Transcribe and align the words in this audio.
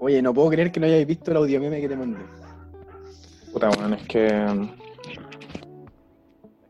Oye, 0.00 0.22
no 0.22 0.32
puedo 0.32 0.50
creer 0.50 0.70
que 0.70 0.78
no 0.80 0.86
hayáis 0.86 1.06
visto 1.06 1.30
el 1.32 1.38
audio 1.38 1.60
meme 1.60 1.80
que 1.80 1.88
te 1.88 1.96
mandé. 1.96 2.18
Puta, 3.52 3.68
weón, 3.70 3.94
es 3.94 4.06
que. 4.06 4.26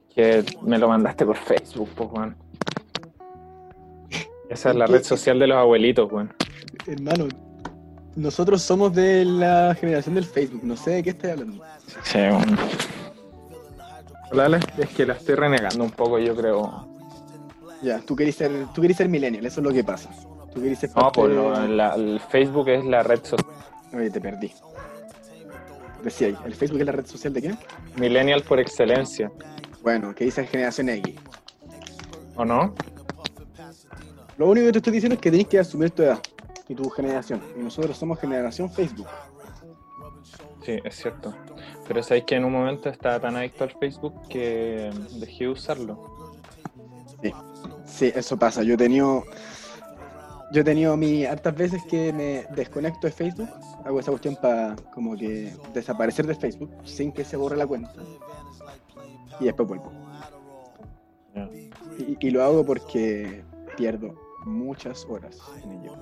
Es 0.09 0.15
que 0.15 0.45
me 0.63 0.79
lo 0.79 0.89
mandaste 0.89 1.25
por 1.27 1.37
Facebook, 1.37 1.91
pues, 1.95 2.11
weón. 2.13 2.37
Esa 4.49 4.71
es 4.71 4.77
la 4.77 4.87
¿Qué- 4.87 4.93
red 4.93 5.03
social 5.05 5.39
de 5.39 5.47
los 5.47 5.57
abuelitos, 5.59 6.11
weón. 6.11 6.33
Hermano, 6.87 7.29
nosotros 8.17 8.63
somos 8.63 8.95
de 8.95 9.25
la 9.27 9.77
generación 9.79 10.15
del 10.15 10.25
Facebook, 10.25 10.63
no 10.65 10.77
sé 10.77 10.91
de 10.93 11.03
qué 11.03 11.11
estás 11.11 11.33
hablando. 11.33 11.63
Sí, 12.05 12.19
weón. 12.19 12.59
Hola. 14.33 14.61
Es 14.79 14.89
que 14.91 15.07
la 15.07 15.15
estoy 15.15 15.35
renegando 15.37 15.85
un 15.85 15.91
poco, 15.91 16.19
yo 16.19 16.35
creo. 16.35 16.87
Ya, 17.83 18.01
tú 18.01 18.17
querés 18.17 18.35
ser, 18.37 18.51
tú 18.75 18.81
querés 18.83 18.97
ser 18.97 19.09
millennial, 19.09 19.45
eso 19.47 19.61
es 19.61 19.65
lo 19.67 19.73
que 19.73 19.85
pasa. 19.85 20.11
Tú 20.59 20.65
querés 20.65 20.79
ser 20.81 20.91
No, 20.95 21.67
la- 21.69 21.95
el 21.95 22.19
Facebook 22.21 22.69
es 22.69 22.85
la 22.85 23.03
red 23.05 23.21
social. 23.25 23.47
Oye, 23.95 24.11
te 24.11 24.21
perdí. 24.21 24.53
Decía 26.03 26.29
ahí, 26.29 26.37
¿el 26.45 26.55
Facebook 26.55 26.81
es 26.81 26.87
la 26.87 26.93
red 26.93 27.07
social 27.07 27.33
de 27.33 27.43
qué? 27.43 27.55
Millennial 27.97 28.43
por 28.43 28.59
excelencia, 28.59 29.31
Bueno, 29.83 30.15
que 30.15 30.25
dice 30.25 30.45
generación 30.47 30.89
X. 30.89 31.15
¿o 32.35 32.45
no? 32.45 32.75
Lo 34.37 34.49
único 34.49 34.67
que 34.67 34.73
te 34.73 34.79
estoy 34.79 34.93
diciendo 34.93 35.15
es 35.15 35.21
que 35.21 35.31
tenés 35.31 35.47
que 35.47 35.59
asumir 35.59 35.91
tu 35.91 36.03
edad 36.03 36.19
y 36.69 36.75
tu 36.75 36.89
generación. 36.91 37.41
Y 37.57 37.61
nosotros 37.63 37.97
somos 37.97 38.19
generación 38.21 38.71
Facebook. 38.71 39.07
Sí, 40.65 40.79
es 40.85 40.97
cierto. 40.97 41.35
Pero 41.87 42.03
sabéis 42.03 42.25
que 42.25 42.35
en 42.37 42.45
un 42.45 42.53
momento 42.53 42.89
estaba 42.91 43.19
tan 43.21 43.37
adicto 43.37 43.65
al 43.65 43.71
Facebook 43.79 44.15
que 44.29 44.91
dejé 45.21 45.45
de 45.45 45.51
usarlo. 45.51 46.35
Sí, 47.87 48.13
eso 48.15 48.37
pasa. 48.39 48.63
Yo 48.63 48.75
he 48.75 48.77
tenido. 48.77 49.25
Yo 50.51 50.63
he 50.63 50.65
tenido 50.65 50.97
mi 50.97 51.27
hartas 51.27 51.55
veces 51.55 51.83
que 51.85 52.13
me 52.13 52.45
desconecto 52.55 53.07
de 53.07 53.13
Facebook, 53.13 53.51
hago 53.85 54.01
esa 54.01 54.11
cuestión 54.11 54.35
para 54.37 54.77
como 54.95 55.15
que 55.17 55.53
desaparecer 55.75 56.27
de 56.27 56.35
Facebook 56.35 56.71
sin 56.85 57.13
que 57.13 57.23
se 57.25 57.37
borre 57.37 57.57
la 57.57 57.67
cuenta. 57.67 57.93
Y 59.41 59.45
después 59.45 59.69
vuelvo. 59.69 59.93
Y, 61.99 62.17
y 62.19 62.31
lo 62.31 62.43
hago 62.43 62.65
porque 62.65 63.45
pierdo 63.77 64.15
muchas 64.47 65.05
horas 65.09 65.39
en 65.63 65.73
ello. 65.73 65.93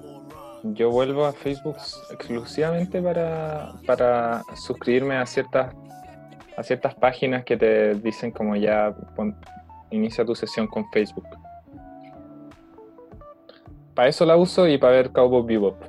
Yo 0.62 0.90
vuelvo 0.90 1.26
a 1.26 1.32
Facebook 1.32 1.76
exclusivamente 2.10 3.02
para, 3.02 3.74
para 3.86 4.42
suscribirme 4.54 5.16
a 5.16 5.26
ciertas, 5.26 5.74
a 6.56 6.62
ciertas 6.62 6.94
páginas 6.94 7.44
que 7.44 7.56
te 7.56 7.94
dicen 7.96 8.30
como 8.30 8.56
ya 8.56 8.94
pon- 9.14 9.36
inicia 9.90 10.24
tu 10.24 10.34
sesión 10.34 10.66
con 10.66 10.88
Facebook. 10.90 11.26
Para 13.96 14.10
eso 14.10 14.26
la 14.26 14.36
uso 14.36 14.68
y 14.68 14.76
para 14.76 14.92
ver 14.92 15.10
Cowboy 15.10 15.42
Bebop. 15.46 15.82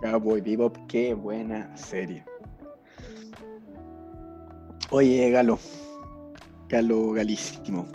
Cowboy 0.00 0.40
Bebop, 0.40 0.76
qué 0.86 1.14
buena 1.14 1.76
serie. 1.76 2.24
Oye, 4.90 5.28
Galo. 5.32 5.58
Galo 6.68 7.10
Galísimo. 7.10 7.86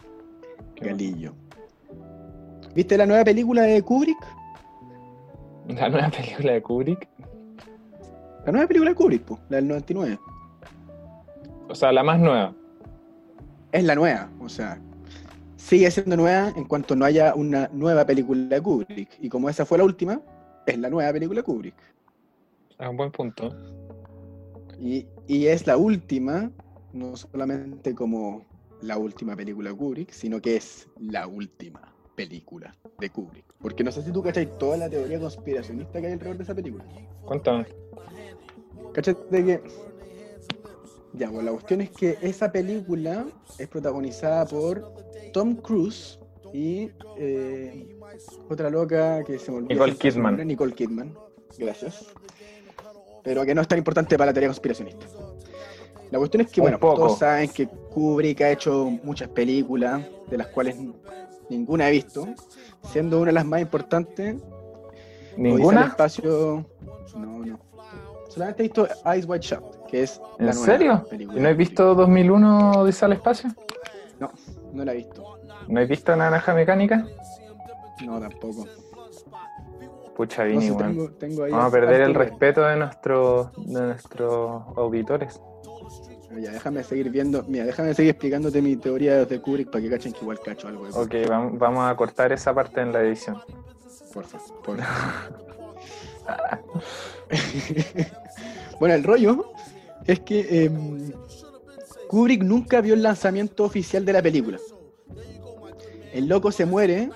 Galillo. 0.76 1.34
¿Viste 2.76 2.98
la 2.98 3.06
nueva 3.06 3.24
película 3.24 3.62
de 3.62 3.82
Kubrick? 3.82 4.18
La 5.70 5.88
nueva 5.88 6.10
película 6.10 6.52
de 6.52 6.62
Kubrick. 6.62 7.08
La 8.46 8.52
nueva 8.52 8.68
película 8.68 8.90
de 8.90 8.96
Kubrick, 8.96 9.24
po, 9.24 9.40
la 9.48 9.56
del 9.56 9.70
99. 9.70 10.20
O 11.70 11.76
sea, 11.76 11.94
la 11.94 12.04
más 12.04 12.20
nueva. 12.20 12.54
Es 13.72 13.86
la 13.86 13.96
nueva, 13.96 14.30
o 14.42 14.50
sea, 14.50 14.82
sigue 15.64 15.90
siendo 15.92 16.18
nueva 16.18 16.50
en 16.56 16.66
cuanto 16.66 16.96
no 16.96 17.06
haya 17.06 17.34
una 17.36 17.70
nueva 17.72 18.06
película 18.06 18.56
de 18.56 18.62
Kubrick. 18.62 19.10
Y 19.22 19.30
como 19.30 19.50
esa 19.50 19.66
fue 19.66 19.78
la 19.78 19.86
última, 19.86 20.22
es 20.68 20.78
la 20.78 20.90
nueva 20.90 21.12
película 21.14 21.40
de 21.40 21.44
Kubrick. 21.44 21.76
Es 22.78 22.88
un 22.88 22.98
buen 22.98 23.12
punto. 23.12 23.50
Y, 24.78 25.08
y 25.26 25.48
es 25.48 25.66
la 25.66 25.78
última, 25.78 26.52
no 26.92 27.16
solamente 27.16 27.96
como 27.96 28.46
la 28.82 28.98
última 28.98 29.36
película 29.36 29.70
de 29.70 29.78
Kubrick, 29.78 30.12
sino 30.12 30.42
que 30.42 30.58
es 30.58 30.90
la 31.00 31.28
última 31.28 31.94
película 32.16 32.76
de 33.00 33.10
Kubrick. 33.10 33.46
Porque 33.60 33.86
no 33.86 33.92
sé 33.92 34.04
si 34.04 34.12
tú 34.12 34.22
cachai 34.22 34.58
toda 34.58 34.76
la 34.76 34.90
teoría 34.90 35.20
conspiracionista 35.20 36.02
que 36.02 36.08
hay 36.08 36.14
alrededor 36.14 36.38
de 36.38 36.44
esa 36.44 36.56
película. 36.56 36.86
Cuéntame. 37.24 37.66
¿Cachai 38.94 39.16
de 39.32 39.46
que... 39.46 39.64
Ya, 41.14 41.30
pues 41.30 41.46
la 41.46 41.52
cuestión 41.52 41.82
es 41.82 41.92
que 41.92 42.18
esa 42.22 42.52
película 42.52 43.28
es 43.60 43.68
protagonizada 43.68 44.46
por 44.48 45.13
Tom 45.34 45.56
Cruise 45.58 46.20
y 46.54 46.90
eh, 47.18 47.96
otra 48.50 48.70
loca 48.70 49.24
que 49.26 49.38
se 49.40 49.52
me 49.52 49.58
olvidó. 49.58 49.74
Nicole 49.74 49.96
Kidman. 49.98 50.24
nombre, 50.24 50.46
Nicole 50.46 50.74
Kidman, 50.74 51.14
gracias. 51.58 52.06
Pero 53.24 53.44
que 53.46 53.56
no 53.56 53.62
es 53.62 53.68
tan 53.68 53.78
importante 53.80 54.18
para 54.18 54.28
la 54.30 54.34
teoría 54.34 54.50
conspiracionista. 54.50 55.06
La 56.12 56.20
cuestión 56.20 56.42
es 56.42 56.52
que, 56.52 56.62
Un 56.62 56.66
bueno, 56.66 56.80
poco. 56.80 56.96
todos 56.98 57.20
saben 57.20 57.50
que 57.50 57.68
Kubrick 57.68 58.42
ha 58.42 58.52
hecho 58.52 58.86
muchas 59.04 59.30
películas, 59.30 60.02
de 60.30 60.38
las 60.38 60.48
cuales 60.48 60.78
ninguna 61.50 61.90
he 61.90 61.92
visto, 61.92 62.28
siendo 62.92 63.18
una 63.18 63.28
de 63.28 63.34
las 63.34 63.46
más 63.46 63.62
importantes 63.62 64.36
¿Ninguna? 65.38 65.88
espacio. 65.88 66.66
No, 67.18 67.40
no. 67.46 67.60
Solamente 68.30 68.64
he 68.64 68.68
visto 68.68 68.88
Eyes 69.06 69.26
Wide 69.28 69.42
Shut, 69.42 69.64
que 69.88 70.04
es. 70.04 70.22
¿En 70.38 70.46
la 70.48 70.54
serio? 70.54 71.06
película 71.10 71.40
¿Y 71.40 71.42
no 71.42 71.50
has 71.50 71.58
visto 71.58 71.96
2001 71.96 72.72
Odisea 72.82 73.06
al 73.08 73.14
espacio? 73.14 73.50
No, 74.20 74.32
no 74.74 74.86
la 74.86 74.94
he 74.94 74.98
visto. 74.98 75.40
¿No 75.68 75.80
has 75.80 75.88
visto 75.88 76.16
Naranja 76.16 76.54
Mecánica? 76.54 77.06
No, 78.06 78.20
tampoco. 78.20 78.66
Pucha, 80.16 80.44
No 80.46 80.50
Vini, 80.60 80.78
tengo, 80.78 81.12
tengo 81.14 81.44
ahí 81.44 81.52
Vamos 81.52 81.68
a 81.68 81.72
perder 81.72 82.02
el 82.02 82.14
respeto 82.14 82.62
de 82.64 82.76
nuestros 82.78 83.52
de 83.58 83.82
nuestros 83.82 84.64
auditores. 84.78 85.42
Ya, 86.40 86.52
déjame 86.52 86.84
seguir 86.84 87.10
viendo. 87.12 87.44
Mira, 87.44 87.66
déjame 87.66 87.94
seguir 87.94 88.12
explicándote 88.12 88.62
mi 88.62 88.76
teoría 88.76 89.26
de 89.26 89.42
Kubrick 89.42 89.70
para 89.72 89.84
que 89.84 89.90
cachen 89.90 90.14
que 90.14 90.20
igual 90.22 90.40
cacho 90.40 90.68
algo. 90.68 90.86
de. 90.86 90.92
Ok, 90.92 91.30
vam- 91.30 91.58
vamos 91.58 91.90
a 91.90 91.96
cortar 91.96 92.32
esa 92.32 92.54
parte 92.54 92.82
en 92.82 92.92
la 92.92 93.02
edición. 93.02 93.40
Porfa, 94.14 94.40
porfa. 94.64 95.30
bueno, 98.80 98.96
el 98.96 99.04
rollo 99.04 99.52
es 100.06 100.20
que 100.22 100.66
em, 100.66 101.12
Kubrick 102.14 102.44
nunca 102.44 102.80
vio 102.80 102.94
el 102.94 103.02
lanzamiento 103.02 103.64
oficial 103.64 104.06
de 104.06 104.14
la 104.14 104.22
película. 104.22 104.60
El 106.14 106.28
loco 106.28 106.52
se 106.52 106.64
muere 106.64 107.10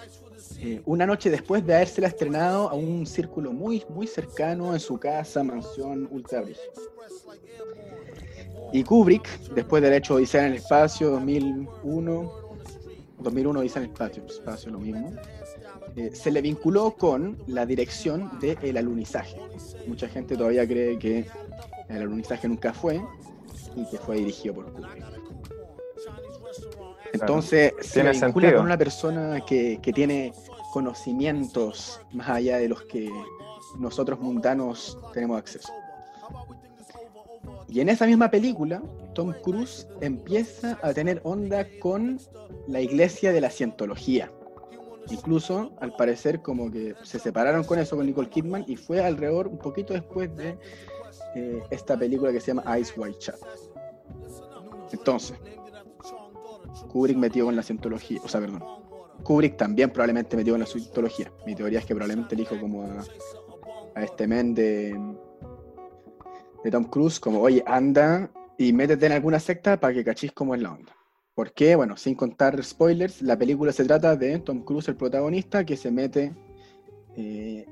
eh, 0.59 0.81
una 0.85 1.05
noche 1.05 1.29
después 1.29 1.63
de 1.63 1.75
habérsela 1.75 2.07
estrenado 2.07 2.67
a 2.67 2.73
un 2.73 3.05
círculo 3.05 3.53
muy, 3.53 3.83
muy 3.89 4.07
cercano 4.07 4.73
en 4.73 4.79
su 4.79 4.97
casa, 4.97 5.43
mansión, 5.43 6.07
ultra. 6.09 6.41
Y 8.73 8.83
Kubrick, 8.83 9.29
después 9.53 9.83
de 9.83 9.89
haber 9.89 9.99
hecho 9.99 10.15
Odisea 10.15 10.47
en 10.47 10.53
el 10.53 10.57
Espacio 10.57 11.11
2001, 11.11 12.31
2001 13.19 13.59
Odisea 13.59 13.83
en 13.83 13.89
el 13.89 13.91
Espacio, 13.91 14.25
espacio 14.25 14.71
lo 14.71 14.79
mismo, 14.79 15.13
eh, 15.95 16.09
se 16.11 16.31
le 16.31 16.41
vinculó 16.41 16.95
con 16.97 17.37
la 17.45 17.67
dirección 17.67 18.31
del 18.39 18.57
el 18.63 18.77
alunizaje. 18.77 19.37
Mucha 19.85 20.07
gente 20.07 20.35
todavía 20.35 20.67
cree 20.67 20.97
que 20.97 21.27
el 21.87 22.01
alunizaje 22.01 22.47
nunca 22.47 22.73
fue 22.73 22.99
y 23.75 23.85
que 23.89 23.97
fue 23.97 24.17
dirigido 24.17 24.55
por 24.55 24.71
Kubrick. 24.73 25.05
Entonces 27.13 27.73
se 27.81 28.03
vincula 28.03 28.13
sentido. 28.13 28.55
con 28.57 28.65
una 28.65 28.77
persona 28.77 29.41
que, 29.45 29.79
que 29.81 29.93
tiene 29.93 30.33
conocimientos 30.71 32.01
más 32.11 32.29
allá 32.29 32.57
de 32.57 32.69
los 32.69 32.83
que 32.83 33.09
nosotros 33.79 34.19
mundanos 34.19 34.97
tenemos 35.13 35.37
acceso. 35.37 35.71
Y 37.69 37.81
en 37.81 37.89
esa 37.89 38.05
misma 38.05 38.31
película, 38.31 38.81
Tom 39.13 39.33
Cruise 39.43 39.87
empieza 39.99 40.79
a 40.81 40.93
tener 40.93 41.21
onda 41.23 41.67
con 41.79 42.19
la 42.67 42.81
iglesia 42.81 43.31
de 43.31 43.41
la 43.41 43.49
cientología. 43.49 44.31
Incluso, 45.09 45.71
al 45.79 45.95
parecer, 45.95 46.41
como 46.41 46.71
que 46.71 46.95
se 47.03 47.19
separaron 47.19 47.63
con 47.63 47.79
eso 47.79 47.95
con 47.95 48.05
Nicole 48.05 48.29
Kidman 48.29 48.65
y 48.67 48.75
fue 48.75 49.03
alrededor, 49.03 49.47
un 49.47 49.57
poquito 49.57 49.93
después 49.93 50.35
de 50.35 50.57
eh, 51.37 51.61
esta 51.69 51.95
película 51.95 52.31
que 52.31 52.39
se 52.39 52.47
llama 52.47 52.79
Ice 52.79 52.91
White 52.97 53.19
Chat. 53.19 53.35
Entonces, 54.91 55.37
Kubrick 56.89 57.15
metió 57.15 57.45
con 57.45 57.55
la 57.55 57.61
cientología, 57.61 58.19
o 58.23 58.27
sea, 58.27 58.41
perdón. 58.41 58.63
Kubrick 59.23 59.55
también 59.55 59.91
probablemente 59.91 60.35
metió 60.35 60.53
con 60.53 60.61
la 60.61 60.65
cientología. 60.65 61.31
Mi 61.45 61.53
teoría 61.53 61.79
es 61.79 61.85
que 61.85 61.93
probablemente 61.93 62.35
le 62.35 62.41
dijo 62.41 62.59
como 62.59 62.83
a, 62.83 64.03
este 64.03 64.27
men 64.27 64.55
de, 64.55 64.99
de 66.63 66.71
Tom 66.71 66.85
Cruise, 66.85 67.19
como, 67.19 67.41
oye, 67.41 67.63
anda 67.67 68.31
y 68.57 68.73
métete 68.73 69.05
en 69.05 69.11
alguna 69.11 69.39
secta 69.39 69.79
para 69.79 69.93
que 69.93 70.03
cachis 70.03 70.31
cómo 70.31 70.55
es 70.55 70.61
la 70.61 70.73
onda. 70.73 70.95
¿Por 71.35 71.51
qué? 71.51 71.75
Bueno, 71.75 71.97
sin 71.97 72.15
contar 72.15 72.63
spoilers, 72.63 73.21
la 73.21 73.37
película 73.37 73.71
se 73.71 73.85
trata 73.85 74.15
de 74.15 74.39
Tom 74.39 74.63
Cruise, 74.63 74.87
el 74.87 74.95
protagonista, 74.95 75.63
que 75.63 75.77
se 75.77 75.91
mete 75.91 76.33
eh, 77.15 77.67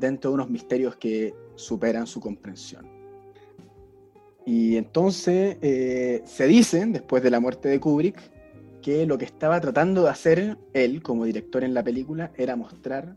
dentro 0.00 0.30
de 0.30 0.34
unos 0.34 0.50
misterios 0.50 0.96
que 0.96 1.34
superan 1.58 2.06
su 2.06 2.20
comprensión. 2.20 2.86
Y 4.46 4.76
entonces 4.76 5.58
eh, 5.60 6.22
se 6.24 6.46
dice, 6.46 6.86
después 6.86 7.22
de 7.22 7.30
la 7.30 7.40
muerte 7.40 7.68
de 7.68 7.78
Kubrick, 7.80 8.18
que 8.80 9.04
lo 9.04 9.18
que 9.18 9.26
estaba 9.26 9.60
tratando 9.60 10.04
de 10.04 10.10
hacer 10.10 10.56
él 10.72 11.02
como 11.02 11.24
director 11.26 11.64
en 11.64 11.74
la 11.74 11.82
película 11.82 12.30
era 12.36 12.56
mostrar 12.56 13.16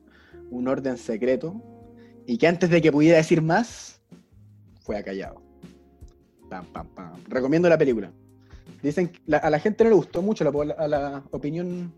un 0.49 0.67
orden 0.67 0.97
secreto 0.97 1.61
y 2.25 2.37
que 2.37 2.47
antes 2.47 2.69
de 2.69 2.81
que 2.81 2.91
pudiera 2.91 3.17
decir 3.17 3.41
más, 3.41 4.01
fue 4.81 4.97
acallado. 4.97 5.41
Pam, 6.49 6.65
pam, 6.73 6.87
pam. 6.87 7.13
Recomiendo 7.29 7.69
la 7.69 7.77
película. 7.77 8.11
Dicen 8.83 9.09
que 9.09 9.19
la- 9.27 9.37
a 9.37 9.49
la 9.49 9.59
gente 9.59 9.83
no 9.83 9.91
le 9.91 9.95
gustó 9.95 10.21
mucho, 10.21 10.43
la, 10.43 10.73
a 10.73 10.87
la 10.87 11.23
opinión 11.31 11.93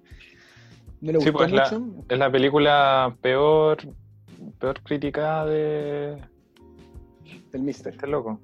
no 1.01 1.12
le 1.12 1.18
Sí, 1.19 1.25
gustó 1.25 1.31
pues 1.40 1.51
la- 1.51 1.63
mucho. 1.80 2.06
Es 2.10 2.19
la 2.19 2.31
película 2.31 3.18
peor, 3.22 3.78
peor 4.60 4.81
criticada 4.84 5.45
de 5.48 6.18
El 7.54 7.62
Mister. 7.62 7.94
este 7.94 8.08
loco. 8.08 8.40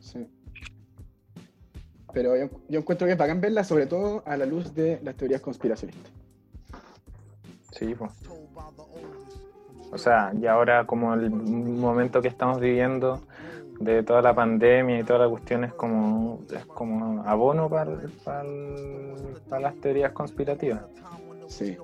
Sí. 0.00 0.26
Pero 2.12 2.36
yo, 2.36 2.48
yo 2.68 2.80
encuentro 2.80 3.06
que 3.06 3.12
es 3.12 3.18
bacán 3.18 3.40
verla, 3.40 3.64
sobre 3.64 3.86
todo 3.86 4.22
a 4.24 4.36
la 4.36 4.46
luz 4.46 4.72
de 4.74 5.00
las 5.02 5.16
teorías 5.16 5.40
conspiracionistas. 5.40 6.12
Sí, 7.72 7.94
pues. 7.94 8.12
O 9.90 9.98
sea, 9.98 10.32
y 10.40 10.46
ahora 10.46 10.86
como 10.86 11.14
el 11.14 11.30
momento 11.30 12.22
que 12.22 12.28
estamos 12.28 12.60
viviendo 12.60 13.20
de 13.80 14.02
toda 14.02 14.22
la 14.22 14.34
pandemia 14.34 15.00
y 15.00 15.04
toda 15.04 15.20
la 15.20 15.28
cuestión 15.28 15.64
es 15.64 15.72
como, 15.74 16.40
es 16.54 16.64
como 16.66 17.22
abono 17.24 17.68
para, 17.68 17.96
para, 18.24 18.48
para 19.48 19.62
las 19.62 19.74
teorías 19.76 20.12
conspirativas. 20.12 20.82
Sí. 21.48 21.76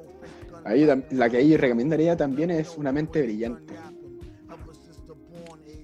Ahí, 0.65 0.87
la 1.11 1.31
que 1.31 1.39
ahí 1.39 1.57
recomendaría 1.57 2.17
también 2.17 2.51
es 2.51 2.77
Una 2.77 2.93
mente 2.93 3.23
brillante. 3.23 3.75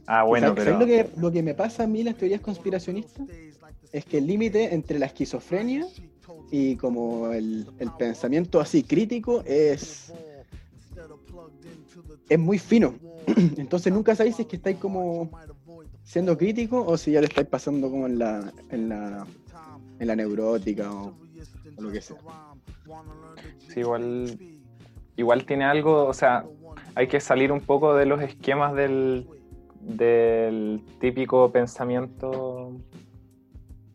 Ah, 0.06 0.22
bueno, 0.22 0.48
¿Sabes- 0.48 0.64
pero... 0.64 0.78
¿sabes 0.78 0.88
lo 0.88 1.10
que, 1.14 1.20
lo 1.20 1.32
que 1.32 1.42
me 1.42 1.54
pasa 1.54 1.84
a 1.84 1.86
mí 1.86 2.02
las 2.02 2.16
teorías 2.16 2.40
conspiracionistas? 2.40 3.26
Es 3.92 4.04
que 4.04 4.18
el 4.18 4.26
límite 4.26 4.74
entre 4.74 4.98
la 4.98 5.06
esquizofrenia 5.06 5.86
y 6.50 6.76
como 6.76 7.32
el, 7.32 7.66
el 7.78 7.90
pensamiento 7.92 8.60
así 8.60 8.82
crítico 8.84 9.42
es, 9.44 10.12
es 12.28 12.38
muy 12.38 12.58
fino. 12.58 12.94
Entonces 13.56 13.92
nunca 13.92 14.14
sabéis 14.14 14.36
si 14.36 14.42
es 14.42 14.48
que 14.48 14.56
estáis 14.56 14.76
como 14.78 15.30
siendo 16.04 16.36
crítico 16.38 16.84
o 16.86 16.96
si 16.96 17.12
ya 17.12 17.20
le 17.20 17.26
estáis 17.26 17.48
pasando 17.48 17.90
como 17.90 18.06
en 18.06 18.18
la, 18.18 18.52
en 18.70 18.88
la, 18.88 19.26
en 19.98 20.06
la 20.06 20.14
neurótica 20.16 20.92
o, 20.92 21.16
o 21.76 21.80
lo 21.82 21.90
que 21.90 22.00
sea. 22.00 22.16
Sí, 23.68 23.80
igual, 23.80 24.38
igual 25.16 25.44
tiene 25.44 25.64
algo, 25.64 26.04
o 26.06 26.14
sea, 26.14 26.44
hay 26.94 27.08
que 27.08 27.18
salir 27.20 27.50
un 27.50 27.60
poco 27.60 27.94
de 27.94 28.06
los 28.06 28.22
esquemas 28.22 28.74
del, 28.74 29.26
del 29.86 30.82
típico 31.00 31.50
pensamiento 31.52 32.72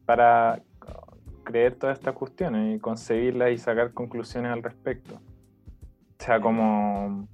para 0.05 0.61
creer 1.43 1.75
todas 1.75 1.97
estas 1.97 2.13
cuestiones 2.15 2.77
y 2.77 2.79
concebirlas 2.79 3.51
y 3.51 3.57
sacar 3.57 3.91
conclusiones 3.93 4.51
al 4.51 4.63
respecto. 4.63 5.15
O 5.15 6.23
sea, 6.23 6.39
como, 6.39 7.27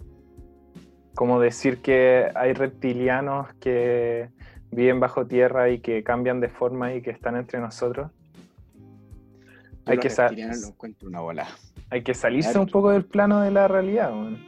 como 1.14 1.40
decir 1.40 1.82
que 1.82 2.32
hay 2.36 2.54
reptilianos 2.54 3.54
que 3.56 4.30
viven 4.72 5.00
bajo 5.00 5.26
tierra 5.26 5.70
y 5.70 5.80
que 5.80 6.04
cambian 6.04 6.40
de 6.40 6.50
forma 6.50 6.94
y 6.94 7.02
que 7.02 7.12
están 7.12 7.36
entre 7.36 7.60
nosotros. 7.60 8.12
Yo 8.74 9.92
Hay 9.94 9.98
que 10.00 10.10
sa- 10.10 10.24
reptilianos 10.30 10.62
lo 10.62 10.68
encuentro 10.70 11.08
una 11.10 11.20
bola. 11.22 11.48
Hay 11.90 12.02
que 12.04 12.14
salirse 12.14 12.50
Claro. 12.52 12.64
un 12.66 12.70
poco 12.70 12.90
del 12.92 13.06
plano 13.06 13.42
de 13.42 13.52
la 13.52 13.68
realidad, 13.68 14.12
weón. 14.12 14.46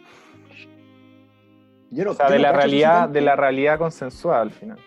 Yo 1.92 2.06
no, 2.06 2.12
O 2.12 2.14
sea, 2.14 2.28
yo 2.28 2.34
de 2.34 2.38
no 2.38 2.44
la 2.44 2.52
realidad, 2.52 3.00
tanto- 3.02 3.14
de 3.14 3.22
la 3.22 3.36
realidad 3.36 3.78
consensuada 3.80 4.42
al 4.42 4.52
final. 4.52 4.78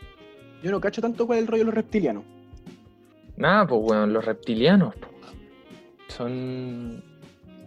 Yo 0.63 0.71
no 0.71 0.81
cacho 0.81 1.01
tanto 1.03 1.27
cuál 1.27 1.39
es 1.39 1.43
el 1.43 1.49
rollo 1.49 1.61
de 1.63 1.67
los 1.67 1.75
reptilianos. 1.75 2.25
Nada, 3.37 3.67
pues 3.67 3.81
weón, 3.83 4.13
los 4.13 4.25
reptilianos 4.25 4.95
po. 4.97 5.09
son. 6.09 7.03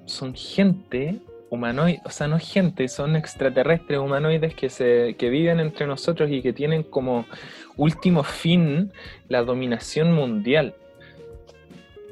son 0.05 0.33
gente 0.35 1.19
humanoide, 1.49 2.01
o 2.05 2.09
sea, 2.09 2.27
no 2.27 2.37
gente, 2.39 2.87
son 2.87 3.15
extraterrestres 3.15 3.99
humanoides 3.99 4.55
que 4.55 4.69
se. 4.69 5.15
que 5.17 5.29
viven 5.29 5.59
entre 5.59 5.87
nosotros 5.87 6.29
y 6.31 6.41
que 6.41 6.53
tienen 6.53 6.83
como 6.83 7.25
último 7.77 8.23
fin 8.23 8.91
la 9.27 9.43
dominación 9.43 10.13
mundial. 10.13 10.75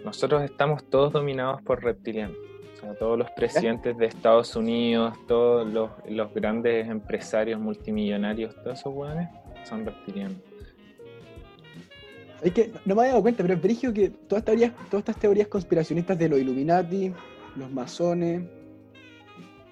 Nosotros 0.03 0.43
estamos 0.43 0.83
todos 0.89 1.13
dominados 1.13 1.61
por 1.61 1.81
reptilianos. 1.83 2.35
Todos 2.99 3.17
los 3.17 3.31
presidentes 3.31 3.97
de 3.97 4.05
Estados 4.07 4.55
Unidos, 4.55 5.17
todos 5.27 5.67
los, 5.71 5.89
los 6.09 6.33
grandes 6.33 6.87
empresarios 6.87 7.59
multimillonarios, 7.59 8.55
todos 8.55 8.79
esos 8.79 8.93
weones 8.93 9.29
son 9.63 9.85
reptilianos. 9.85 10.37
Es 12.41 12.51
que 12.51 12.73
no 12.85 12.93
me 12.93 13.01
había 13.01 13.11
dado 13.13 13.21
cuenta, 13.21 13.41
pero 13.41 13.53
es 13.53 13.61
brígido 13.61 13.93
que 13.93 14.09
todas, 14.09 14.41
estas 14.41 14.45
teorías, 14.45 14.73
todas 14.89 14.99
estas 14.99 15.17
teorías 15.17 15.47
conspiracionistas 15.47 16.19
de 16.19 16.27
los 16.27 16.39
Illuminati, 16.39 17.13
los 17.55 17.71
masones, 17.71 18.43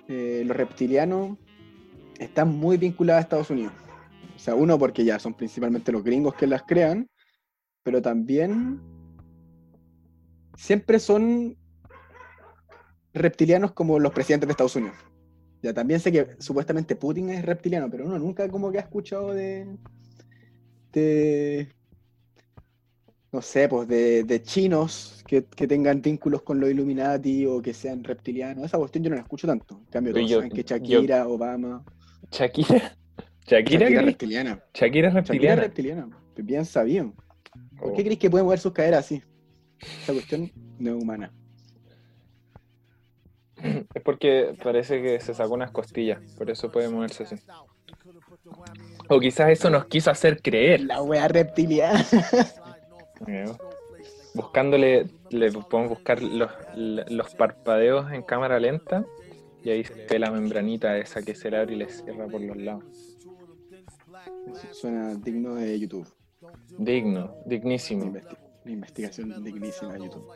eh, 0.07 0.43
los 0.45 0.55
reptilianos, 0.55 1.37
están 2.17 2.55
muy 2.55 2.77
vinculadas 2.77 3.19
a 3.19 3.23
Estados 3.23 3.49
Unidos. 3.49 3.73
O 4.35 4.39
sea, 4.39 4.55
uno 4.55 4.79
porque 4.79 5.03
ya 5.03 5.19
son 5.19 5.33
principalmente 5.33 5.91
los 5.91 6.03
gringos 6.03 6.33
que 6.35 6.47
las 6.47 6.63
crean, 6.63 7.09
pero 7.83 8.01
también 8.01 8.79
siempre 10.55 10.99
son 10.99 11.57
reptilianos 13.13 13.71
como 13.73 13.99
los 13.99 14.11
presidentes 14.13 14.47
de 14.47 14.51
Estados 14.51 14.75
Unidos. 14.75 14.95
Ya 15.61 15.73
también 15.73 15.99
sé 15.99 16.11
que 16.11 16.27
supuestamente 16.39 16.95
Putin 16.95 17.29
es 17.29 17.45
reptiliano, 17.45 17.89
pero 17.89 18.05
uno 18.05 18.17
nunca 18.17 18.49
como 18.49 18.71
que 18.71 18.79
ha 18.79 18.81
escuchado 18.81 19.33
de, 19.33 19.67
de 20.91 21.67
no 23.31 23.41
sé, 23.41 23.69
pues 23.69 23.87
de, 23.87 24.23
de 24.23 24.41
chinos 24.41 25.23
que, 25.25 25.45
que 25.45 25.67
tengan 25.67 26.01
vínculos 26.01 26.41
con 26.41 26.59
los 26.59 26.69
Illuminati 26.69 27.45
o 27.45 27.61
que 27.61 27.73
sean 27.73 28.03
reptilianos. 28.03 28.65
Esa 28.65 28.77
cuestión 28.77 29.03
yo 29.03 29.09
no 29.09 29.15
la 29.15 29.21
escucho 29.21 29.47
tanto. 29.47 29.77
En 29.79 29.85
cambio, 29.91 30.13
todos 30.13 30.29
yo- 30.29 30.37
saben 30.37 30.51
que 30.51 30.63
Shakira, 30.63 31.27
Obama. 31.27 31.83
Shakira. 32.31 32.97
Shakira, 33.47 33.85
Shakira 33.85 34.01
reptiliana. 34.01 34.63
Shakira 34.73 35.07
es 35.09 35.13
Shakira 35.13 35.55
reptiliana. 35.55 35.61
reptiliana. 35.61 36.17
Bien 36.37 36.65
sabido. 36.65 37.13
¿Por 37.77 37.91
Oh. 37.91 37.93
qué 37.93 38.03
crees 38.03 38.19
que 38.19 38.29
puede 38.29 38.43
mover 38.43 38.59
sus 38.59 38.73
caderas 38.73 39.05
así? 39.05 39.21
Esa 40.03 40.13
cuestión 40.13 40.51
no 40.79 40.95
es 40.95 41.01
humana. 41.03 41.33
Es 43.93 44.01
porque 44.03 44.55
parece 44.63 45.01
que 45.01 45.19
se 45.19 45.33
sacó 45.33 45.53
unas 45.53 45.71
costillas, 45.71 46.19
por 46.37 46.49
eso 46.49 46.71
puede 46.71 46.89
moverse 46.89 47.23
así. 47.23 47.35
O 49.09 49.19
quizás 49.19 49.49
eso 49.49 49.69
nos 49.69 49.85
quiso 49.85 50.09
hacer 50.09 50.41
creer. 50.41 50.81
La 50.81 51.01
wea 51.01 51.27
reptiliana. 51.27 52.05
Buscándole, 54.33 55.07
le 55.29 55.51
podemos 55.51 55.89
buscar 55.89 56.21
los, 56.21 56.51
los 56.75 57.35
parpadeos 57.35 58.11
en 58.11 58.23
cámara 58.23 58.59
lenta 58.59 59.05
y 59.63 59.69
ahí 59.69 59.83
se 59.83 60.05
ve 60.09 60.19
la 60.19 60.31
membranita 60.31 60.97
esa 60.97 61.21
que 61.21 61.35
se 61.35 61.51
le 61.51 61.57
abre 61.57 61.75
y 61.75 61.77
le 61.77 61.89
cierra 61.89 62.27
por 62.27 62.41
los 62.41 62.57
lados. 62.57 62.83
Suena 64.71 65.15
digno 65.15 65.55
de 65.55 65.79
YouTube. 65.79 66.07
Digno, 66.77 67.35
dignísimo. 67.45 68.05
una 68.05 68.71
investigación 68.71 69.43
dignísima 69.43 69.93
de 69.93 69.99
YouTube. 70.05 70.27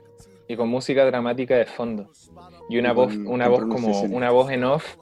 Y 0.47 0.55
con 0.55 0.69
música 0.69 1.05
dramática 1.05 1.55
de 1.57 1.65
fondo. 1.65 2.11
Y 2.69 2.77
una 2.77 2.91
Y 2.91 2.93
voz, 2.93 3.15
una 3.15 3.47
voz 3.47 3.61
como, 3.61 4.01
una 4.01 4.29
voz 4.31 4.51
en 4.51 4.63
off. 4.63 4.97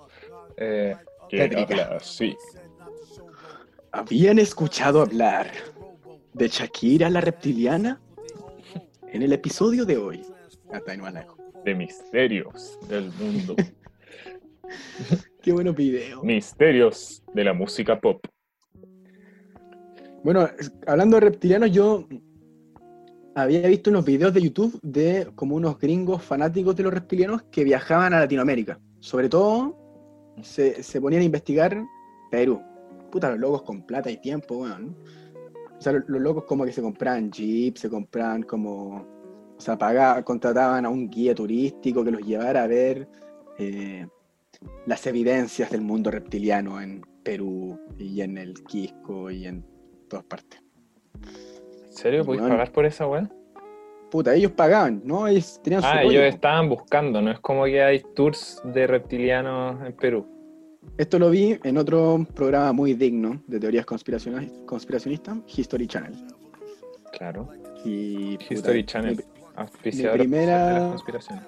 eh, 0.58 0.96
que 1.30 1.44
habla 1.44 1.98
así. 1.98 2.36
¿Habían 3.92 4.40
escuchado 4.40 5.02
hablar 5.02 5.52
de 6.34 6.48
Shakira 6.48 7.10
la 7.10 7.22
reptiliana? 7.22 8.02
En 9.12 9.22
el 9.22 9.34
episodio 9.34 9.86
de 9.86 9.98
hoy. 9.98 10.22
De 11.64 11.76
misterios 11.76 12.80
del 12.90 13.12
mundo. 13.12 13.56
Qué 15.42 15.52
buenos 15.52 15.76
videos. 15.76 16.24
misterios 16.24 17.24
de 17.34 17.44
la 17.44 17.54
música 17.54 18.00
pop. 18.00 18.26
Bueno, 20.24 20.50
hablando 20.88 21.18
de 21.18 21.22
reptilianos, 21.22 21.72
yo 21.72 22.08
había 23.36 23.68
visto 23.68 23.90
unos 23.90 24.06
videos 24.06 24.34
de 24.34 24.42
YouTube 24.42 24.80
de 24.82 25.28
como 25.36 25.56
unos 25.56 25.80
gringos 25.80 26.24
fanáticos 26.24 26.75
de 26.75 26.84
los 26.84 26.94
reptilianos 26.94 27.44
que 27.44 27.63
viajaban 27.63 28.13
a 28.13 28.20
Latinoamérica. 28.20 28.80
Sobre 29.00 29.30
todo, 29.30 29.75
se, 30.42 30.84
se 30.84 31.02
ponían 31.02 31.22
a 31.22 31.25
investigar 31.25 31.84
Perú. 32.32 32.62
Puta, 33.12 33.30
los 33.32 33.40
locos 33.40 33.63
con 33.63 33.86
plata 33.86 34.10
y 34.10 34.18
tiempo, 34.18 34.58
weón. 34.58 34.96
O 35.78 35.82
sea, 35.82 35.94
los, 35.94 36.04
los 36.08 36.22
locos 36.22 36.46
como 36.46 36.66
que 36.66 36.72
se 36.72 36.82
compraban 36.82 37.32
jeeps, 37.32 37.82
se 37.82 37.90
compraban 37.90 38.44
como... 38.44 39.06
O 39.58 39.62
sea, 39.62 39.78
pagaban, 39.78 40.24
contrataban 40.24 40.86
a 40.86 40.90
un 40.90 41.10
guía 41.10 41.36
turístico 41.36 42.04
que 42.04 42.12
los 42.12 42.22
llevara 42.22 42.63
a 42.63 42.68
ver 42.68 43.08
eh, 43.58 44.08
las 44.86 45.06
evidencias 45.08 45.70
del 45.72 45.82
mundo 45.82 46.12
reptiliano 46.12 46.82
en 46.82 47.02
Perú 47.24 47.80
y 47.98 48.22
en 48.22 48.38
el 48.38 48.63
Quisco 48.63 49.30
y 49.30 49.46
en 49.46 49.63
todas 50.10 50.25
partes. 50.25 50.62
¿En 51.94 51.98
serio? 51.98 52.26
¿Podéis 52.26 52.42
Bueno. 52.42 52.56
pagar 52.56 52.72
por 52.72 52.86
esa 52.86 53.08
weá? 53.08 53.30
Puta, 54.10 54.34
ellos 54.36 54.52
pagaban, 54.52 55.02
¿no? 55.06 55.28
Ellos 55.28 55.60
tenían 55.64 55.82
su 55.82 55.88
Ah, 55.88 56.02
rollo, 56.04 56.22
ellos 56.22 56.36
estaban 56.36 56.70
buscando, 56.70 57.22
no 57.22 57.32
es 57.32 57.40
como 57.40 57.66
que 57.66 57.82
hay 57.82 58.04
tours 58.16 58.62
de 58.64 58.86
reptilianos 58.88 59.84
en 59.86 59.94
Perú. 59.94 60.26
Esto 60.98 61.18
lo 61.18 61.30
vi 61.30 61.58
en 61.64 61.78
otro 61.78 62.26
programa 62.36 62.74
muy 62.74 62.94
digno 62.94 63.42
de 63.48 63.60
teorías 63.60 63.86
conspiracionistas, 63.86 65.38
History 65.56 65.88
Channel. 65.88 66.14
Claro. 67.18 67.50
Y, 67.86 68.38
puta, 68.38 68.54
History 68.54 68.86
Channel, 68.86 69.16
mi- 69.16 69.24
primera- 70.14 70.68
de 70.68 70.74
las 70.80 70.90
conspiraciones. 70.90 71.44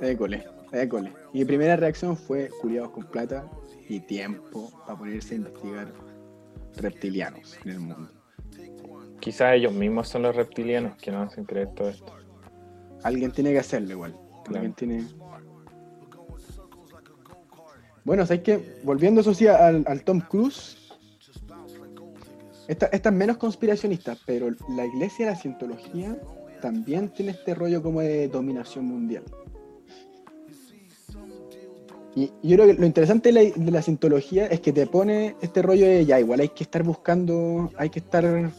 école. 0.00 0.44
École. 0.72 1.12
Mi 1.32 1.44
primera 1.44 1.76
reacción 1.76 2.16
fue 2.16 2.50
culiados 2.60 2.90
con 2.90 3.04
plata 3.04 3.48
y 3.88 4.00
tiempo 4.00 4.70
para 4.86 4.98
ponerse 4.98 5.34
a 5.34 5.38
investigar 5.38 5.88
reptilianos 6.76 7.58
en 7.64 7.70
el 7.70 7.80
mundo. 7.80 8.08
Quizás 9.20 9.54
ellos 9.54 9.72
mismos 9.72 10.08
son 10.08 10.22
los 10.22 10.34
reptilianos 10.34 10.96
que 10.96 11.10
nos 11.10 11.28
hacen 11.28 11.44
creer 11.44 11.68
todo 11.74 11.88
esto. 11.88 12.12
Alguien 13.02 13.32
tiene 13.32 13.52
que 13.52 13.58
hacerlo 13.58 13.92
igual. 13.92 14.12
Claro. 14.44 14.60
Alguien 14.60 14.72
tiene. 14.74 15.06
Bueno, 18.04 18.24
¿sabes 18.26 18.42
qué? 18.42 18.80
Volviendo 18.84 19.20
eso 19.20 19.34
sí 19.34 19.46
al, 19.46 19.84
al 19.86 20.02
Tom 20.02 20.20
Cruise. 20.20 20.76
Esta, 22.68 22.86
esta 22.86 23.08
es 23.08 23.14
menos 23.14 23.38
conspiracionista, 23.38 24.16
pero 24.26 24.50
la 24.70 24.84
iglesia 24.84 25.26
de 25.26 25.32
la 25.32 25.38
cientología 25.38 26.16
también 26.60 27.08
tiene 27.08 27.32
este 27.32 27.54
rollo 27.54 27.82
como 27.82 28.00
de 28.00 28.28
dominación 28.28 28.84
mundial. 28.84 29.24
Y 32.14 32.32
yo 32.42 32.56
creo 32.56 32.66
que 32.66 32.74
lo 32.74 32.86
interesante 32.86 33.32
de 33.32 33.32
la, 33.32 33.40
de 33.54 33.70
la 33.70 33.80
cientología 33.80 34.46
es 34.46 34.60
que 34.60 34.72
te 34.72 34.86
pone 34.86 35.36
este 35.40 35.62
rollo 35.62 35.86
de 35.86 36.04
ya, 36.04 36.18
igual 36.18 36.40
hay 36.40 36.48
que 36.48 36.64
estar 36.64 36.82
buscando, 36.82 37.70
hay 37.76 37.90
que 37.90 38.00
estar 38.00 38.50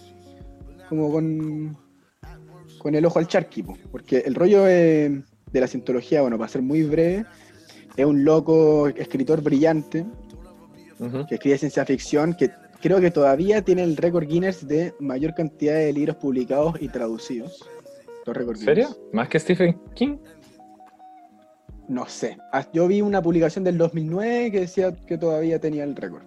como 0.89 1.11
con, 1.11 1.77
con 2.79 2.95
el 2.95 3.05
ojo 3.05 3.19
al 3.19 3.27
charqui, 3.27 3.63
po, 3.63 3.77
porque 3.91 4.19
el 4.19 4.35
rollo 4.35 4.63
de, 4.63 5.23
de 5.51 5.59
la 5.61 5.67
cientología, 5.67 6.21
bueno, 6.21 6.37
para 6.37 6.49
ser 6.49 6.61
muy 6.61 6.83
breve, 6.83 7.25
es 7.95 8.05
un 8.05 8.23
loco 8.25 8.87
escritor 8.87 9.41
brillante 9.41 10.05
que 11.27 11.35
escribe 11.35 11.57
ciencia 11.57 11.85
ficción, 11.85 12.33
que 12.33 12.51
creo 12.81 12.99
que 12.99 13.11
todavía 13.11 13.61
tiene 13.61 13.83
el 13.83 13.95
récord 13.95 14.27
Guinness 14.27 14.67
de 14.67 14.93
mayor 14.99 15.33
cantidad 15.33 15.75
de 15.75 15.93
libros 15.93 16.17
publicados 16.17 16.75
y 16.81 16.89
traducidos. 16.89 17.69
¿En 18.51 18.57
serio? 18.65 18.89
¿Más 19.13 19.29
que 19.29 19.39
Stephen 19.39 19.79
King? 19.95 20.17
No 21.87 22.05
sé. 22.07 22.37
Ah, 22.53 22.65
Yo 22.73 22.87
vi 22.87 23.01
una 23.01 23.21
publicación 23.21 23.63
del 23.63 23.77
2009 23.77 24.51
que 24.51 24.59
decía 24.61 24.93
que 24.95 25.17
todavía 25.17 25.59
tenía 25.59 25.83
el 25.83 25.95
récord, 25.95 26.23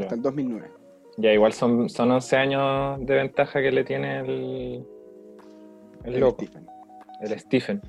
hasta 0.00 0.14
el 0.16 0.22
2009. 0.22 0.68
Ya, 1.18 1.32
igual 1.32 1.52
son, 1.52 1.88
son 1.88 2.10
11 2.10 2.36
años 2.36 2.98
de 3.06 3.14
ventaja 3.14 3.60
que 3.62 3.70
le 3.72 3.84
tiene 3.84 4.20
el, 4.20 4.86
el 6.04 6.14
El 6.14 6.20
loco, 6.20 6.44
Stephen. 6.44 6.66
el 7.22 7.38
Stephen. 7.40 7.80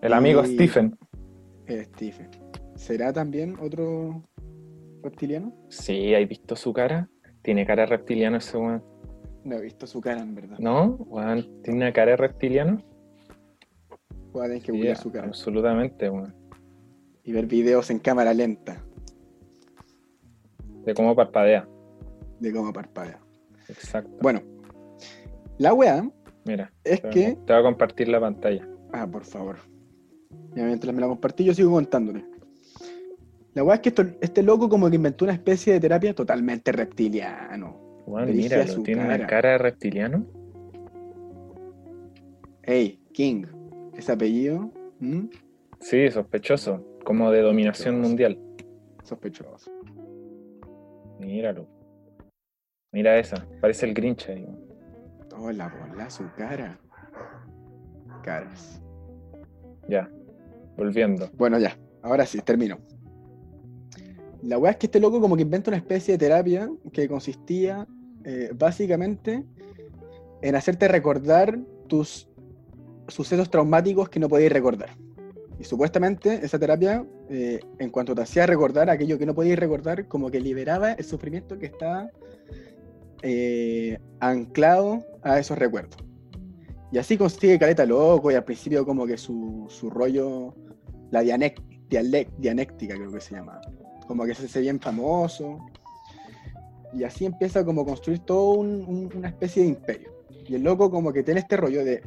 El 0.00 0.12
amigo 0.12 0.42
Y- 0.44 0.54
Stephen. 0.54 0.98
El 1.66 1.84
Stephen. 1.84 2.28
¿Será 2.74 3.12
también 3.12 3.56
otro 3.60 4.22
reptiliano? 5.02 5.52
Sí, 5.68 6.12
¿has 6.14 6.28
visto 6.28 6.56
su 6.56 6.72
cara? 6.72 7.08
Tiene 7.42 7.64
cara 7.66 7.82
de 7.82 7.86
reptiliano 7.86 8.38
ese 8.38 8.56
weón. 8.58 8.82
No 9.44 9.56
he 9.56 9.60
visto 9.60 9.86
su 9.86 10.00
cara, 10.00 10.20
en 10.20 10.34
verdad. 10.34 10.58
¿No? 10.58 10.96
Weón, 11.08 11.62
¿tiene 11.62 11.78
una 11.78 11.92
cara 11.92 12.12
de 12.12 12.16
reptiliano? 12.16 12.82
Tener 14.32 14.62
que 14.62 14.72
Sí, 14.72 14.94
su 15.02 15.12
cara. 15.12 15.26
absolutamente, 15.28 16.08
weón. 16.10 16.34
Y 17.22 17.32
ver 17.32 17.46
videos 17.46 17.90
en 17.90 18.00
cámara 18.00 18.34
lenta 18.34 18.82
De 20.84 20.94
cómo 20.94 21.14
parpadea. 21.14 21.68
de 22.40 22.52
cómo 22.52 22.72
parpadea. 22.72 23.20
Exacto. 23.68 24.10
Bueno, 24.20 24.42
la 25.58 25.72
weá 25.74 26.08
Mira, 26.44 26.72
es 26.82 27.00
te, 27.02 27.10
que 27.10 27.38
te 27.46 27.52
voy 27.52 27.60
a 27.60 27.62
compartir 27.62 28.08
la 28.08 28.18
pantalla. 28.20 28.68
Ah, 28.92 29.06
por 29.06 29.24
favor. 29.24 29.56
Ya 30.54 30.64
mientras 30.64 30.92
me 30.94 31.00
la 31.00 31.06
compartí, 31.08 31.44
yo 31.44 31.54
sigo 31.54 31.70
contándole. 31.70 32.24
La 33.54 33.62
weá 33.62 33.76
es 33.76 33.80
que 33.80 33.90
esto- 33.90 34.04
este 34.20 34.42
loco 34.42 34.68
como 34.68 34.90
que 34.90 34.96
inventó 34.96 35.24
una 35.24 35.34
especie 35.34 35.74
de 35.74 35.80
terapia 35.80 36.14
totalmente 36.14 36.72
reptiliano. 36.72 38.02
Weón, 38.06 38.26
Dirige 38.26 38.54
a 38.54 38.58
míralo, 38.58 38.72
su 38.72 38.82
tiene 38.82 39.02
cara. 39.02 39.14
una 39.14 39.26
cara 39.26 39.50
de 39.52 39.58
reptiliano. 39.58 40.26
Ey, 42.64 43.00
King, 43.12 43.44
ese 43.94 44.12
apellido, 44.12 44.70
¿m? 45.00 45.28
Sí, 45.80 46.10
sospechoso. 46.10 46.84
Como 47.04 47.30
de 47.30 47.42
dominación 47.42 47.96
Sospechoso. 48.02 48.08
mundial. 48.08 48.38
sospechoso. 49.04 49.70
Míralo. 51.22 51.66
Mira 52.92 53.18
esa, 53.18 53.46
parece 53.60 53.86
el 53.86 53.94
Grinch 53.94 54.28
ahí. 54.28 54.46
Hola, 55.38 55.68
bola, 55.68 56.10
su 56.10 56.24
cara. 56.36 56.78
Caras. 58.22 58.82
Ya, 59.88 60.10
volviendo. 60.76 61.30
Bueno, 61.34 61.58
ya, 61.58 61.78
ahora 62.02 62.26
sí, 62.26 62.40
termino. 62.40 62.78
La 64.42 64.58
weá 64.58 64.72
es 64.72 64.76
que 64.76 64.86
este 64.86 65.00
loco 65.00 65.20
como 65.20 65.36
que 65.36 65.42
inventa 65.42 65.70
una 65.70 65.78
especie 65.78 66.14
de 66.14 66.18
terapia 66.18 66.68
que 66.92 67.08
consistía 67.08 67.86
eh, 68.24 68.50
básicamente 68.54 69.44
en 70.42 70.54
hacerte 70.56 70.88
recordar 70.88 71.58
tus 71.86 72.28
sucesos 73.08 73.48
traumáticos 73.48 74.08
que 74.08 74.18
no 74.20 74.28
podías 74.28 74.52
recordar. 74.52 74.96
Y 75.58 75.64
supuestamente 75.64 76.40
esa 76.44 76.58
terapia, 76.58 77.04
eh, 77.28 77.60
en 77.78 77.90
cuanto 77.90 78.14
te 78.14 78.22
hacía 78.22 78.46
recordar 78.46 78.90
aquello 78.90 79.18
que 79.18 79.26
no 79.26 79.34
podías 79.34 79.58
recordar, 79.58 80.08
como 80.08 80.30
que 80.30 80.40
liberaba 80.40 80.92
el 80.92 81.04
sufrimiento 81.04 81.58
que 81.58 81.66
estaba 81.66 82.10
eh, 83.22 83.98
anclado 84.20 85.04
a 85.22 85.38
esos 85.38 85.56
recuerdos. 85.58 85.96
Y 86.90 86.98
así 86.98 87.16
consigue 87.16 87.58
caleta 87.58 87.86
loco 87.86 88.30
y 88.30 88.34
al 88.34 88.44
principio 88.44 88.84
como 88.84 89.06
que 89.06 89.16
su, 89.16 89.66
su 89.68 89.88
rollo, 89.88 90.54
la 91.10 91.20
dianéctica 91.22 92.94
creo 92.94 93.10
que 93.12 93.20
se 93.20 93.34
llama, 93.34 93.60
como 94.06 94.24
que 94.24 94.34
se 94.34 94.46
hace 94.46 94.60
bien 94.60 94.80
famoso. 94.80 95.58
Y 96.92 97.04
así 97.04 97.24
empieza 97.24 97.64
como 97.64 97.82
a 97.82 97.86
construir 97.86 98.18
todo 98.20 98.50
un- 98.54 98.84
un- 98.86 99.10
una 99.16 99.28
especie 99.28 99.62
de 99.62 99.68
imperio. 99.70 100.12
Y 100.46 100.54
el 100.56 100.62
loco 100.62 100.90
como 100.90 101.12
que 101.12 101.22
tiene 101.22 101.40
este 101.40 101.56
rollo 101.56 101.84
de 101.84 102.02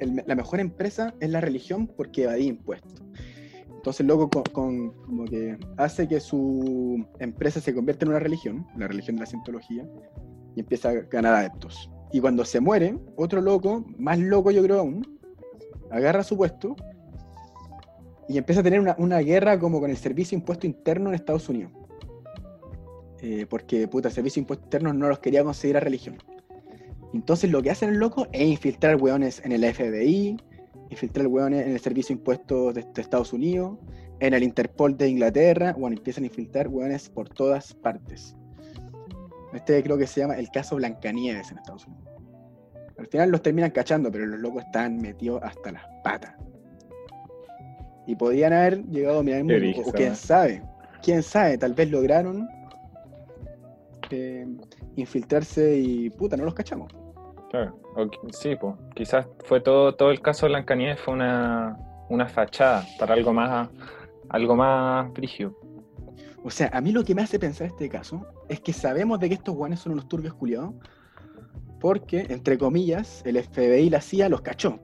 la 0.00 0.34
mejor 0.34 0.60
empresa 0.60 1.14
es 1.20 1.30
la 1.30 1.40
religión 1.40 1.86
porque 1.86 2.24
evadía 2.24 2.46
impuestos. 2.46 3.02
Entonces 3.74 4.06
loco 4.06 4.28
como 4.52 5.24
que 5.26 5.56
hace 5.76 6.08
que 6.08 6.20
su 6.20 7.06
empresa 7.20 7.60
se 7.60 7.74
convierta 7.74 8.04
en 8.04 8.10
una 8.10 8.18
religión, 8.18 8.66
la 8.76 8.88
religión 8.88 9.16
de 9.16 9.20
la 9.20 9.26
cientología, 9.26 9.88
y 10.56 10.60
empieza 10.60 10.90
a 10.90 10.94
ganar 10.94 11.34
adeptos. 11.34 11.90
Y 12.12 12.20
cuando 12.20 12.44
se 12.44 12.60
muere, 12.60 12.98
otro 13.16 13.40
loco, 13.40 13.84
más 13.96 14.18
loco 14.18 14.50
yo 14.50 14.62
creo 14.62 14.80
aún, 14.80 15.18
agarra 15.90 16.24
su 16.24 16.36
puesto 16.36 16.74
y 18.28 18.36
empieza 18.38 18.60
a 18.60 18.64
tener 18.64 18.80
una, 18.80 18.96
una 18.98 19.18
guerra 19.20 19.58
como 19.58 19.80
con 19.80 19.90
el 19.90 19.96
servicio 19.96 20.36
impuesto 20.36 20.66
interno 20.66 21.10
en 21.10 21.14
Estados 21.14 21.48
Unidos. 21.48 21.72
Eh, 23.20 23.46
porque, 23.48 23.88
puta, 23.88 24.10
servicio 24.10 24.40
de 24.40 24.44
impuestos 24.44 24.66
internos 24.66 24.94
no 24.94 25.08
los 25.08 25.18
quería 25.18 25.42
conseguir 25.42 25.76
a 25.76 25.80
religión. 25.80 26.18
Entonces 27.14 27.50
lo 27.50 27.62
que 27.62 27.70
hacen 27.70 27.90
el 27.90 27.96
loco 27.96 28.26
es 28.32 28.46
infiltrar 28.46 28.96
hueones 28.96 29.40
en 29.44 29.52
el 29.52 29.64
FBI, 29.64 30.36
infiltrar 30.90 31.26
hueones 31.26 31.66
en 31.66 31.72
el 31.72 31.80
servicio 31.80 32.14
de 32.14 32.20
impuestos 32.20 32.74
de, 32.74 32.82
de 32.82 33.00
Estados 33.00 33.32
Unidos, 33.32 33.78
en 34.20 34.34
el 34.34 34.42
Interpol 34.42 34.96
de 34.96 35.08
Inglaterra, 35.08 35.74
bueno, 35.78 35.96
empiezan 35.96 36.24
a 36.24 36.26
infiltrar 36.26 36.68
hueones 36.68 37.08
por 37.08 37.28
todas 37.28 37.72
partes. 37.74 38.36
Este 39.52 39.82
creo 39.82 39.96
que 39.96 40.06
se 40.06 40.20
llama 40.20 40.36
el 40.36 40.50
caso 40.50 40.76
Blancanieves 40.76 41.50
en 41.50 41.58
Estados 41.58 41.86
Unidos. 41.86 42.08
Al 42.98 43.06
final 43.06 43.30
los 43.30 43.42
terminan 43.42 43.70
cachando, 43.70 44.10
pero 44.10 44.26
los 44.26 44.40
locos 44.40 44.64
están 44.64 45.00
metidos 45.00 45.40
hasta 45.42 45.72
las 45.72 45.82
patas. 46.02 46.34
Y 48.06 48.16
podían 48.16 48.52
haber 48.52 48.84
llegado 48.86 49.14
a 49.14 49.16
dominar 49.18 49.40
el 49.40 49.44
mundo, 49.44 49.82
o 49.88 49.92
quién 49.92 50.16
sabe, 50.16 50.62
quién 51.02 51.22
sabe, 51.22 51.58
tal 51.58 51.74
vez 51.74 51.90
lograron 51.90 52.48
eh, 54.10 54.46
infiltrarse 54.96 55.78
y 55.78 56.10
puta, 56.10 56.36
no 56.36 56.44
los 56.44 56.54
cachamos. 56.54 56.92
Claro. 57.50 57.78
Sí, 58.32 58.54
pues. 58.60 58.74
Quizás 58.94 59.26
fue 59.44 59.60
todo, 59.60 59.94
todo 59.94 60.10
el 60.10 60.20
caso 60.20 60.46
de 60.46 60.50
Blancanieves 60.50 61.00
fue 61.00 61.14
una, 61.14 61.76
una 62.08 62.26
fachada 62.28 62.84
para 62.98 63.14
algo 63.14 63.32
más, 63.32 63.68
algo 64.28 64.54
más 64.54 65.12
brígido. 65.12 65.56
O 66.44 66.50
sea, 66.50 66.70
a 66.72 66.80
mí 66.80 66.92
lo 66.92 67.04
que 67.04 67.14
me 67.14 67.22
hace 67.22 67.38
pensar 67.38 67.66
este 67.66 67.88
caso 67.88 68.26
es 68.48 68.60
que 68.60 68.72
sabemos 68.72 69.18
de 69.18 69.28
que 69.28 69.34
estos 69.34 69.54
guanes 69.54 69.80
son 69.80 69.92
unos 69.92 70.08
turbios 70.08 70.34
culiados, 70.34 70.72
porque, 71.80 72.26
entre 72.28 72.58
comillas, 72.58 73.22
el 73.24 73.36
FBI 73.42 73.86
y 73.86 73.90
la 73.90 74.00
CIA 74.00 74.28
los 74.28 74.40
cachó. 74.42 74.78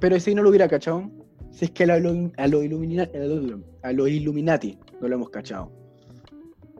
Pero 0.00 0.18
si 0.20 0.34
no 0.34 0.42
lo 0.42 0.50
hubiera 0.50 0.68
cachado, 0.68 1.10
si 1.50 1.66
es 1.66 1.70
que 1.70 1.84
a 1.84 1.86
los 1.86 2.02
lo 2.02 2.12
lo- 2.12 3.60
a 3.82 3.92
los 3.92 4.08
Illuminati 4.08 4.78
no 5.00 5.08
lo 5.08 5.14
hemos 5.16 5.30
cachado. 5.30 5.70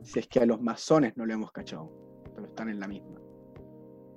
Si 0.05 0.19
es 0.19 0.29
que 0.29 0.41
a 0.41 0.47
los 0.47 0.61
masones 0.61 1.17
no 1.17 1.27
lo 1.27 1.33
hemos 1.33 1.51
cachado. 1.51 1.91
Pero 2.35 2.47
están 2.47 2.69
en 2.69 2.81
la 2.81 2.89
misma. 2.89 3.21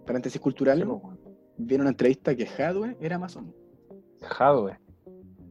Paréntesis 0.05 0.39
cultural, 0.39 0.79
Sí, 0.79 0.85
po, 0.85 0.95
weón. 0.95 1.19
vi 1.57 1.75
en 1.75 1.81
una 1.81 1.89
entrevista 1.89 2.35
que 2.35 2.45
Hadwe 2.45 2.97
era 3.01 3.17
masón. 3.17 3.53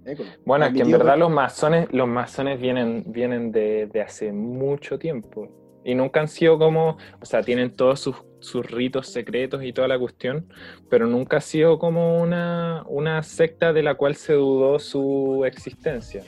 École. 0.04 0.28
Bueno, 0.44 0.66
es 0.66 0.74
que 0.74 0.82
en 0.82 0.90
verdad 0.92 1.18
los 1.18 1.30
masones, 1.30 1.88
los 1.92 2.06
masones 2.06 2.60
vienen, 2.60 3.04
vienen 3.08 3.50
de, 3.50 3.88
de 3.92 4.00
hace 4.00 4.32
mucho 4.32 4.98
tiempo. 4.98 5.48
Y 5.84 5.94
nunca 5.94 6.20
han 6.20 6.28
sido 6.28 6.58
como, 6.58 6.96
o 7.20 7.24
sea, 7.24 7.42
tienen 7.42 7.74
todos 7.74 8.00
sus, 8.00 8.16
sus 8.40 8.68
ritos 8.70 9.08
secretos 9.08 9.62
y 9.62 9.72
toda 9.72 9.88
la 9.88 9.98
cuestión, 9.98 10.48
pero 10.88 11.06
nunca 11.06 11.38
ha 11.38 11.40
sido 11.40 11.78
como 11.78 12.20
una, 12.20 12.84
una 12.88 13.22
secta 13.22 13.72
de 13.72 13.82
la 13.82 13.94
cual 13.94 14.14
se 14.16 14.32
dudó 14.34 14.78
su 14.78 15.44
existencia. 15.44 16.24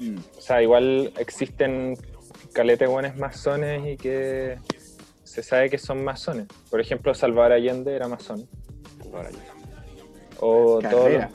Mm. 0.00 0.16
O 0.36 0.40
sea, 0.40 0.62
igual 0.62 1.12
existen 1.18 1.94
caletes 2.56 2.88
buenos 2.88 3.14
masones 3.16 3.86
y 3.86 3.96
que 3.98 4.56
se 5.24 5.42
sabe 5.42 5.68
que 5.68 5.76
son 5.76 6.02
masones. 6.02 6.46
Por 6.70 6.80
ejemplo, 6.80 7.12
Salvador 7.14 7.52
Allende 7.52 7.94
era 7.94 8.08
masón. 8.08 8.48
O 10.40 10.80
los- 10.80 11.30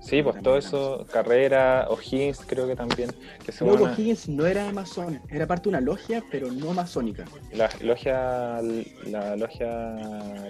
Sí, 0.00 0.22
pues 0.22 0.40
todo 0.42 0.56
eso, 0.56 1.06
carrera, 1.12 1.86
O'Higgins 1.90 2.40
creo 2.46 2.66
que 2.66 2.74
también. 2.76 3.10
Que 3.44 3.52
se 3.52 3.64
Luego 3.64 3.84
O'Higgins 3.84 4.28
no 4.28 4.46
era 4.46 4.72
masón, 4.72 5.20
era 5.28 5.46
parte 5.46 5.64
de 5.64 5.68
una 5.70 5.80
logia, 5.80 6.22
pero 6.30 6.50
no 6.50 6.72
masónica. 6.72 7.24
La 7.52 7.68
logia, 7.82 8.60
la 9.06 9.36
logia 9.36 9.68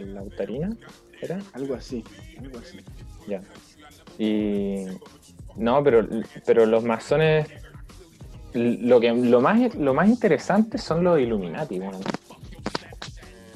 lautarina, 0.00 0.70
¿era? 1.20 1.40
Algo 1.54 1.74
así, 1.74 2.04
algo 2.38 2.58
así. 2.58 2.78
Ya. 3.26 3.42
Y 4.18 4.84
no, 5.56 5.82
pero, 5.82 6.06
pero 6.46 6.64
los 6.64 6.84
masones, 6.84 7.48
lo 8.54 9.00
que 9.00 9.12
lo 9.12 9.40
más 9.40 9.74
lo 9.74 9.94
más 9.94 10.08
interesante 10.08 10.78
son 10.78 11.04
los 11.04 11.20
Illuminati, 11.20 11.78
bueno. 11.78 11.98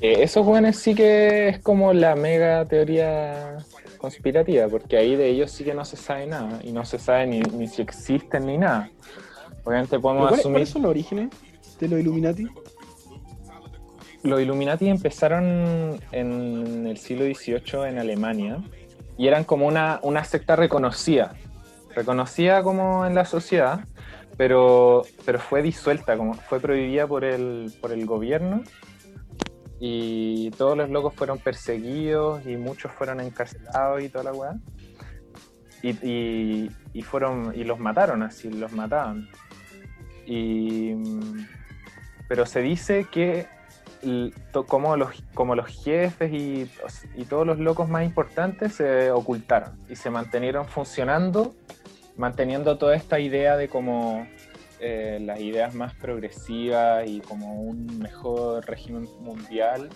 Eh, 0.00 0.22
esos 0.22 0.44
jóvenes 0.44 0.76
sí 0.76 0.94
que 0.94 1.48
es 1.48 1.58
como 1.60 1.92
la 1.92 2.14
mega 2.14 2.64
teoría 2.66 3.56
conspirativa, 3.96 4.68
porque 4.68 4.98
ahí 4.98 5.16
de 5.16 5.28
ellos 5.28 5.50
sí 5.50 5.64
que 5.64 5.72
no 5.72 5.84
se 5.86 5.96
sabe 5.96 6.26
nada, 6.26 6.60
y 6.62 6.72
no 6.72 6.84
se 6.84 6.98
sabe 6.98 7.26
ni, 7.26 7.68
si 7.68 7.80
existen 7.80 8.44
ni 8.46 8.58
nada. 8.58 8.90
Obviamente 9.64 9.98
podemos 9.98 10.28
cuál, 10.28 10.40
asumir... 10.40 10.56
¿Cuáles 10.56 10.68
son 10.68 10.82
los 10.82 10.90
orígenes 10.90 11.30
de 11.80 11.88
los 11.88 12.00
Illuminati? 12.00 12.46
Los 14.22 14.42
Illuminati 14.42 14.88
empezaron 14.88 16.00
en 16.12 16.86
el 16.86 16.98
siglo 16.98 17.24
XVIII 17.24 17.88
en 17.88 17.98
Alemania 17.98 18.62
y 19.16 19.26
eran 19.26 19.44
como 19.44 19.66
una, 19.66 20.00
una 20.02 20.22
secta 20.24 20.54
reconocida, 20.54 21.34
reconocida 21.94 22.62
como 22.62 23.06
en 23.06 23.14
la 23.14 23.24
sociedad, 23.24 23.80
pero, 24.36 25.02
pero 25.24 25.38
fue 25.38 25.62
disuelta, 25.62 26.16
como 26.16 26.34
fue 26.34 26.60
prohibida 26.60 27.06
por 27.06 27.24
el, 27.24 27.72
por 27.80 27.92
el 27.92 28.04
gobierno 28.06 28.62
y 29.80 30.50
todos 30.52 30.76
los 30.76 30.88
locos 30.88 31.14
fueron 31.14 31.38
perseguidos 31.38 32.46
y 32.46 32.56
muchos 32.56 32.92
fueron 32.92 33.20
encarcelados 33.20 34.02
y 34.02 34.08
toda 34.08 34.24
la 34.24 34.32
weá. 34.32 34.54
Y, 35.82 36.70
y, 36.94 37.02
fueron 37.02 37.52
y 37.54 37.64
los 37.64 37.78
mataron 37.78 38.22
así, 38.22 38.48
los 38.48 38.72
mataban. 38.72 39.28
Y, 40.24 40.94
pero 42.26 42.46
se 42.46 42.62
dice 42.62 43.06
que 43.12 43.46
como 44.66 44.96
los, 44.96 45.22
como 45.34 45.54
los 45.54 45.66
jefes 45.84 46.32
y, 46.32 46.70
y, 47.14 47.24
todos 47.26 47.46
los 47.46 47.58
locos 47.58 47.86
más 47.86 48.04
importantes 48.04 48.76
se 48.76 49.10
ocultaron 49.10 49.78
y 49.90 49.96
se 49.96 50.08
mantenieron 50.08 50.66
funcionando, 50.66 51.54
manteniendo 52.16 52.78
toda 52.78 52.94
esta 52.94 53.18
idea 53.18 53.56
de 53.56 53.68
como 53.68 54.26
eh, 54.80 55.18
las 55.20 55.40
ideas 55.40 55.74
más 55.74 55.94
progresivas 55.94 57.08
y 57.08 57.20
como 57.20 57.62
un 57.62 57.98
mejor 57.98 58.66
régimen 58.66 59.08
mundial 59.20 59.88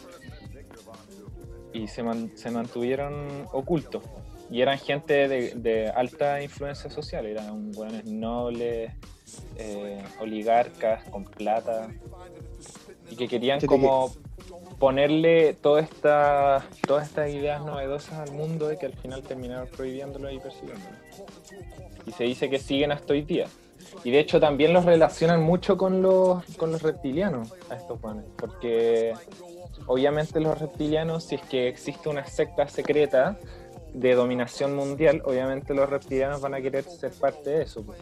y 1.72 1.86
se, 1.88 2.02
se 2.34 2.50
mantuvieron 2.50 3.46
ocultos. 3.52 4.02
Y 4.50 4.62
eran 4.62 4.78
gente 4.78 5.28
de, 5.28 5.92
alta 5.94 6.42
influencia 6.42 6.88
social, 6.88 7.26
eran 7.26 7.70
buenos 7.72 8.04
nobles, 8.06 8.92
eh, 9.56 10.02
oligarcas 10.20 11.04
con 11.10 11.24
plata, 11.24 11.90
y 13.10 13.16
que 13.16 13.28
querían 13.28 13.60
como 13.60 14.10
ponerle 14.78 15.54
toda 15.54 15.80
esta, 15.80 16.64
todas 16.86 17.08
estas 17.08 17.30
ideas 17.30 17.64
novedosas 17.64 18.14
al 18.14 18.32
mundo 18.32 18.72
y 18.72 18.78
que 18.78 18.86
al 18.86 18.94
final 18.94 19.22
terminaron 19.22 19.68
prohibiéndolo 19.68 20.30
y 20.30 20.38
persiguiéndolo. 20.38 20.96
Y 22.06 22.12
se 22.12 22.24
dice 22.24 22.48
que 22.48 22.58
siguen 22.58 22.92
hasta 22.92 23.12
hoy 23.12 23.22
día. 23.22 23.46
Y 24.04 24.10
de 24.10 24.20
hecho 24.20 24.40
también 24.40 24.72
los 24.72 24.84
relacionan 24.84 25.42
mucho 25.42 25.76
con 25.76 26.02
los, 26.02 26.44
con 26.56 26.70
los 26.72 26.82
reptilianos 26.82 27.52
a 27.70 27.76
estos 27.76 28.00
jóvenes, 28.00 28.24
porque 28.36 29.14
obviamente 29.86 30.40
los 30.40 30.58
reptilianos, 30.58 31.24
si 31.24 31.36
es 31.36 31.42
que 31.42 31.68
existe 31.68 32.08
una 32.08 32.26
secta 32.26 32.68
secreta 32.68 33.38
de 33.92 34.14
dominación 34.14 34.76
mundial, 34.76 35.22
obviamente 35.24 35.74
los 35.74 35.88
reptilianos 35.88 36.40
van 36.40 36.54
a 36.54 36.60
querer 36.60 36.84
ser 36.84 37.12
parte 37.12 37.50
de 37.50 37.62
eso. 37.62 37.82
Pues. 37.82 37.98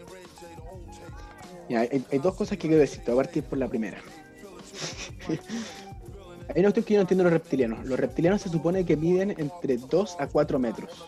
hay, 1.70 2.18
dos 2.18 2.34
cosas 2.34 2.58
que 2.58 2.68
quiero 2.68 2.80
decir, 2.80 3.04
te 3.04 3.12
voy 3.12 3.20
a 3.20 3.24
partir 3.24 3.44
por 3.44 3.58
la 3.58 3.68
primera. 3.68 3.98
Hay 6.48 6.60
una 6.60 6.68
cuestión 6.68 6.84
que 6.84 6.94
yo 6.94 6.98
no 6.98 7.02
entiendo 7.02 7.24
los 7.24 7.32
reptilianos. 7.32 7.84
Los 7.84 7.98
reptilianos 7.98 8.42
se 8.42 8.48
supone 8.48 8.84
que 8.84 8.96
miden 8.96 9.30
entre 9.38 9.76
2 9.76 10.16
a 10.18 10.26
4 10.26 10.58
metros. 10.58 11.04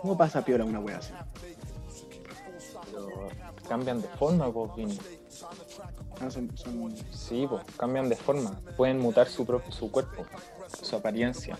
¿Cómo 0.00 0.16
pasa 0.16 0.44
piola 0.44 0.64
una 0.64 0.80
wea 0.80 0.98
así? 0.98 1.12
cambian 3.68 4.00
de 4.00 4.08
forma, 4.08 4.48
Vini. 4.76 4.98
Ah, 6.20 6.30
son, 6.30 6.50
Sí, 7.10 7.46
pues, 7.48 7.62
cambian 7.76 8.08
de 8.08 8.16
forma. 8.16 8.58
Pueden 8.76 8.98
mutar 8.98 9.28
su, 9.28 9.44
propio, 9.44 9.72
su 9.72 9.90
cuerpo, 9.90 10.24
su 10.82 10.96
apariencia. 10.96 11.58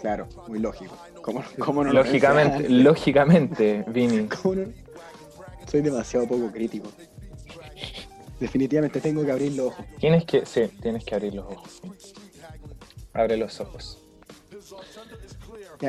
Claro, 0.00 0.28
muy 0.48 0.58
lógico. 0.58 0.96
¿Cómo, 1.22 1.42
cómo 1.58 1.84
no 1.84 1.92
lógicamente, 1.92 2.68
lógicamente, 2.68 3.84
Vini. 3.88 4.28
Soy 5.70 5.80
demasiado 5.80 6.26
poco 6.26 6.50
crítico. 6.52 6.88
Definitivamente 8.40 9.00
tengo 9.00 9.24
que 9.24 9.32
abrir 9.32 9.52
los 9.52 9.68
ojos. 9.68 9.86
Tienes 9.98 10.24
que, 10.24 10.44
sí, 10.44 10.68
tienes 10.82 11.04
que 11.04 11.14
abrir 11.14 11.34
los 11.34 11.46
ojos. 11.46 11.80
Abre 13.12 13.36
los 13.36 13.60
ojos 13.60 14.04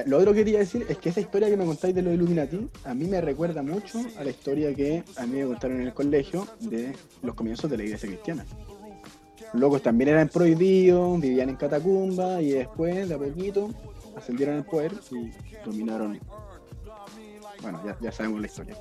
lo 0.06 0.18
otro 0.18 0.34
que 0.34 0.40
quería 0.40 0.60
decir 0.60 0.86
es 0.90 0.98
que 0.98 1.10
esa 1.10 1.20
historia 1.20 1.50
que 1.50 1.58
me 1.58 1.66
contáis 1.66 1.96
de 1.96 2.02
los 2.02 2.14
Illuminati, 2.14 2.70
a 2.84 2.94
mí 2.94 3.06
me 3.06 3.22
recuerda 3.22 3.62
mucho 3.62 4.02
a 4.18 4.24
la 4.24 4.30
historia 4.30 4.74
que 4.74 5.04
a 5.16 5.26
mí 5.26 5.38
me 5.38 5.46
contaron 5.46 5.82
en 5.82 5.88
el 5.88 5.94
colegio 5.94 6.48
de 6.60 6.96
los 7.22 7.36
comienzos 7.36 7.70
de 7.70 7.78
la 7.78 7.84
iglesia 7.84 8.10
cristiana. 8.10 8.46
Los 9.54 9.62
locos 9.62 9.82
también 9.82 10.10
eran 10.10 10.28
prohibidos, 10.30 11.20
vivían 11.22 11.50
en 11.50 11.56
catacumba 11.56 12.42
y 12.42 12.52
después, 12.52 13.08
de 13.08 13.16
a 13.16 13.18
poquito, 13.18 13.70
ascendieron 14.18 14.58
al 14.58 14.66
poder 14.66 14.92
y 15.12 15.32
dominaron. 15.64 16.20
Bueno, 17.62 17.82
ya, 18.02 18.12
sabemos 18.12 18.42
la 18.42 18.48
historia. 18.48 18.76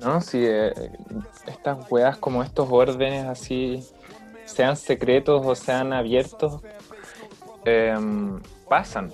No, 0.00 0.20
si 0.20 0.44
eh, 0.44 0.72
estas 1.46 1.90
weas 1.90 2.16
como 2.18 2.42
estos 2.42 2.68
órdenes 2.70 3.26
así, 3.26 3.84
sean 4.44 4.76
secretos 4.76 5.44
o 5.44 5.54
sean 5.54 5.92
abiertos, 5.92 6.60
eh, 7.64 7.96
pasan. 8.68 9.10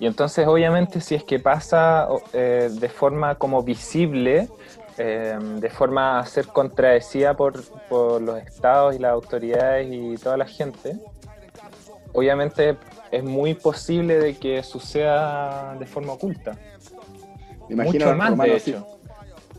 Y 0.00 0.06
entonces, 0.06 0.46
obviamente, 0.46 1.00
si 1.00 1.14
es 1.14 1.24
que 1.24 1.38
pasa 1.38 2.08
eh, 2.32 2.70
de 2.72 2.88
forma 2.88 3.34
como 3.34 3.62
visible, 3.62 4.48
eh, 4.96 5.38
de 5.38 5.70
forma 5.70 6.18
a 6.18 6.26
ser 6.26 6.46
contradecida 6.46 7.36
por, 7.36 7.62
por, 7.88 8.20
los 8.22 8.38
estados 8.38 8.96
y 8.96 8.98
las 8.98 9.12
autoridades 9.12 9.88
y 9.90 10.16
toda 10.16 10.38
la 10.38 10.46
gente, 10.46 10.96
obviamente 12.12 12.78
es 13.10 13.22
muy 13.22 13.54
posible 13.54 14.18
de 14.18 14.36
que 14.36 14.62
suceda 14.62 15.76
de 15.78 15.86
forma 15.86 16.14
oculta. 16.14 16.56
Mucho 17.68 18.14
más, 18.14 18.36
de 18.38 18.56
hecho. 18.56 18.99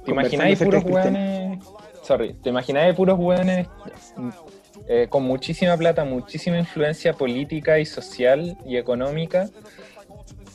¿Te 0.06 0.12
imagináis 0.12 0.60
puros 0.60 0.84
hueones? 0.84 1.60
Sorry, 2.04 2.34
¿te 2.34 2.50
imagináis 2.50 2.96
puros 2.96 3.18
hueones 3.20 3.68
eh, 4.88 5.08
con 5.10 5.24
muchísima 5.24 5.78
plata, 5.78 6.04
muchísima 6.06 6.58
influencia 6.58 7.14
política 7.14 7.80
y 7.80 7.86
social 7.86 8.58
y 8.66 8.78
económica. 8.78 9.50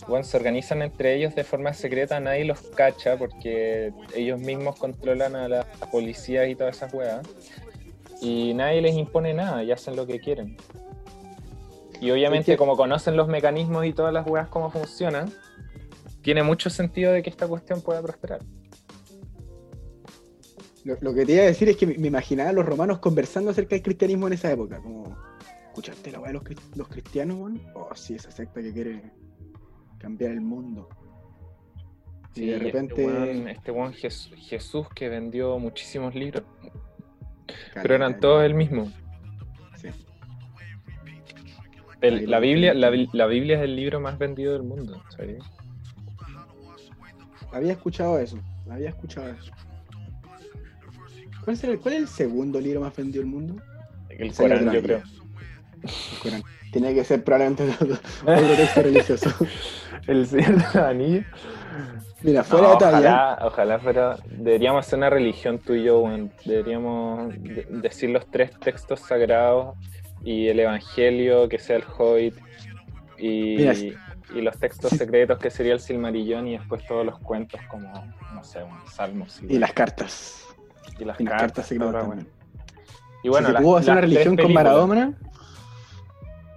Bueno, 0.08 0.24
se 0.24 0.36
organizan 0.36 0.82
entre 0.82 1.14
ellos 1.16 1.34
de 1.34 1.44
forma 1.44 1.72
secreta, 1.72 2.20
nadie 2.20 2.44
los 2.44 2.60
cacha 2.60 3.16
porque 3.16 3.92
ellos 4.14 4.38
mismos 4.38 4.76
controlan 4.78 5.34
a 5.36 5.48
la 5.48 5.64
policía 5.90 6.46
y 6.46 6.54
todas 6.54 6.76
esas 6.76 6.92
weas. 6.94 7.26
Y 8.20 8.54
nadie 8.54 8.80
les 8.80 8.94
impone 8.94 9.34
nada 9.34 9.62
y 9.62 9.72
hacen 9.72 9.96
lo 9.96 10.06
que 10.06 10.20
quieren. 10.20 10.56
Y 12.00 12.10
obviamente 12.10 12.56
como 12.56 12.76
conocen 12.76 13.16
los 13.16 13.28
mecanismos 13.28 13.86
y 13.86 13.92
todas 13.92 14.12
las 14.12 14.26
weas 14.26 14.48
cómo 14.48 14.70
funcionan, 14.70 15.32
tiene 16.22 16.42
mucho 16.42 16.70
sentido 16.70 17.12
de 17.12 17.22
que 17.22 17.30
esta 17.30 17.46
cuestión 17.48 17.80
pueda 17.80 18.02
prosperar. 18.02 18.40
Lo, 21.00 21.12
que 21.12 21.26
te 21.26 21.32
iba 21.32 21.42
a 21.42 21.46
decir 21.46 21.68
es 21.68 21.76
que 21.76 21.84
me, 21.84 22.06
imaginaba 22.06 22.50
a 22.50 22.52
los 22.52 22.64
romanos 22.64 23.00
conversando 23.00 23.50
acerca 23.50 23.74
del 23.74 23.82
cristianismo 23.82 24.28
en 24.28 24.34
esa 24.34 24.52
época. 24.52 24.80
Como, 24.80 25.16
¿escuchaste 25.66 26.12
la 26.12 26.20
weá 26.20 26.32
de 26.32 26.56
los, 26.76 26.88
cristianos, 26.88 27.38
man? 27.38 27.60
Oh, 27.74 27.92
sí, 27.96 28.14
esa 28.14 28.30
secta 28.30 28.62
que 28.62 28.72
quiere 28.72 29.02
cambiar 29.98 30.30
el 30.30 30.42
mundo. 30.42 30.88
y 32.36 32.46
de 32.46 32.52
este 32.52 32.64
repente. 32.64 33.50
Este 33.50 33.72
buen, 33.72 33.92
Jesús, 33.94 34.88
que 34.94 35.08
vendió 35.08 35.58
muchísimos 35.58 36.14
libros. 36.14 36.44
pero 37.74 37.96
eran 37.96 38.20
todos 38.20 38.44
el 38.44 38.54
mismo. 38.54 38.92
Sí. 39.74 39.88
la, 42.00 42.38
Biblia, 42.38 42.74
la, 42.74 42.92
la, 43.12 43.26
Biblia 43.26 43.56
es 43.56 43.62
el 43.64 43.74
libro 43.74 43.98
más 43.98 44.18
vendido 44.18 44.52
del 44.52 44.62
mundo, 44.62 45.02
¿sabes? 45.08 45.42
Había 47.50 47.72
escuchado 47.72 48.20
eso, 48.20 48.38
había 48.70 48.90
escuchado 48.90 49.30
eso. 49.30 49.52
¿Cuál 51.46 51.54
es, 51.54 51.64
el, 51.86 52.08
segundo 52.08 52.60
libro 52.60 52.80
más 52.80 52.96
vendido 52.96 53.22
del 53.22 53.30
mundo? 53.30 53.62
El 54.08 54.34
Corán, 54.34 54.72
yo 54.72 54.82
creo. 54.82 55.02
El 55.80 56.18
Corán. 56.20 56.42
Tiene 56.72 56.92
que 56.92 57.04
ser 57.04 57.22
probablemente 57.22 57.72
otro 57.80 58.56
texto 58.56 58.82
religioso. 58.82 59.30
el 60.08 60.26
Señor 60.26 60.56
de 60.56 60.64
la 60.74 60.88
Anillo. 60.88 61.22
Mira, 62.22 62.42
fuera 62.42 62.70
de 62.70 62.76
talla. 62.78 62.98
Ojalá, 62.98 63.38
ojalá 63.42 63.78
fuera. 63.78 64.18
Deberíamos 64.28 64.84
hacer 64.84 64.98
una 64.98 65.08
religión 65.08 65.60
tú 65.60 65.74
y 65.74 65.84
yo, 65.84 66.02
Deberíamos 66.44 67.32
decir 67.70 68.10
los 68.10 68.26
tres 68.28 68.50
textos 68.58 68.98
sagrados 68.98 69.76
y 70.24 70.48
el 70.48 70.58
Evangelio, 70.58 71.48
que 71.48 71.60
sea 71.60 71.76
el 71.76 71.84
Hobbit. 71.96 72.34
Y, 73.18 73.58
Mira. 73.58 73.72
y 73.72 74.40
los 74.40 74.58
textos 74.58 74.90
secretos 74.90 75.38
que 75.38 75.52
sería 75.52 75.74
el 75.74 75.80
Silmarillón 75.80 76.48
y 76.48 76.58
después 76.58 76.84
todos 76.88 77.06
los 77.06 77.20
cuentos 77.20 77.60
como, 77.68 77.88
no 78.34 78.42
sé, 78.42 78.64
un 78.64 78.72
salmos. 78.90 79.40
Y 79.48 79.60
las 79.60 79.72
cartas. 79.72 80.45
Y 80.98 81.04
las 81.04 81.20
Y 81.20 81.24
las 81.24 81.40
cartas 81.40 81.66
secretas. 81.66 82.04
Y 83.22 83.28
bueno, 83.28 83.48
si 83.48 83.52
las- 83.54 83.62
pudo 83.62 83.76
hacer 83.76 83.92
una 83.92 84.00
religión 84.02 84.36
con 84.36 84.52
Maradona. 84.52 85.14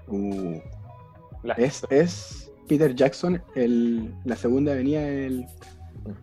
Uh, 0.07 0.59
es, 1.57 1.85
es 1.89 2.51
Peter 2.67 2.93
Jackson 2.95 3.41
el, 3.55 4.13
la 4.25 4.35
segunda 4.35 4.73
venida 4.73 5.01
del, 5.01 5.45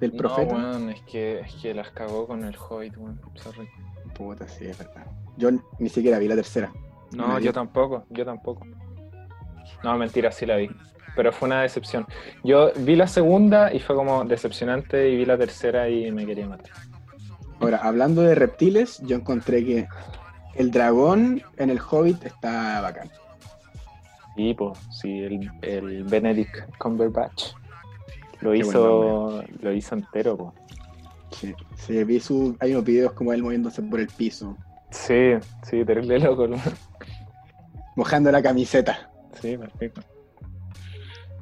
del 0.01 0.11
No, 0.13 0.17
profeta. 0.19 0.55
weón, 0.55 0.91
es 0.91 1.01
que, 1.03 1.41
es 1.41 1.55
que 1.55 1.75
las 1.75 1.91
cagó 1.91 2.27
con 2.27 2.45
el 2.45 2.57
Hobbit, 2.57 2.97
weón. 2.97 3.21
Sorry. 3.37 3.69
Puta, 4.15 4.49
sí, 4.49 4.67
es 4.67 4.79
verdad. 4.79 5.07
Yo 5.37 5.51
ni 5.79 5.89
siquiera 5.89 6.19
vi 6.19 6.29
la 6.29 6.35
tercera. 6.37 6.73
No, 7.13 7.39
yo 7.39 7.53
tampoco, 7.53 8.05
yo 8.11 8.25
tampoco. 8.25 8.67
No, 9.85 9.97
mentira, 9.99 10.33
sí 10.33 10.47
la 10.47 10.57
vi. 10.57 10.69
Pero 11.15 11.33
fue 11.33 11.47
una 11.47 11.63
decepción. 11.63 12.07
Yo 12.45 12.73
vi 12.77 12.95
la 12.97 13.07
segunda 13.07 13.73
y 13.73 13.79
fue 13.81 13.95
como 13.97 14.25
decepcionante 14.25 15.09
y 15.11 15.17
vi 15.17 15.25
la 15.25 15.39
tercera 15.39 15.89
y 15.89 16.11
me 16.13 16.27
quería 16.27 16.47
matar. 16.49 16.73
Ahora, 17.61 17.79
hablando 17.79 18.23
de 18.23 18.35
reptiles, 18.35 19.01
yo 19.03 19.17
encontré 19.17 19.65
que 19.65 19.89
el 20.55 20.71
dragón 20.71 21.43
en 21.57 21.71
el 21.71 21.81
Hobbit 21.81 22.25
está 22.25 22.81
bacán. 22.81 23.11
Y 24.37 24.55
pues, 24.55 24.79
sí, 24.91 25.23
el, 25.23 25.51
el 25.63 26.05
Benedict 26.05 26.77
Cumberbatch 26.79 27.53
lo 28.41 28.53
Qué 28.53 28.59
hizo, 28.59 29.43
lo 29.61 29.73
hizo 29.73 29.95
entero, 29.95 30.37
pues. 30.37 30.53
Sí, 31.31 31.55
sí, 31.77 32.05
vi 32.05 32.21
su, 32.21 32.57
hay 32.61 32.73
unos 32.73 32.85
videos 32.85 33.13
como 33.13 33.33
él 33.33 33.43
moviéndose 33.43 33.83
por 33.83 34.01
el 34.01 34.07
piso, 34.07 34.57
Sí, 34.91 35.33
sí, 35.63 35.85
terrible 35.85 36.19
loco, 36.19 36.49
mojando 37.97 38.31
la 38.31 38.43
camiseta. 38.43 39.11
Sí, 39.41 39.57
perfecto. 39.57 40.01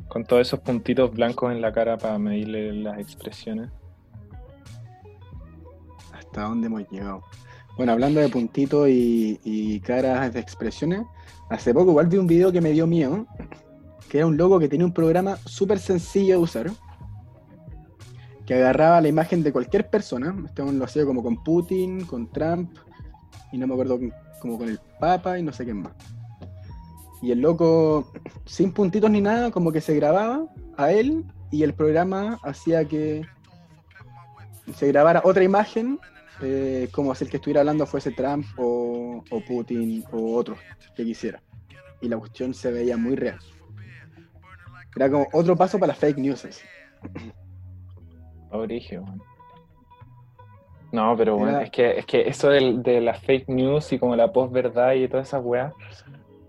Con 0.09 0.25
todos 0.25 0.43
esos 0.43 0.61
puntitos 0.61 1.13
blancos 1.13 1.53
en 1.53 1.61
la 1.61 1.73
cara 1.73 1.97
para 1.97 2.19
medirle 2.19 2.73
las 2.73 2.99
expresiones. 2.99 3.71
¿Hasta 6.35 6.49
dónde 6.49 6.67
hemos 6.67 6.91
llegado? 6.91 7.23
Bueno, 7.77 7.93
hablando 7.93 8.19
de 8.19 8.29
puntitos 8.29 8.89
y, 8.91 9.81
caras 9.87 10.35
de 10.35 10.41
expresiones, 10.41 11.03
hace 11.49 11.73
poco 11.73 11.91
igual 11.91 12.09
vi 12.09 12.17
un 12.17 12.27
video 12.27 12.51
que 12.51 12.61
me 12.61 12.73
dio 12.73 12.89
miedo, 12.89 13.25
que 14.09 14.19
era 14.19 14.27
un 14.27 14.37
loco 14.37 14.59
que 14.59 14.69
tenía 14.69 14.85
un 14.85 14.93
programa 14.93 15.37
súper 15.47 15.79
sencillo 15.79 16.35
de 16.35 16.43
usar, 16.43 16.73
que 18.47 18.55
agarraba 18.55 19.01
la 19.01 19.07
imagen 19.07 19.45
de 19.45 19.53
cualquier 19.53 19.89
persona, 19.89 20.35
este 20.45 20.65
lo 20.65 20.85
hacía 20.85 21.07
como 21.07 21.23
con 21.23 21.41
Putin, 21.45 22.05
con 22.05 22.29
Trump, 22.33 22.77
y 23.53 23.59
no 23.59 23.69
me 23.69 23.75
acuerdo 23.75 24.01
como 24.41 24.59
con 24.59 24.69
el 24.69 24.81
Papa 24.99 25.39
y 25.39 25.45
no 25.45 25.53
sé 25.53 25.63
quién 25.63 25.83
más. 25.83 25.93
Y 27.23 27.31
el 27.31 27.43
loco, 27.43 28.11
sin 28.45 28.73
puntitos 28.73 29.09
ni 29.09 29.21
nada, 29.21 29.53
como 29.53 29.71
que 29.71 29.81
se 29.81 29.95
grababa 29.95 30.49
a 30.77 30.91
él 30.91 31.27
y 31.53 31.63
el 31.63 31.75
programa 31.75 32.41
hacía 32.43 32.85
que 32.87 33.25
se 34.75 34.89
grabara 34.89 35.23
otra 35.25 35.45
imagen, 35.45 36.01
eh, 36.45 36.89
como 36.93 37.15
si 37.15 37.25
el 37.25 37.31
que 37.31 37.39
estuviera 37.39 37.61
hablando 37.61 37.87
fuese 37.87 38.13
Trump 38.13 38.47
o, 38.57 39.23
o 39.31 39.41
Putin 39.41 40.05
o 40.13 40.37
otro 40.37 40.57
que 40.95 41.05
quisiera. 41.05 41.43
Y 42.01 42.09
la 42.09 42.19
cuestión 42.19 42.53
se 42.55 42.71
veía 42.71 42.97
muy 42.97 43.17
real. 43.17 43.39
Era 44.97 45.11
como 45.11 45.27
otro 45.33 45.57
paso 45.57 45.79
para 45.79 45.89
las 45.89 45.99
fake 45.99 46.19
news. 46.19 46.47
No, 50.93 51.17
pero 51.17 51.37
bueno, 51.37 51.57
Era- 51.57 51.65
es 51.65 51.71
que, 51.71 51.99
es 51.99 52.07
que 52.07 52.29
eso 52.29 52.51
de, 52.51 53.01
la 53.01 53.15
fake 53.15 53.49
news 53.49 53.93
y 53.93 53.99
como 53.99 54.15
la 54.15 54.33
posverdad 54.33 54.93
y 54.93 55.09
todas 55.09 55.27
esas 55.29 55.43
weas, 55.45 55.73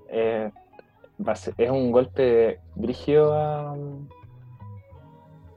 eh, 0.10 0.52
es 1.58 1.70
un 1.72 1.92
golpe 1.92 2.60
brígido 2.76 3.34
a. 3.34 3.76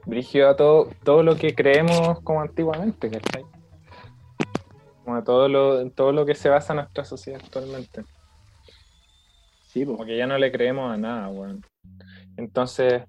brígido 0.07 0.49
a 0.49 0.55
todo, 0.55 0.87
todo 1.03 1.21
lo 1.21 1.35
que 1.35 1.53
creemos 1.53 2.19
como 2.21 2.41
antiguamente, 2.41 3.11
¿cachai? 3.11 3.45
Como 5.09 5.23
todo 5.23 5.49
lo, 5.49 5.89
todo 5.89 6.11
lo 6.11 6.23
que 6.23 6.35
se 6.35 6.49
basa 6.49 6.73
en 6.73 6.77
nuestra 6.77 7.03
sociedad 7.03 7.41
actualmente. 7.43 8.03
Sí, 9.65 9.83
po. 9.83 9.93
Como 9.93 10.05
que 10.05 10.15
ya 10.15 10.27
no 10.27 10.37
le 10.37 10.51
creemos 10.51 10.93
a 10.93 10.97
nada, 10.97 11.29
weón. 11.29 11.63
Entonces, 12.37 13.01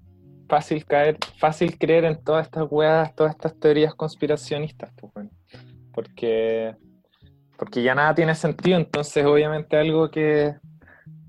fácil 0.48 0.86
caer, 0.86 1.18
fácil 1.36 1.76
creer 1.76 2.06
en 2.06 2.24
todas 2.24 2.46
estas 2.46 2.66
weas, 2.70 3.14
todas 3.14 3.32
estas 3.34 3.54
teorías 3.58 3.94
conspiracionistas, 3.94 4.90
pues, 4.96 5.12
weón. 5.14 5.30
Porque, 5.92 6.74
porque 7.58 7.82
ya 7.82 7.94
nada 7.94 8.14
tiene 8.14 8.34
sentido, 8.34 8.78
entonces 8.78 9.26
obviamente 9.26 9.76
algo 9.76 10.10
que 10.10 10.54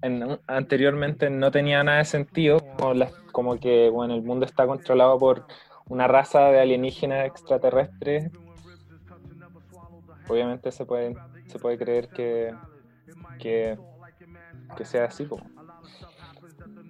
en- 0.02 0.40
anteriormente 0.48 1.30
no 1.30 1.52
tenía 1.52 1.84
nada 1.84 1.98
de 1.98 2.06
sentido, 2.06 2.60
como, 2.78 2.94
como 3.34 3.60
que 3.60 3.90
bueno, 3.90 4.16
el 4.16 4.22
mundo 4.22 4.46
está 4.46 4.66
controlado 4.66 5.20
por 5.20 5.46
una 5.88 6.08
raza 6.08 6.46
de 6.46 6.62
alienígenas 6.62 7.26
extraterrestres, 7.26 8.32
obviamente 10.28 10.72
se 10.72 10.86
puede, 10.86 11.16
se 11.48 11.60
puede 11.60 11.78
creer 11.78 12.10
que, 12.10 12.54
que, 13.40 13.78
que 14.78 14.86
sea 14.86 15.06
así. 15.06 15.28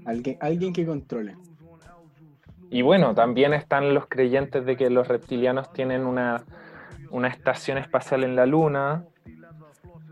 Alguien, 0.05 0.37
alguien 0.41 0.73
que 0.73 0.85
controle. 0.85 1.35
Y 2.69 2.81
bueno, 2.83 3.13
también 3.13 3.53
están 3.53 3.93
los 3.93 4.07
creyentes 4.07 4.65
de 4.65 4.77
que 4.77 4.89
los 4.89 5.07
reptilianos 5.07 5.73
tienen 5.73 6.05
una, 6.05 6.43
una 7.09 7.27
estación 7.27 7.77
espacial 7.77 8.23
en 8.23 8.35
la 8.35 8.45
Luna 8.45 9.05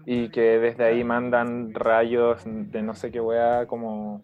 y 0.05 0.29
que 0.29 0.59
desde 0.59 0.85
ahí 0.85 1.03
mandan 1.03 1.73
rayos 1.73 2.41
de 2.45 2.81
no 2.81 2.95
sé 2.95 3.11
qué 3.11 3.21
weá 3.21 3.65
como 3.67 4.23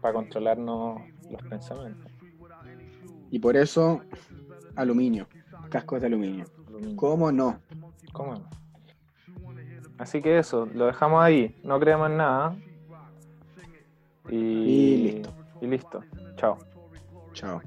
para 0.00 0.14
controlarnos 0.14 1.02
los 1.30 1.42
pensamientos. 1.42 2.10
Y 3.30 3.38
por 3.40 3.56
eso, 3.56 4.00
aluminio. 4.76 5.26
Cascos 5.68 6.00
de 6.00 6.06
aluminio. 6.06 6.44
¿Cómo 6.96 7.32
no? 7.32 7.58
¿Cómo 8.14 8.34
no? 8.34 8.48
Así 9.98 10.22
que 10.22 10.38
eso, 10.38 10.66
lo 10.72 10.86
dejamos 10.86 11.22
ahí, 11.22 11.60
no 11.62 11.78
creemos 11.78 12.08
en 12.08 12.16
nada. 12.16 12.56
Y, 14.30 14.36
Y 14.36 14.96
listo. 15.02 15.30
Y 15.60 15.66
listo. 15.66 16.00
Chao. 16.36 16.58
Chao. 17.32 17.60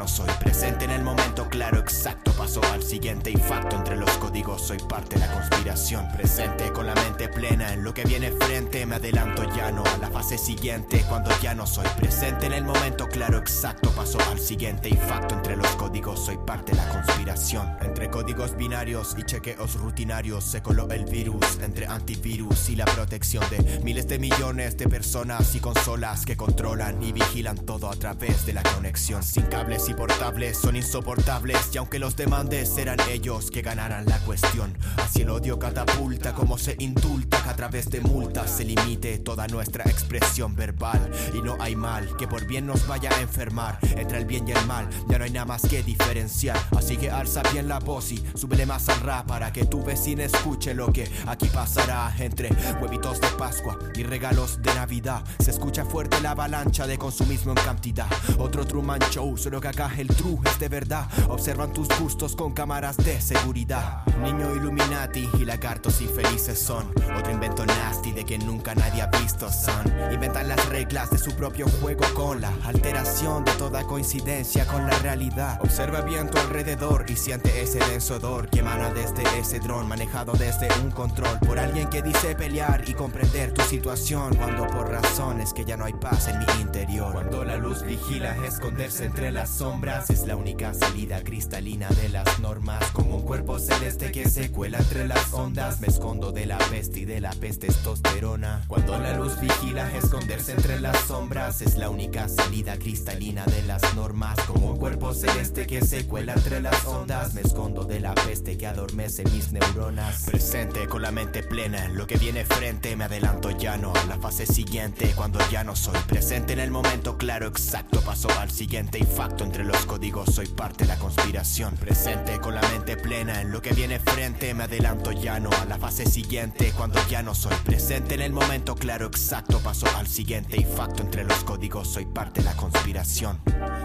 No 0.00 0.08
soy 0.08 0.30
presente 0.42 0.86
en 0.86 0.92
el 0.92 1.02
momento 1.02 1.46
claro 1.50 1.78
exacto 1.78 2.32
paso 2.32 2.62
al 2.72 2.82
siguiente 2.82 3.30
infacto 3.30 3.76
entre 3.76 3.98
los 3.98 4.10
códigos 4.12 4.66
soy 4.66 4.78
parte 4.78 5.16
de 5.16 5.26
la 5.26 5.30
conspiración 5.30 6.10
presente 6.12 6.72
con 6.72 6.86
la 6.86 6.94
mente 6.94 7.28
plena 7.28 7.74
en 7.74 7.84
lo 7.84 7.92
que 7.92 8.04
viene 8.04 8.30
frente 8.30 8.86
me 8.86 8.94
adelanto 8.94 9.44
ya 9.54 9.70
no 9.70 9.84
a 9.84 9.98
la 9.98 10.08
fase 10.08 10.38
siguiente 10.38 11.04
cuando 11.06 11.30
ya 11.42 11.54
no 11.54 11.66
soy 11.66 11.86
presente 11.98 12.46
en 12.46 12.54
el 12.54 12.64
momento 12.64 13.08
claro 13.08 13.36
exacto 13.36 13.90
paso 13.90 14.16
al 14.30 14.38
siguiente 14.38 14.88
infacto 14.88 15.34
entre 15.34 15.54
los 15.54 15.68
códigos 15.76 16.24
soy 16.24 16.38
parte 16.46 16.72
de 16.72 16.78
la 16.78 16.88
conspiración 16.88 17.68
entre 17.82 18.08
códigos 18.08 18.56
binarios 18.56 19.14
y 19.18 19.24
chequeos 19.24 19.74
rutinarios 19.74 20.44
se 20.44 20.62
coló 20.62 20.88
el 20.88 21.04
virus 21.04 21.58
entre 21.62 21.86
antivirus 21.86 22.70
y 22.70 22.76
la 22.76 22.86
protección 22.86 23.44
de 23.50 23.80
miles 23.84 24.08
de 24.08 24.18
millones 24.18 24.78
de 24.78 24.88
personas 24.88 25.54
y 25.54 25.60
consolas 25.60 26.24
que 26.24 26.38
controlan 26.38 27.02
y 27.02 27.12
vigilan 27.12 27.58
todo 27.58 27.90
a 27.90 27.96
través 27.96 28.46
de 28.46 28.54
la 28.54 28.62
conexión 28.62 29.22
sin 29.22 29.42
cables 29.42 29.89
y 29.90 30.54
son 30.54 30.76
insoportables. 30.76 31.74
Y 31.74 31.78
aunque 31.78 31.98
los 31.98 32.16
demandes 32.16 32.72
serán 32.72 32.98
ellos 33.10 33.50
que 33.50 33.62
ganarán 33.62 34.06
la 34.06 34.18
cuestión. 34.20 34.76
Así 34.96 35.22
el 35.22 35.30
odio 35.30 35.58
catapulta 35.58 36.32
como 36.34 36.56
se 36.58 36.76
indulta 36.78 37.42
que 37.42 37.48
a 37.48 37.56
través 37.56 37.90
de 37.90 38.00
multas 38.00 38.50
se 38.50 38.64
limite 38.64 39.18
toda 39.18 39.46
nuestra 39.48 39.84
expresión 39.84 40.54
verbal. 40.54 41.10
Y 41.34 41.42
no 41.42 41.56
hay 41.60 41.76
mal 41.76 42.16
que 42.16 42.26
por 42.26 42.46
bien 42.46 42.66
nos 42.66 42.86
vaya 42.86 43.10
a 43.10 43.20
enfermar. 43.20 43.78
Entre 43.82 44.18
el 44.18 44.24
bien 44.24 44.48
y 44.48 44.52
el 44.52 44.66
mal 44.66 44.88
ya 45.08 45.18
no 45.18 45.24
hay 45.24 45.30
nada 45.30 45.46
más 45.46 45.62
que 45.62 45.82
diferenciar. 45.82 46.58
Así 46.76 46.96
que 46.96 47.10
alza 47.10 47.42
bien 47.52 47.68
la 47.68 47.80
voz 47.80 48.12
y 48.12 48.24
súbele 48.34 48.66
más 48.66 48.88
al 48.88 49.00
rap 49.00 49.26
para 49.26 49.52
que 49.52 49.64
tu 49.64 49.84
vecino 49.84 50.22
escuche 50.22 50.72
lo 50.74 50.92
que 50.92 51.10
aquí 51.26 51.48
pasará. 51.48 52.14
Entre 52.18 52.50
huevitos 52.80 53.20
de 53.20 53.28
Pascua 53.38 53.78
y 53.94 54.02
regalos 54.02 54.62
de 54.62 54.74
Navidad 54.74 55.22
se 55.38 55.50
Se 55.50 55.56
escucha 55.56 55.84
fuerte 55.84 56.20
la 56.20 56.30
avalancha 56.30 56.86
de 56.86 56.96
consumismo 56.96 57.50
en 57.50 57.64
cantidad. 57.64 58.06
Otro 58.38 58.64
Truman 58.64 59.00
Show, 59.10 59.36
solo 59.36 59.60
que 59.60 59.66
acá 59.66 59.79
el 59.88 60.08
true 60.08 60.38
es 60.44 60.58
de 60.58 60.68
verdad. 60.68 61.06
Observan 61.28 61.72
tus 61.72 61.88
gustos 61.98 62.36
con 62.36 62.52
cámaras 62.52 62.98
de 62.98 63.18
seguridad. 63.20 64.04
Niño 64.22 64.54
Illuminati 64.54 65.28
y 65.38 65.44
lagartos 65.46 66.02
infelices 66.02 66.58
son. 66.58 66.92
Otro 67.16 67.32
invento 67.32 67.64
nasty 67.64 68.12
de 68.12 68.26
que 68.26 68.38
nunca 68.38 68.74
nadie 68.74 69.00
ha 69.00 69.06
visto 69.06 69.50
son. 69.50 69.90
Inventan 70.12 70.48
las 70.48 70.68
reglas 70.68 71.10
de 71.10 71.18
su 71.18 71.34
propio 71.34 71.66
juego 71.80 72.04
con 72.14 72.42
la 72.42 72.52
alteración 72.64 73.44
de 73.44 73.52
toda 73.52 73.84
coincidencia 73.84 74.66
con 74.66 74.86
la 74.86 74.98
realidad. 74.98 75.58
Observa 75.62 76.02
bien 76.02 76.28
tu 76.28 76.38
alrededor 76.38 77.06
y 77.08 77.16
siente 77.16 77.62
ese 77.62 77.78
denso 77.78 78.16
odor 78.16 78.50
que 78.50 78.60
emana 78.60 78.92
desde 78.92 79.22
ese 79.38 79.60
dron 79.60 79.88
manejado 79.88 80.32
desde 80.34 80.68
un 80.82 80.90
control 80.90 81.38
por 81.38 81.58
alguien 81.58 81.88
que 81.88 82.02
dice 82.02 82.34
pelear 82.34 82.86
y 82.86 82.92
comprender 82.92 83.54
tu 83.54 83.62
situación 83.62 84.36
cuando 84.36 84.66
por 84.66 84.90
razones 84.90 85.54
que 85.54 85.64
ya 85.64 85.78
no 85.78 85.86
hay 85.86 85.94
paz 85.94 86.28
en 86.28 86.38
mi 86.38 86.60
interior. 86.60 87.12
Cuando 87.12 87.44
la 87.44 87.56
luz 87.56 87.82
vigila 87.82 88.36
esconderse 88.44 89.06
entre 89.06 89.32
las 89.32 89.48
sombras 89.48 89.69
es 90.08 90.26
la 90.26 90.34
única 90.34 90.74
salida 90.74 91.22
cristalina 91.22 91.88
de 91.90 92.08
las 92.08 92.40
normas. 92.40 92.84
Como 92.90 93.16
un 93.16 93.22
cuerpo 93.22 93.60
celeste 93.60 94.10
que 94.10 94.28
se 94.28 94.50
cuela 94.50 94.78
entre 94.78 95.06
las 95.06 95.32
ondas 95.32 95.80
me 95.80 95.86
escondo 95.86 96.32
de 96.32 96.46
la 96.46 96.58
peste 96.58 97.00
y 97.00 97.04
de 97.04 97.20
la 97.20 97.30
peste 97.30 97.68
testosterona. 97.68 98.64
Cuando 98.66 98.98
la 98.98 99.16
luz 99.16 99.38
vigila 99.40 99.88
esconderse 99.96 100.52
entre 100.52 100.80
las 100.80 100.98
sombras 101.02 101.62
es 101.62 101.76
la 101.76 101.88
única 101.88 102.28
salida 102.28 102.78
cristalina 102.78 103.44
de 103.46 103.62
las 103.62 103.94
normas. 103.94 104.40
Como 104.40 104.72
un 104.72 104.76
cuerpo 104.76 105.14
celeste 105.14 105.68
que 105.68 105.82
se 105.82 106.04
cuela 106.04 106.32
entre 106.32 106.60
las 106.60 106.84
ondas 106.84 107.34
me 107.34 107.42
escondo 107.42 107.84
de 107.84 108.00
la 108.00 108.14
peste 108.14 108.58
que 108.58 108.66
adormece 108.66 109.22
mis 109.24 109.52
neuronas. 109.52 110.24
Presente 110.24 110.88
con 110.88 111.02
la 111.02 111.12
mente 111.12 111.44
plena 111.44 111.84
en 111.84 111.96
lo 111.96 112.08
que 112.08 112.16
viene 112.16 112.44
frente 112.44 112.96
me 112.96 113.04
adelanto 113.04 113.50
ya 113.52 113.76
no 113.76 113.92
a 113.94 114.04
la 114.06 114.18
fase 114.18 114.46
siguiente 114.46 115.12
cuando 115.14 115.38
ya 115.48 115.62
no 115.62 115.76
soy 115.76 115.98
presente 116.08 116.54
en 116.54 116.60
el 116.60 116.72
momento 116.72 117.16
claro 117.16 117.46
exacto 117.46 118.00
paso 118.00 118.28
al 118.38 118.50
siguiente 118.50 118.98
y 118.98 119.04
entre 119.42 119.59
los 119.64 119.84
códigos 119.86 120.34
soy 120.34 120.46
parte 120.46 120.84
de 120.84 120.88
la 120.88 120.98
conspiración. 120.98 121.74
Presente 121.76 122.38
con 122.40 122.54
la 122.54 122.62
mente 122.62 122.96
plena 122.96 123.40
en 123.40 123.50
lo 123.50 123.60
que 123.60 123.72
viene 123.72 123.98
frente. 123.98 124.54
Me 124.54 124.64
adelanto 124.64 125.12
ya 125.12 125.40
no 125.40 125.50
a 125.50 125.64
la 125.64 125.78
fase 125.78 126.06
siguiente 126.06 126.72
cuando 126.76 127.00
ya 127.08 127.22
no 127.22 127.34
soy 127.34 127.54
presente 127.64 128.14
en 128.14 128.22
el 128.22 128.32
momento 128.32 128.74
claro 128.74 129.06
exacto 129.06 129.58
paso 129.58 129.86
al 129.96 130.06
siguiente. 130.06 130.60
Y 130.60 130.64
facto 130.64 131.02
entre 131.02 131.24
los 131.24 131.44
códigos 131.44 131.88
soy 131.88 132.06
parte 132.06 132.40
de 132.40 132.46
la 132.46 132.56
conspiración. 132.56 133.40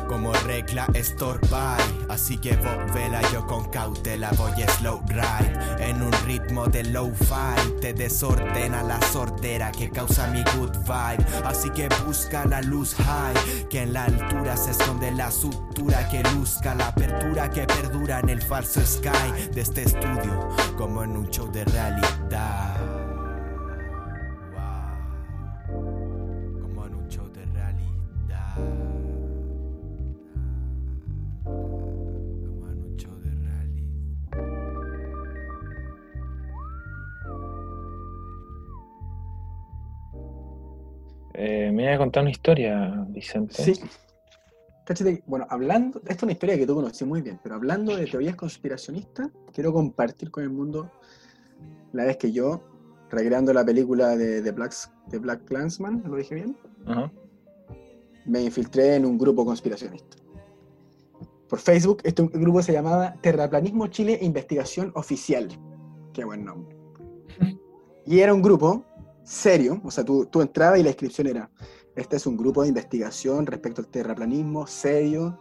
Como 0.08 0.34
regla 0.34 0.88
estorbar 0.94 1.82
así 2.10 2.38
que 2.38 2.56
vela 2.94 3.22
yo 3.32 3.46
con 3.46 3.66
cautela 3.70 4.32
voy 4.38 4.52
slow 4.78 5.02
ride. 5.08 5.90
En 5.90 6.02
un 6.02 6.12
ritmo 6.26 6.68
de 6.68 6.84
low 6.84 7.14
fi 7.14 7.72
te 7.82 7.94
desordena 7.94 8.84
la 8.84 9.02
sordera 9.02 9.72
que 9.72 9.90
causa 9.90 10.28
mi 10.28 10.44
good 10.56 10.72
vibe. 10.86 11.26
Así 11.44 11.70
que 11.72 11.90
busca 12.06 12.46
la 12.46 12.62
luz 12.62 12.96
high 12.96 13.68
que 13.70 13.82
en 13.82 13.94
la 13.94 14.06
altura 14.06 14.58
se 14.58 14.72
esconde 14.72 15.12
la 15.12 15.32
sutura 15.68 16.08
que 16.10 16.22
luzca 16.36 16.76
la 16.76 16.88
apertura 16.88 17.50
que 17.50 17.66
perdura 17.66 18.20
en 18.20 18.30
el 18.30 18.42
falso 18.42 18.82
sky 18.82 19.50
de 19.54 19.62
este 19.62 19.84
estudio 19.84 20.50
como 20.78 21.04
en 21.04 21.12
un 21.18 21.30
show 21.30 21.52
de 21.52 21.66
realidad 21.66 22.76
Wow. 25.68 26.62
como 26.62 26.86
en 26.86 26.96
un 26.96 27.08
show 27.10 27.28
de 27.32 27.46
realidad 27.46 28.56
como 31.44 32.68
en 32.72 32.84
un 32.84 32.96
show 32.98 33.16
de 33.20 33.32
realidad 33.32 34.96
Eh, 41.34 41.72
me 41.74 41.84
iba 41.84 41.94
a 41.94 41.98
contar 41.98 42.22
una 42.24 42.32
historia, 42.32 42.94
Vicente. 43.10 43.56
Sí. 43.56 43.74
Cáchate, 44.86 45.24
bueno, 45.26 45.48
hablando, 45.50 46.00
esta 46.02 46.14
es 46.14 46.24
una 46.24 46.34
historia 46.34 46.58
que 46.58 46.68
tú 46.68 46.76
conoces 46.76 47.08
muy 47.08 47.24
bien, 47.24 47.40
pero 47.42 47.56
hablando 47.56 47.96
de 47.98 48.06
teorías 48.06 48.36
conspiracionistas, 48.36 49.30
quiero 49.52 49.74
compartir 49.74 50.30
con 50.30 50.44
el 50.44 50.52
mundo 50.52 50.92
la 51.92 52.06
vez 52.06 52.18
que 52.18 52.32
yo, 52.32 52.62
recreando 53.10 53.52
la 53.52 53.66
película 53.66 54.16
de, 54.16 54.44
de, 54.44 54.52
Black, 54.52 54.74
de 55.08 55.18
Black 55.18 55.46
Clansman, 55.46 56.04
¿lo 56.06 56.18
dije 56.18 56.36
bien? 56.36 56.56
Me 58.26 58.44
infiltré 58.44 58.96
en 58.96 59.08
un 59.08 59.18
grupo 59.18 59.44
conspiracionista. 59.44 60.18
Por 61.50 61.60
Facebook, 61.60 62.02
este 62.04 62.22
grupo 62.24 62.62
se 62.62 62.74
llamaba 62.74 63.16
Terraplanismo 63.22 63.88
Chile 63.88 64.20
Investigación 64.22 64.92
Oficial. 64.94 65.48
Qué 66.14 66.24
buen 66.24 66.46
nombre. 66.46 66.76
Y 68.08 68.20
era 68.20 68.36
un 68.36 68.44
grupo 68.44 68.86
serio, 69.24 69.82
o 69.84 69.90
sea, 69.90 70.06
tú, 70.06 70.28
tú 70.28 70.40
entrabas 70.44 70.80
y 70.80 70.84
la 70.84 70.90
inscripción 70.90 71.26
era, 71.26 71.50
este 71.96 72.18
es 72.18 72.26
un 72.28 72.38
grupo 72.38 72.64
de 72.64 72.70
investigación 72.70 73.46
respecto 73.46 73.82
al 73.82 73.88
terraplanismo 73.88 74.68
serio, 74.68 75.40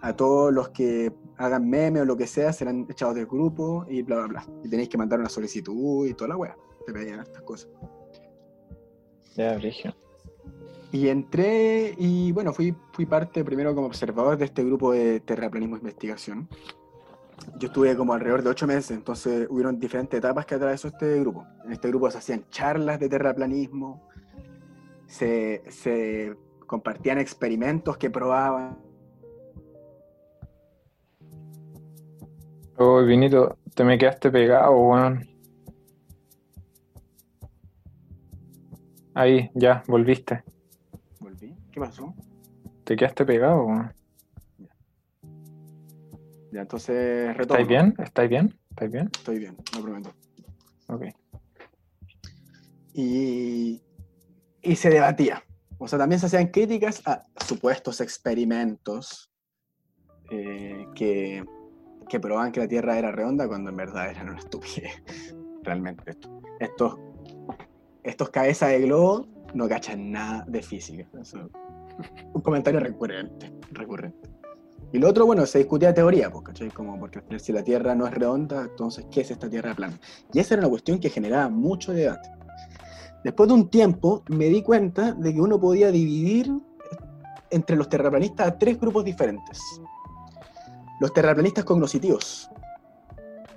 a 0.00 0.14
todos 0.14 0.52
los 0.52 0.70
que 0.70 1.12
hagan 1.36 1.68
meme 1.68 2.00
o 2.00 2.04
lo 2.04 2.16
que 2.16 2.26
sea 2.26 2.52
serán 2.52 2.86
echados 2.88 3.14
del 3.14 3.26
grupo 3.26 3.84
y 3.88 4.02
bla, 4.02 4.16
bla, 4.16 4.26
bla. 4.26 4.46
Y 4.64 4.68
tenéis 4.68 4.88
que 4.88 4.96
mandar 4.96 5.20
una 5.20 5.28
solicitud 5.28 6.06
y 6.06 6.14
toda 6.14 6.28
la 6.28 6.36
weá. 6.36 6.56
Te 6.86 6.92
pedían 6.92 7.20
estas 7.20 7.42
cosas. 7.42 7.70
Ya, 9.36 9.56
Brigio. 9.56 9.94
Y 10.92 11.08
entré 11.08 11.94
y 11.98 12.32
bueno, 12.32 12.52
fui, 12.52 12.74
fui 12.92 13.06
parte 13.06 13.44
primero 13.44 13.74
como 13.74 13.86
observador 13.86 14.36
de 14.36 14.46
este 14.46 14.64
grupo 14.64 14.92
de 14.92 15.20
terraplanismo 15.20 15.76
e 15.76 15.78
investigación. 15.78 16.48
Yo 17.58 17.68
estuve 17.68 17.96
como 17.96 18.12
alrededor 18.12 18.42
de 18.42 18.50
ocho 18.50 18.66
meses, 18.66 18.90
entonces 18.90 19.46
hubieron 19.50 19.78
diferentes 19.78 20.18
etapas 20.18 20.46
que 20.46 20.56
atravesó 20.56 20.88
este 20.88 21.20
grupo. 21.20 21.46
En 21.64 21.72
este 21.72 21.88
grupo 21.88 22.10
se 22.10 22.18
hacían 22.18 22.44
charlas 22.50 22.98
de 22.98 23.08
terraplanismo, 23.08 24.09
se, 25.10 25.62
se 25.70 26.36
compartían 26.66 27.18
experimentos 27.18 27.98
que 27.98 28.10
probaban. 28.10 28.78
Oh, 32.76 33.02
Vinito, 33.04 33.58
te 33.74 33.84
me 33.84 33.98
quedaste 33.98 34.30
pegado, 34.30 34.72
weón. 34.72 35.28
Ahí, 39.14 39.50
ya, 39.54 39.82
volviste. 39.88 40.44
Volví. 41.18 41.56
¿Qué 41.72 41.80
pasó? 41.80 42.14
Te 42.84 42.96
quedaste 42.96 43.26
pegado, 43.26 43.64
weón. 43.64 43.92
Ya, 46.52 46.62
entonces 46.62 47.36
retomo. 47.36 47.60
¿Estáis 47.60 47.68
bien? 47.68 47.94
¿Estáis 47.98 48.30
bien? 48.30 48.60
¿Estáis 48.70 48.92
bien? 48.92 49.10
Estoy 49.12 49.38
bien, 49.40 49.56
lo 49.74 49.82
prometo. 49.82 50.12
Ok. 50.86 51.02
Y, 52.94 53.82
y 54.62 54.76
se 54.76 54.90
debatía. 54.90 55.42
O 55.78 55.88
sea, 55.88 55.98
también 55.98 56.20
se 56.20 56.26
hacían 56.26 56.48
críticas 56.48 57.02
a 57.06 57.22
supuestos 57.46 58.00
experimentos 58.00 59.30
eh, 60.30 60.86
que, 60.94 61.44
que 62.08 62.20
probaban 62.20 62.52
que 62.52 62.60
la 62.60 62.68
Tierra 62.68 62.98
era 62.98 63.10
redonda 63.10 63.48
cuando 63.48 63.70
en 63.70 63.76
verdad 63.76 64.10
eran 64.10 64.28
una 64.28 64.38
estupidez. 64.38 64.92
Realmente. 65.62 66.10
Esto. 66.10 66.30
Estos, 66.60 66.98
estos 68.02 68.30
cabezas 68.30 68.70
de 68.70 68.80
globo 68.80 69.26
no 69.54 69.68
cachan 69.68 70.10
nada 70.10 70.44
de 70.46 70.62
física. 70.62 71.06
Eso, 71.20 71.50
un 72.32 72.40
comentario 72.42 72.80
recurrente, 72.80 73.52
recurrente. 73.70 74.28
Y 74.92 74.98
lo 74.98 75.08
otro, 75.08 75.24
bueno, 75.24 75.46
se 75.46 75.58
discutía 75.58 75.94
teoría, 75.94 76.30
pues, 76.30 76.44
¿cachai? 76.44 76.70
Como 76.70 76.98
porque 76.98 77.22
si 77.38 77.52
la 77.52 77.62
Tierra 77.62 77.94
no 77.94 78.06
es 78.06 78.14
redonda, 78.14 78.62
entonces, 78.62 79.06
¿qué 79.10 79.20
es 79.20 79.30
esta 79.30 79.48
Tierra 79.48 79.74
plana? 79.74 80.00
Y 80.32 80.40
esa 80.40 80.54
era 80.54 80.62
una 80.62 80.70
cuestión 80.70 80.98
que 80.98 81.10
generaba 81.10 81.48
mucho 81.48 81.92
debate. 81.92 82.28
Después 83.24 83.48
de 83.48 83.54
un 83.54 83.68
tiempo 83.68 84.22
me 84.28 84.46
di 84.46 84.62
cuenta 84.62 85.12
de 85.12 85.34
que 85.34 85.40
uno 85.40 85.60
podía 85.60 85.90
dividir 85.90 86.50
entre 87.50 87.76
los 87.76 87.88
terraplanistas 87.88 88.48
a 88.48 88.58
tres 88.58 88.80
grupos 88.80 89.04
diferentes. 89.04 89.60
Los 91.00 91.12
terraplanistas 91.12 91.64
cognoscitivos, 91.64 92.50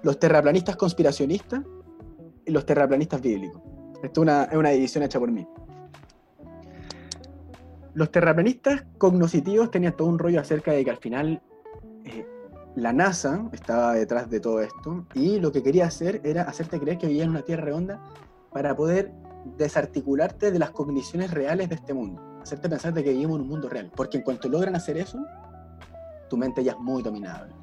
los 0.02 0.20
terraplanistas 0.20 0.76
conspiracionistas 0.76 1.62
y 2.46 2.52
los 2.52 2.66
terraplanistas 2.66 3.22
bíblicos. 3.22 3.62
Esto 4.04 4.24
es 4.24 4.58
una, 4.58 4.70
división 4.72 5.04
hecha 5.04 5.20
por 5.20 5.32
mí. 5.32 5.48
Los 7.94 8.12
terraplanistas 8.12 8.84
cognoscitivos 8.98 9.72
tenían 9.72 9.96
todo 9.96 10.10
un 10.10 10.20
rollo 10.20 10.42
acerca 10.42 10.72
de 10.72 10.84
que 10.84 10.92
al 10.92 10.98
final 10.98 11.42
eh, 12.04 12.26
la 12.76 12.92
NASA 12.92 13.48
estaba 13.54 13.94
detrás 13.94 14.30
de 14.30 14.40
todo 14.40 14.62
esto 14.62 15.06
y 15.14 15.40
lo 15.40 15.52
que 15.52 15.64
quería 15.64 15.86
hacer 15.86 16.20
era 16.24 16.44
hacerte 16.44 16.80
creer 16.80 16.98
que 16.98 17.08
vivías 17.08 17.26
en 17.26 17.32
una 17.32 17.44
Tierra 17.44 17.66
redonda 17.66 18.04
para 18.52 18.76
poder 18.76 19.14
desarticularte 19.58 20.52
de 20.52 20.60
las 20.60 20.72
cogniciones 20.72 21.32
reales 21.32 21.70
de 21.70 21.76
este 21.76 21.94
mundo. 21.94 22.22
Hacerte 22.42 22.70
pensar 22.70 22.94
de 22.94 23.04
que 23.04 23.12
vivimos 23.12 23.36
en 23.36 23.42
un 23.44 23.50
mundo 23.50 23.70
real. 23.70 23.92
Porque 23.96 24.18
en 24.18 24.24
cuanto 24.24 24.50
logran 24.50 24.76
hacer 24.76 24.98
eso, 24.98 25.20
tu 26.30 26.38
mente 26.38 26.64
ya 26.64 26.74
es 26.74 26.80
muy 26.80 27.02
dominable. 27.04 27.54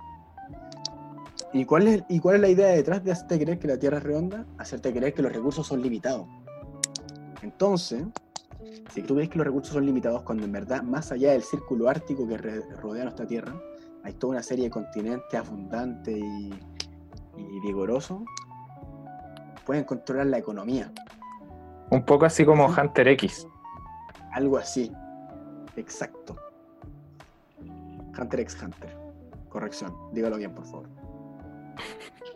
¿Y 1.53 1.65
cuál, 1.65 1.89
es, 1.89 2.03
¿Y 2.09 2.21
cuál 2.21 2.37
es 2.37 2.41
la 2.43 2.49
idea 2.49 2.69
detrás 2.69 3.03
de 3.03 3.13
hacerte 3.13 3.39
creer 3.41 3.59
que 3.59 3.67
la 3.67 3.79
Tierra 3.79 3.99
es 3.99 4.05
redonda? 4.05 4.47
Hacerte 4.59 4.93
creer 4.93 5.13
que 5.13 5.23
los 5.23 5.33
recursos 5.33 5.67
son 5.67 5.83
limitados. 5.83 6.29
Entonces, 7.43 8.05
si 8.95 9.03
tú 9.03 9.17
ves 9.17 9.29
que 9.29 9.39
los 9.39 9.47
recursos 9.47 9.75
son 9.75 9.85
limitados, 9.85 10.23
cuando 10.23 10.45
en 10.45 10.53
verdad, 10.53 10.83
más 10.83 11.11
allá 11.11 11.33
del 11.33 11.43
círculo 11.43 11.89
ártico 11.89 12.29
que 12.29 12.37
rodea 12.37 13.05
nuestra 13.05 13.27
Tierra, 13.27 13.55
hay 14.05 14.13
toda 14.15 14.33
una 14.33 14.43
serie 14.43 14.67
de 14.67 14.71
continentes 14.71 15.39
abundantes 15.39 16.17
y, 16.17 16.51
y 17.37 17.61
vigorosos, 17.61 18.21
pueden 19.67 19.85
controlar 19.85 20.27
la 20.27 20.39
economía. 20.39 20.93
Un 21.91 22.05
poco 22.05 22.25
así 22.25 22.45
como 22.45 22.67
Hunter 22.67 23.09
X. 23.09 23.47
Algo 24.33 24.59
así. 24.59 24.93
Exacto. 25.77 26.37
Hunter 28.19 28.41
x 28.41 28.57
Hunter. 28.63 28.97
Corrección. 29.49 29.93
Dígalo 30.13 30.37
bien, 30.37 30.55
por 30.55 30.65
favor. 30.67 30.89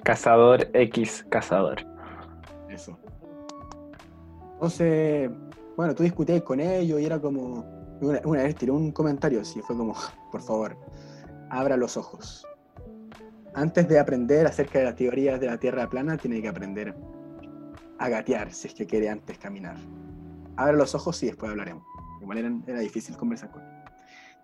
Cazador 0.03 0.69
X 0.73 1.25
Cazador. 1.29 1.79
Eso. 2.69 2.99
Entonces, 4.55 5.31
bueno, 5.77 5.95
tú 5.95 6.03
discutías 6.03 6.43
con 6.43 6.61
ellos 6.61 7.01
y 7.01 7.07
era 7.07 7.21
como. 7.21 7.73
Una, 8.01 8.21
una 8.25 8.43
vez 8.43 8.57
tiré 8.57 8.73
un 8.73 8.90
comentario 8.90 9.40
así, 9.40 9.61
fue 9.62 9.77
como, 9.77 9.95
por 10.33 10.43
favor, 10.43 10.77
abra 11.49 11.77
los 11.77 11.97
ojos. 11.97 12.47
Antes 13.55 13.88
de 13.88 14.01
aprender 14.01 14.47
acerca 14.47 14.81
de 14.81 14.87
las 14.87 14.97
teorías 14.97 15.38
de 15.38 15.47
la 15.47 15.59
Tierra 15.59 15.88
plana, 15.88 16.17
tiene 16.17 16.43
que 16.43 16.49
aprender 16.49 16.95
a 17.99 18.51
si 18.51 18.69
es 18.69 18.75
que 18.75 18.87
quiere 18.87 19.09
antes 19.09 19.39
caminar. 19.39 19.77
Abra 20.57 20.73
los 20.73 20.95
ojos 20.95 21.23
y 21.23 21.27
después 21.27 21.51
hablaremos. 21.51 21.85
Igual 22.21 22.39
era, 22.39 22.53
era 22.67 22.81
difícil 22.81 23.17
conversar 23.17 23.51
con 23.51 23.63
él. 23.63 23.69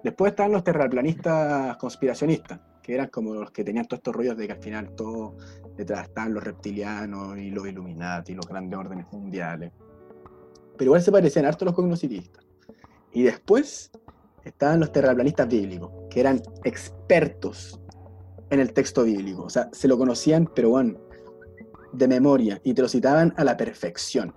Después 0.02 0.30
estaban 0.30 0.52
los 0.52 0.64
terraplanistas 0.64 1.76
conspiracionistas, 1.76 2.58
que 2.82 2.94
eran 2.94 3.08
como 3.08 3.34
los 3.34 3.50
que 3.50 3.64
tenían 3.64 3.86
todos 3.86 3.98
estos 3.98 4.14
rollos 4.16 4.36
de 4.36 4.46
que 4.46 4.52
al 4.54 4.62
final 4.62 4.94
todo 4.94 5.36
detrás 5.76 6.08
estaban 6.08 6.32
los 6.32 6.42
reptilianos 6.42 7.36
y 7.38 7.50
los 7.50 7.66
Illuminati, 7.66 8.34
los 8.34 8.46
grandes 8.46 8.78
órdenes 8.78 9.06
mundiales. 9.12 9.72
Pero 10.76 10.88
igual 10.88 11.02
se 11.02 11.12
parecían 11.12 11.44
harto 11.44 11.66
los 11.66 11.74
cognoscitistas. 11.74 12.46
Y 13.12 13.22
después 13.22 13.90
estaban 14.44 14.80
los 14.80 14.90
terraplanistas 14.92 15.48
bíblicos, 15.48 15.90
que 16.08 16.20
eran 16.20 16.40
expertos 16.64 17.78
en 18.48 18.60
el 18.60 18.72
texto 18.72 19.04
bíblico. 19.04 19.44
O 19.44 19.50
sea, 19.50 19.68
se 19.72 19.86
lo 19.86 19.98
conocían, 19.98 20.50
pero 20.54 20.70
bueno, 20.70 20.98
de 21.92 22.08
memoria, 22.08 22.60
y 22.64 22.74
te 22.74 22.82
lo 22.82 22.88
citaban 22.88 23.34
a 23.36 23.44
la 23.44 23.56
perfección. 23.56 24.34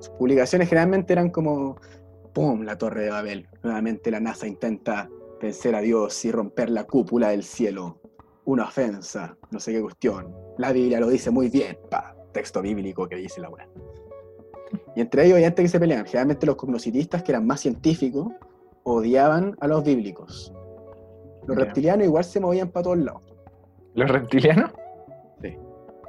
Sus 0.00 0.10
publicaciones 0.10 0.68
generalmente 0.68 1.12
eran 1.12 1.30
como, 1.30 1.76
¡pum!, 2.32 2.62
la 2.62 2.78
torre 2.78 3.04
de 3.04 3.10
Babel. 3.10 3.48
Nuevamente 3.62 4.10
la 4.10 4.20
NASA 4.20 4.46
intenta 4.46 5.08
vencer 5.40 5.74
a 5.74 5.80
Dios 5.80 6.24
y 6.24 6.32
romper 6.32 6.70
la 6.70 6.84
cúpula 6.84 7.28
del 7.28 7.42
cielo. 7.42 8.00
Una 8.46 8.64
ofensa, 8.64 9.36
no 9.50 9.60
sé 9.60 9.72
qué 9.72 9.80
cuestión. 9.80 10.34
La 10.58 10.72
Biblia 10.72 11.00
lo 11.00 11.08
dice 11.08 11.30
muy 11.30 11.48
bien, 11.48 11.78
pa, 11.90 12.14
texto 12.32 12.60
bíblico 12.62 13.08
que 13.08 13.16
dice 13.16 13.40
la 13.40 13.48
buena. 13.48 13.68
Y 14.96 15.00
entre 15.00 15.24
ellos 15.24 15.36
hay 15.36 15.44
gente 15.44 15.62
que 15.62 15.68
se 15.68 15.80
pelean. 15.80 16.04
Generalmente 16.04 16.46
los 16.46 16.56
cognoscitistas, 16.56 17.22
que 17.22 17.32
eran 17.32 17.46
más 17.46 17.60
científicos, 17.60 18.32
odiaban 18.84 19.56
a 19.60 19.68
los 19.68 19.84
bíblicos. 19.84 20.52
Los 21.46 21.56
reptilianos 21.56 22.06
igual 22.06 22.24
se 22.24 22.40
movían 22.40 22.70
para 22.70 22.84
todos 22.84 22.98
lados. 22.98 23.22
¿Los 23.94 24.10
reptilianos? 24.10 24.72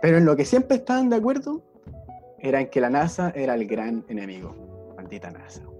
Pero 0.01 0.17
en 0.17 0.25
lo 0.25 0.35
que 0.35 0.45
siempre 0.45 0.77
estaban 0.77 1.09
de 1.09 1.15
acuerdo 1.17 1.63
era 2.39 2.61
en 2.61 2.69
que 2.69 2.79
la 2.81 2.89
NASA 2.89 3.31
era 3.35 3.55
el 3.55 3.67
gran 3.67 4.05
enemigo. 4.07 4.93
Maldita 4.95 5.31
NASA. 5.31 5.63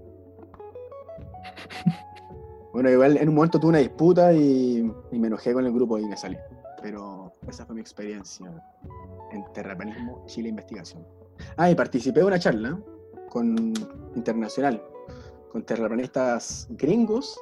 Bueno, 2.72 2.90
igual 2.90 3.16
en 3.16 3.30
un 3.30 3.34
momento 3.34 3.58
tuve 3.58 3.70
una 3.70 3.78
disputa 3.78 4.34
y, 4.34 4.92
y 5.10 5.18
me 5.18 5.28
enojé 5.28 5.54
con 5.54 5.64
el 5.64 5.72
grupo 5.72 5.98
y 5.98 6.04
me 6.04 6.14
salí. 6.14 6.36
Pero 6.82 7.32
esa 7.48 7.64
fue 7.64 7.74
mi 7.74 7.80
experiencia 7.80 8.52
en 9.32 9.44
terraplanismo 9.54 10.22
Chile 10.26 10.50
Investigación. 10.50 11.02
Ah, 11.56 11.70
y 11.70 11.74
participé 11.74 12.20
de 12.20 12.26
una 12.26 12.38
charla 12.38 12.78
con 13.30 13.72
internacional, 14.14 14.82
con 15.52 15.62
terraplanistas 15.64 16.66
gringos, 16.70 17.38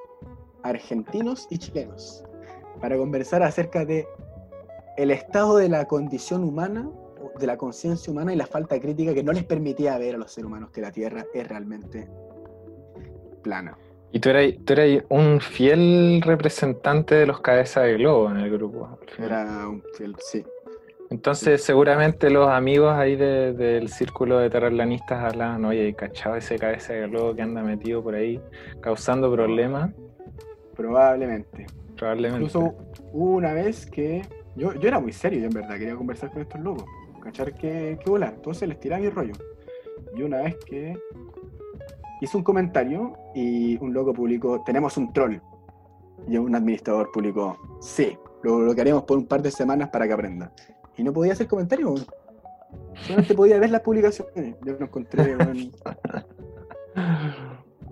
argentinos 0.62 1.46
y 1.50 1.58
chilenos, 1.58 2.24
para 2.80 2.96
conversar 2.96 3.42
acerca 3.42 3.84
de 3.84 4.06
el 4.96 5.11
estado 5.11 5.57
de 5.57 5.68
la 5.68 5.87
condición 5.87 6.44
humana, 6.44 6.88
de 7.38 7.46
la 7.46 7.57
conciencia 7.57 8.12
humana 8.12 8.33
y 8.33 8.37
la 8.37 8.46
falta 8.46 8.78
crítica 8.78 9.14
que 9.14 9.22
no 9.22 9.33
les 9.33 9.44
permitía 9.44 9.98
ver 9.98 10.14
a 10.14 10.18
los 10.18 10.30
seres 10.33 10.46
humanos 10.46 10.70
que 10.70 10.80
la 10.80 10.92
Tierra 10.92 11.24
es 11.35 11.48
realmente 11.48 12.09
plana. 13.42 13.76
Y 14.12 14.20
tú 14.20 14.28
eras, 14.30 14.52
tú 14.64 14.72
eras 14.74 15.04
un 15.09 15.40
fiel 15.40 16.22
representante 16.24 17.16
de 17.16 17.26
los 17.26 17.40
cabezas 17.40 17.85
de 17.85 17.94
globo 17.94 18.30
en 18.30 18.37
el 18.37 18.50
grupo. 18.50 18.98
Era 19.18 19.66
un 19.68 19.83
fiel, 19.96 20.14
sí. 20.20 20.44
Entonces, 21.11 21.62
seguramente 21.62 22.30
los 22.30 22.48
amigos 22.48 22.92
ahí 22.94 23.16
de- 23.16 23.52
del 23.52 23.88
círculo 23.88 24.38
de 24.38 24.50
terraplanistas 24.50 25.22
hablaban, 25.33 25.64
oye, 25.64 25.94
¿cachado 25.94 26.37
ese 26.37 26.57
cabeza 26.59 26.92
de 26.92 27.09
globo 27.09 27.35
que 27.35 27.42
anda 27.42 27.62
metido 27.62 28.02
por 28.02 28.14
ahí 28.14 28.40
causando 28.80 29.30
problemas? 29.33 29.92
Probablemente. 30.74 31.66
Probablemente. 31.96 32.44
Incluso 32.44 32.74
hubo 33.12 33.37
una 33.37 33.52
vez 33.52 33.87
que 33.87 34.22
yo, 34.56 34.74
yo 34.74 34.88
era 34.88 35.00
muy 35.00 35.12
serio, 35.12 35.40
yo 35.40 35.46
en 35.46 35.52
verdad 35.52 35.78
quería 35.78 35.96
conversar 35.96 36.30
con 36.30 36.42
estos 36.42 36.60
locos, 36.60 36.84
cachar 37.22 37.54
qué, 37.54 37.98
qué 38.02 38.10
volar. 38.10 38.34
Entonces 38.36 38.68
les 38.68 38.78
tiraba 38.78 39.02
mi 39.02 39.08
rollo. 39.08 39.34
Y 40.16 40.22
una 40.22 40.42
vez 40.42 40.56
que 40.64 40.96
hice 42.20 42.36
un 42.36 42.42
comentario 42.42 43.16
y 43.34 43.76
un 43.78 43.92
loco 43.92 44.12
publicó, 44.12 44.62
tenemos 44.64 44.96
un 44.96 45.12
troll. 45.12 45.36
Y 46.28 46.36
un 46.38 46.54
administrador 46.54 47.10
publicó, 47.12 47.78
sí, 47.80 48.16
lo 48.42 48.58
bloquearemos 48.58 49.04
por 49.04 49.18
un 49.18 49.26
par 49.26 49.42
de 49.42 49.50
semanas 49.50 49.88
para 49.90 50.06
que 50.06 50.12
aprenda. 50.12 50.52
Y 50.96 51.02
no 51.02 51.12
podía 51.12 51.32
hacer 51.32 51.48
comentario, 51.48 51.90
weón. 51.90 52.06
solamente 52.94 53.34
podía 53.34 53.58
ver 53.58 53.70
las 53.70 53.80
publicaciones. 53.80 54.56
Yo 54.64 54.74
lo 54.78 54.86
encontré, 54.86 55.36
weón, 55.36 55.72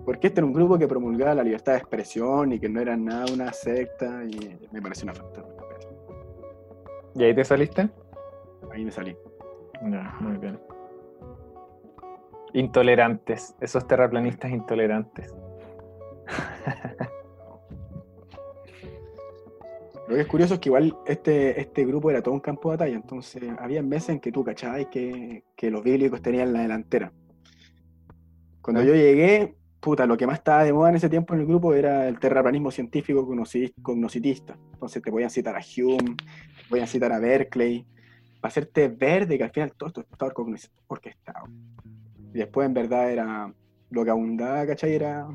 porque 0.05 0.27
este 0.27 0.39
era 0.39 0.47
un 0.47 0.53
grupo 0.53 0.77
que 0.77 0.87
promulgaba 0.87 1.35
la 1.35 1.43
libertad 1.43 1.73
de 1.73 1.79
expresión 1.79 2.53
y 2.53 2.59
que 2.59 2.69
no 2.69 2.79
era 2.79 2.95
nada 2.95 3.25
una 3.33 3.51
secta 3.53 4.23
y 4.25 4.57
me 4.71 4.81
pareció 4.81 5.05
una 5.05 5.13
falta. 5.13 5.43
¿Y 7.15 7.23
ahí 7.23 7.33
te 7.35 7.43
saliste? 7.43 7.89
Ahí 8.71 8.85
me 8.85 8.91
salí. 8.91 9.15
Ya, 9.89 10.15
muy 10.19 10.37
bien. 10.37 10.59
Intolerantes, 12.53 13.55
esos 13.59 13.87
terraplanistas 13.87 14.51
intolerantes. 14.51 15.33
Lo 20.07 20.15
que 20.15 20.21
es 20.21 20.27
curioso 20.27 20.55
es 20.55 20.59
que 20.59 20.69
igual 20.69 20.95
este, 21.07 21.59
este 21.59 21.85
grupo 21.85 22.11
era 22.11 22.21
todo 22.21 22.33
un 22.33 22.41
campo 22.41 22.69
de 22.69 22.77
batalla, 22.77 22.95
entonces 22.95 23.41
había 23.57 23.81
meses 23.81 24.09
en 24.09 24.19
que 24.19 24.31
tú 24.31 24.43
cachabas 24.43 24.85
que, 24.87 25.45
que 25.55 25.71
los 25.71 25.81
bíblicos 25.81 26.21
tenían 26.21 26.51
la 26.53 26.61
delantera. 26.61 27.11
Cuando 28.61 28.81
Ah. 28.81 28.85
yo 28.85 28.93
llegué, 28.95 29.55
puta, 29.83 30.05
lo 30.05 30.15
que 30.15 30.25
más 30.25 30.37
estaba 30.37 30.63
de 30.63 30.71
moda 30.71 30.89
en 30.89 30.95
ese 30.95 31.09
tiempo 31.09 31.33
en 31.33 31.41
el 31.41 31.45
grupo 31.45 31.73
era 31.73 32.07
el 32.07 32.17
terraplanismo 32.17 32.71
científico 32.71 33.27
cognoscitista. 33.81 34.55
Entonces 34.71 35.01
te 35.03 35.11
podían 35.11 35.29
citar 35.29 35.57
a 35.57 35.59
Hume, 35.59 36.15
te 36.15 36.69
podían 36.69 36.87
citar 36.87 37.11
a 37.11 37.19
Berkeley, 37.19 37.85
para 38.39 38.49
hacerte 38.49 38.87
ver 38.87 39.27
de 39.27 39.37
que 39.37 39.43
al 39.43 39.51
final 39.51 39.73
todo 39.75 39.87
esto 39.87 40.01
estaba 40.09 40.31
orquest- 40.31 40.71
orquestado. 40.87 41.47
Y 42.33 42.37
después 42.37 42.65
en 42.65 42.73
verdad 42.73 43.11
era 43.11 43.53
lo 43.89 44.03
que 44.05 44.09
abundaba, 44.09 44.65
¿cachai? 44.65 44.93
Era 44.95 45.27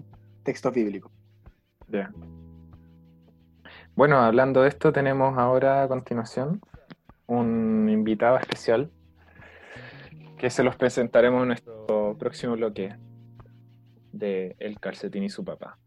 textos 0.42 0.72
bíblicos. 0.72 1.12
Bueno, 3.94 4.16
hablando 4.18 4.62
de 4.62 4.68
esto, 4.70 4.94
tenemos 4.94 5.36
ahora 5.36 5.82
a 5.82 5.88
continuación 5.88 6.62
un 7.26 7.88
invitado 7.90 8.38
especial 8.38 8.90
que 10.38 10.48
se 10.48 10.62
los 10.62 10.74
presentaremos 10.76 11.42
en 11.42 11.48
nuestro 11.48 12.16
próximo 12.18 12.54
bloque 12.54 12.96
de 14.12 14.56
El 14.58 14.78
calcetín 14.80 15.22
y 15.24 15.30
su 15.30 15.44
papá. 15.44 15.78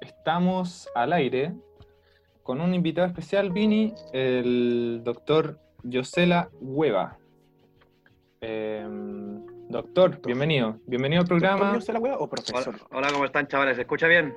Estamos 0.00 0.88
al 0.94 1.12
aire 1.12 1.54
con 2.42 2.60
un 2.60 2.74
invitado 2.74 3.06
especial, 3.06 3.50
Vini, 3.50 3.94
el 4.12 5.00
doctor 5.04 5.58
Yosela 5.82 6.50
Hueva. 6.60 7.18
Eh, 8.40 8.86
doctor, 9.68 10.20
bienvenido. 10.24 10.78
Bienvenido 10.86 11.22
al 11.22 11.28
programa. 11.28 11.72
¿Doctor 11.72 11.72
Dios 11.80 11.88
la 11.88 12.00
wea 12.00 12.16
o 12.18 12.28
profesor? 12.28 12.74
hola, 12.90 13.08
¿cómo 13.12 13.24
están, 13.24 13.46
chavales? 13.46 13.76
¿Se 13.76 13.82
escucha 13.82 14.06
bien? 14.06 14.34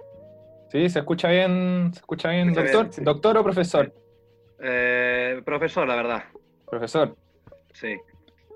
Sí, 0.72 0.90
se 0.90 1.00
escucha 1.00 1.30
bien, 1.30 1.92
se 1.94 2.00
escucha 2.00 2.30
bien, 2.30 2.50
Escucha 2.50 2.64
doctor. 2.64 2.84
bien, 2.84 2.94
sí. 2.94 3.04
Doctor 3.04 3.38
o 3.38 3.44
profesor. 3.44 3.94
Eh, 4.60 5.42
profesor, 5.46 5.88
la 5.88 5.96
verdad, 5.96 6.24
Profesor. 6.70 7.16
sí. 7.74 7.98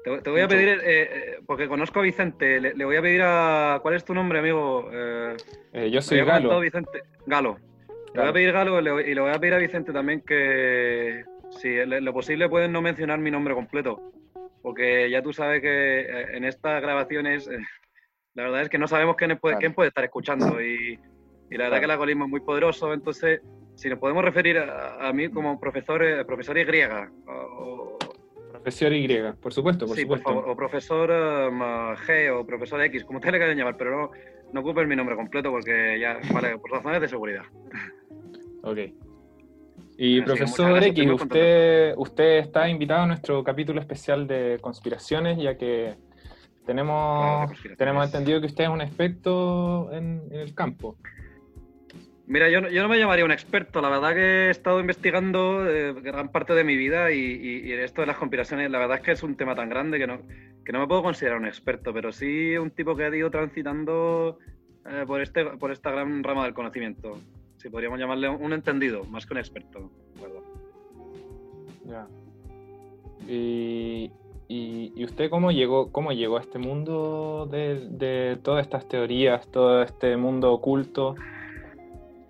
Te, 0.04 0.20
te 0.22 0.30
voy 0.32 0.42
a 0.42 0.48
pedir, 0.48 0.68
eh, 0.70 0.82
eh, 0.84 1.40
porque 1.46 1.68
conozco 1.68 2.00
a 2.00 2.02
Vicente, 2.02 2.60
le, 2.60 2.74
le 2.74 2.86
voy 2.86 2.96
a 2.96 3.04
pedir 3.04 3.22
a... 3.24 3.78
¿Cuál 3.84 3.94
es 3.94 4.04
tu 4.04 4.16
nombre, 4.16 4.40
amigo? 4.40 4.90
Eh, 4.92 5.36
Eh, 5.74 5.92
yo 5.92 6.02
soy 6.02 6.24
Galo. 6.26 6.60
Vicente. 6.60 7.04
Galo. 7.28 7.60
Le 7.88 7.94
voy 7.94 8.14
Galo. 8.16 8.30
a 8.30 8.34
pedir 8.34 8.52
Galo 8.52 8.80
y 8.80 8.84
le, 8.84 8.91
voy- 8.91 9.04
y 9.04 9.14
le 9.14 9.22
voy 9.22 9.30
a 9.32 9.38
pedir 9.39 9.54
a 9.54 9.58
Vicente 9.60 9.93
también 9.93 10.22
que, 10.22 11.24
si 11.52 11.86
lo 11.86 12.14
posible, 12.14 12.49
pueden 12.49 12.72
no 12.72 12.82
mencionar 12.82 13.20
mi 13.20 13.30
nombre 13.30 13.54
completo. 13.54 14.12
Porque 14.64 15.08
ya 15.12 15.22
tú 15.22 15.34
sabes 15.34 15.62
que 15.62 15.99
en 16.36 16.45
estas 16.45 16.82
grabaciones, 16.82 17.47
la 18.34 18.43
verdad 18.43 18.62
es 18.64 18.70
que 18.70 18.80
no 18.80 18.88
sabemos 18.88 19.16
quién 19.18 19.38
puede, 19.38 19.58
quién 19.58 19.76
puede 19.76 19.89
estar 19.89 20.04
escuchando. 20.04 20.60
Y, 20.64 20.99
y 21.52 21.58
la 21.58 21.66
verdad 21.66 21.78
que 21.78 21.86
el 21.86 21.91
algoritmo 21.91 22.26
es 22.26 22.32
muy 22.32 22.39
poderoso. 22.41 22.91
Entonces, 22.91 23.41
si 23.82 23.89
nos 23.89 23.97
podemos 23.97 24.23
referir 24.23 24.59
a, 24.59 25.07
a 25.07 25.11
mí 25.11 25.27
como 25.29 25.59
profesor, 25.59 26.03
profesor 26.27 26.55
Y, 26.55 26.65
o, 27.27 27.97
Profesor 28.51 28.93
Y, 28.93 29.07
por 29.41 29.51
supuesto, 29.51 29.88
por 29.88 29.95
sí, 29.95 30.05
por 30.05 30.19
supuesto. 30.19 30.39
favor, 30.39 30.51
o 30.51 30.55
profesor 30.55 31.09
um, 31.09 31.59
G 31.95 32.29
o 32.32 32.45
profesor 32.45 32.79
X, 32.84 33.03
como 33.03 33.17
ustedes 33.17 33.34
le 33.34 33.39
quieran 33.39 33.57
llamar, 33.57 33.77
pero 33.77 33.89
no, 33.89 34.11
no 34.53 34.59
ocupen 34.59 34.88
mi 34.88 34.95
nombre 34.95 35.15
completo 35.15 35.49
porque 35.49 35.99
ya, 35.99 36.19
vale, 36.32 36.59
por 36.59 36.69
razones 36.69 37.01
de 37.01 37.07
seguridad. 37.07 37.41
Ok. 38.61 38.77
Y 39.97 40.17
Así 40.19 40.25
profesor 40.25 40.84
X, 40.84 41.11
usted, 41.11 41.95
usted 41.97 42.38
está 42.38 42.69
invitado 42.69 43.01
a 43.01 43.07
nuestro 43.07 43.43
capítulo 43.43 43.79
especial 43.82 44.27
de 44.27 44.59
conspiraciones, 44.61 45.39
ya 45.39 45.57
que 45.57 45.95
tenemos, 46.67 47.47
conspiraciones. 47.47 47.77
tenemos 47.79 48.05
entendido 48.05 48.39
que 48.41 48.45
usted 48.45 48.65
es 48.65 48.69
un 48.69 48.82
experto 48.82 49.91
en, 49.91 50.21
en 50.29 50.39
el 50.39 50.53
campo. 50.53 50.97
Mira, 52.32 52.49
yo, 52.49 52.61
no- 52.61 52.88
me 52.88 52.97
llamaría 52.97 53.25
un 53.25 53.34
experto, 53.34 53.82
la 53.82 53.89
verdad 53.89 54.13
que 54.13 54.47
he 54.47 54.49
estado 54.51 54.79
investigando 54.79 55.69
eh, 55.69 55.91
gran 56.01 56.29
parte 56.29 56.53
de 56.53 56.63
mi 56.63 56.77
vida 56.77 57.11
y, 57.11 57.73
esto 57.73 57.99
de 57.99 58.07
las 58.07 58.15
conspiraciones, 58.15 58.71
la 58.71 58.79
verdad 58.79 58.99
es 58.99 59.03
que 59.03 59.11
es 59.11 59.21
un 59.21 59.36
tema 59.36 59.53
tan 59.53 59.67
grande 59.67 59.99
que 59.99 60.07
no, 60.07 60.21
me 60.79 60.88
puedo 60.88 61.03
considerar 61.03 61.39
un 61.39 61.45
experto, 61.45 61.93
pero 61.93 62.13
sí 62.13 62.55
un 62.55 62.71
tipo 62.71 62.95
que 62.95 63.03
ha 63.03 63.13
ido 63.13 63.29
transitando 63.29 64.39
eh, 64.86 65.03
por, 65.05 65.19
este, 65.19 65.43
por 65.43 65.73
esta 65.73 65.91
gran 65.91 66.23
rama 66.23 66.45
del 66.45 66.53
conocimiento. 66.53 67.19
Si 67.57 67.69
podríamos 67.69 67.99
llamarle 67.99 68.29
un 68.29 68.53
entendido, 68.53 69.03
más 69.03 69.25
que 69.25 69.34
un 69.34 69.39
experto. 69.39 69.91
Ya. 71.86 72.07
Y, 73.27 74.09
usted 75.03 75.29
cómo 75.29 75.51
llegó, 75.51 75.91
cómo 75.91 76.13
llegó 76.13 76.38
a 76.38 76.41
este 76.41 76.59
mundo 76.59 77.45
de 77.51 78.38
todas 78.41 78.61
estas 78.61 78.88
teorías, 78.88 79.45
todo 79.51 79.84
este 79.84 80.15
mundo 80.15 80.53
oculto? 80.53 81.15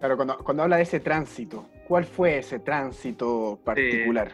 Claro, 0.02 0.16
cuando, 0.16 0.36
cuando 0.40 0.64
habla 0.64 0.78
de 0.78 0.82
ese 0.82 1.00
tránsito, 1.00 1.70
¿cuál 1.88 2.06
fue 2.06 2.40
ese 2.40 2.58
tránsito 2.58 3.60
particular? 3.64 4.32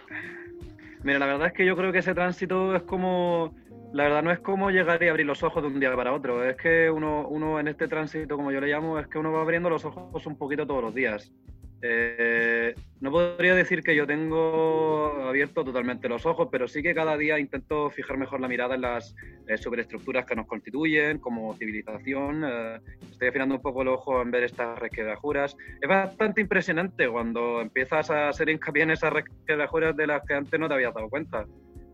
Mira, 1.03 1.19
la 1.19 1.25
verdad 1.25 1.47
es 1.47 1.53
que 1.53 1.65
yo 1.65 1.75
creo 1.75 1.91
que 1.91 1.97
ese 1.97 2.13
tránsito 2.13 2.73
es 2.73 2.83
como. 2.83 3.53
La 3.91 4.03
verdad 4.03 4.23
no 4.23 4.31
es 4.31 4.39
como 4.39 4.71
llegar 4.71 5.03
y 5.03 5.09
abrir 5.09 5.25
los 5.25 5.43
ojos 5.43 5.61
de 5.61 5.67
un 5.67 5.81
día 5.81 5.93
para 5.93 6.13
otro. 6.13 6.41
Es 6.41 6.55
que 6.55 6.89
uno, 6.89 7.27
uno 7.27 7.59
en 7.59 7.67
este 7.67 7.89
tránsito, 7.89 8.37
como 8.37 8.53
yo 8.53 8.61
le 8.61 8.67
llamo, 8.67 8.97
es 8.97 9.07
que 9.07 9.17
uno 9.17 9.33
va 9.33 9.41
abriendo 9.41 9.69
los 9.69 9.83
ojos 9.83 10.25
un 10.25 10.37
poquito 10.37 10.65
todos 10.65 10.81
los 10.81 10.95
días. 10.95 11.33
Eh, 11.81 12.73
no 13.01 13.11
podría 13.11 13.53
decir 13.53 13.83
que 13.83 13.95
yo 13.95 14.07
tengo 14.07 15.27
abierto 15.27 15.63
totalmente 15.63 16.09
los 16.09 16.25
ojos, 16.25 16.47
pero 16.51 16.67
sí 16.67 16.81
que 16.81 16.95
cada 16.95 17.15
día 17.15 17.37
intento 17.37 17.91
fijar 17.91 18.17
mejor 18.17 18.39
la 18.41 18.47
mirada 18.47 18.75
en 18.75 18.81
las 18.81 19.15
eh, 19.47 19.57
superestructuras 19.57 20.25
que 20.25 20.35
nos 20.35 20.47
constituyen 20.47 21.19
como 21.19 21.53
civilización. 21.53 22.43
Eh, 22.43 22.79
estoy 23.11 23.27
afinando 23.27 23.55
un 23.55 23.61
poco 23.61 23.83
el 23.83 23.89
ojo 23.89 24.21
en 24.21 24.31
ver 24.31 24.43
estas 24.43 24.79
resquebrajuras. 24.79 25.55
Es 25.79 25.87
bastante 25.87 26.41
impresionante 26.41 27.07
cuando 27.07 27.61
empiezas 27.61 28.09
a 28.09 28.29
hacer 28.29 28.49
hincapié 28.49 28.83
en 28.83 28.91
esas 28.91 29.13
resquebrajuras 29.13 29.95
de 29.95 30.07
las 30.07 30.23
que 30.25 30.33
antes 30.33 30.59
no 30.59 30.67
te 30.67 30.73
habías 30.73 30.93
dado 30.93 31.09
cuenta. 31.09 31.45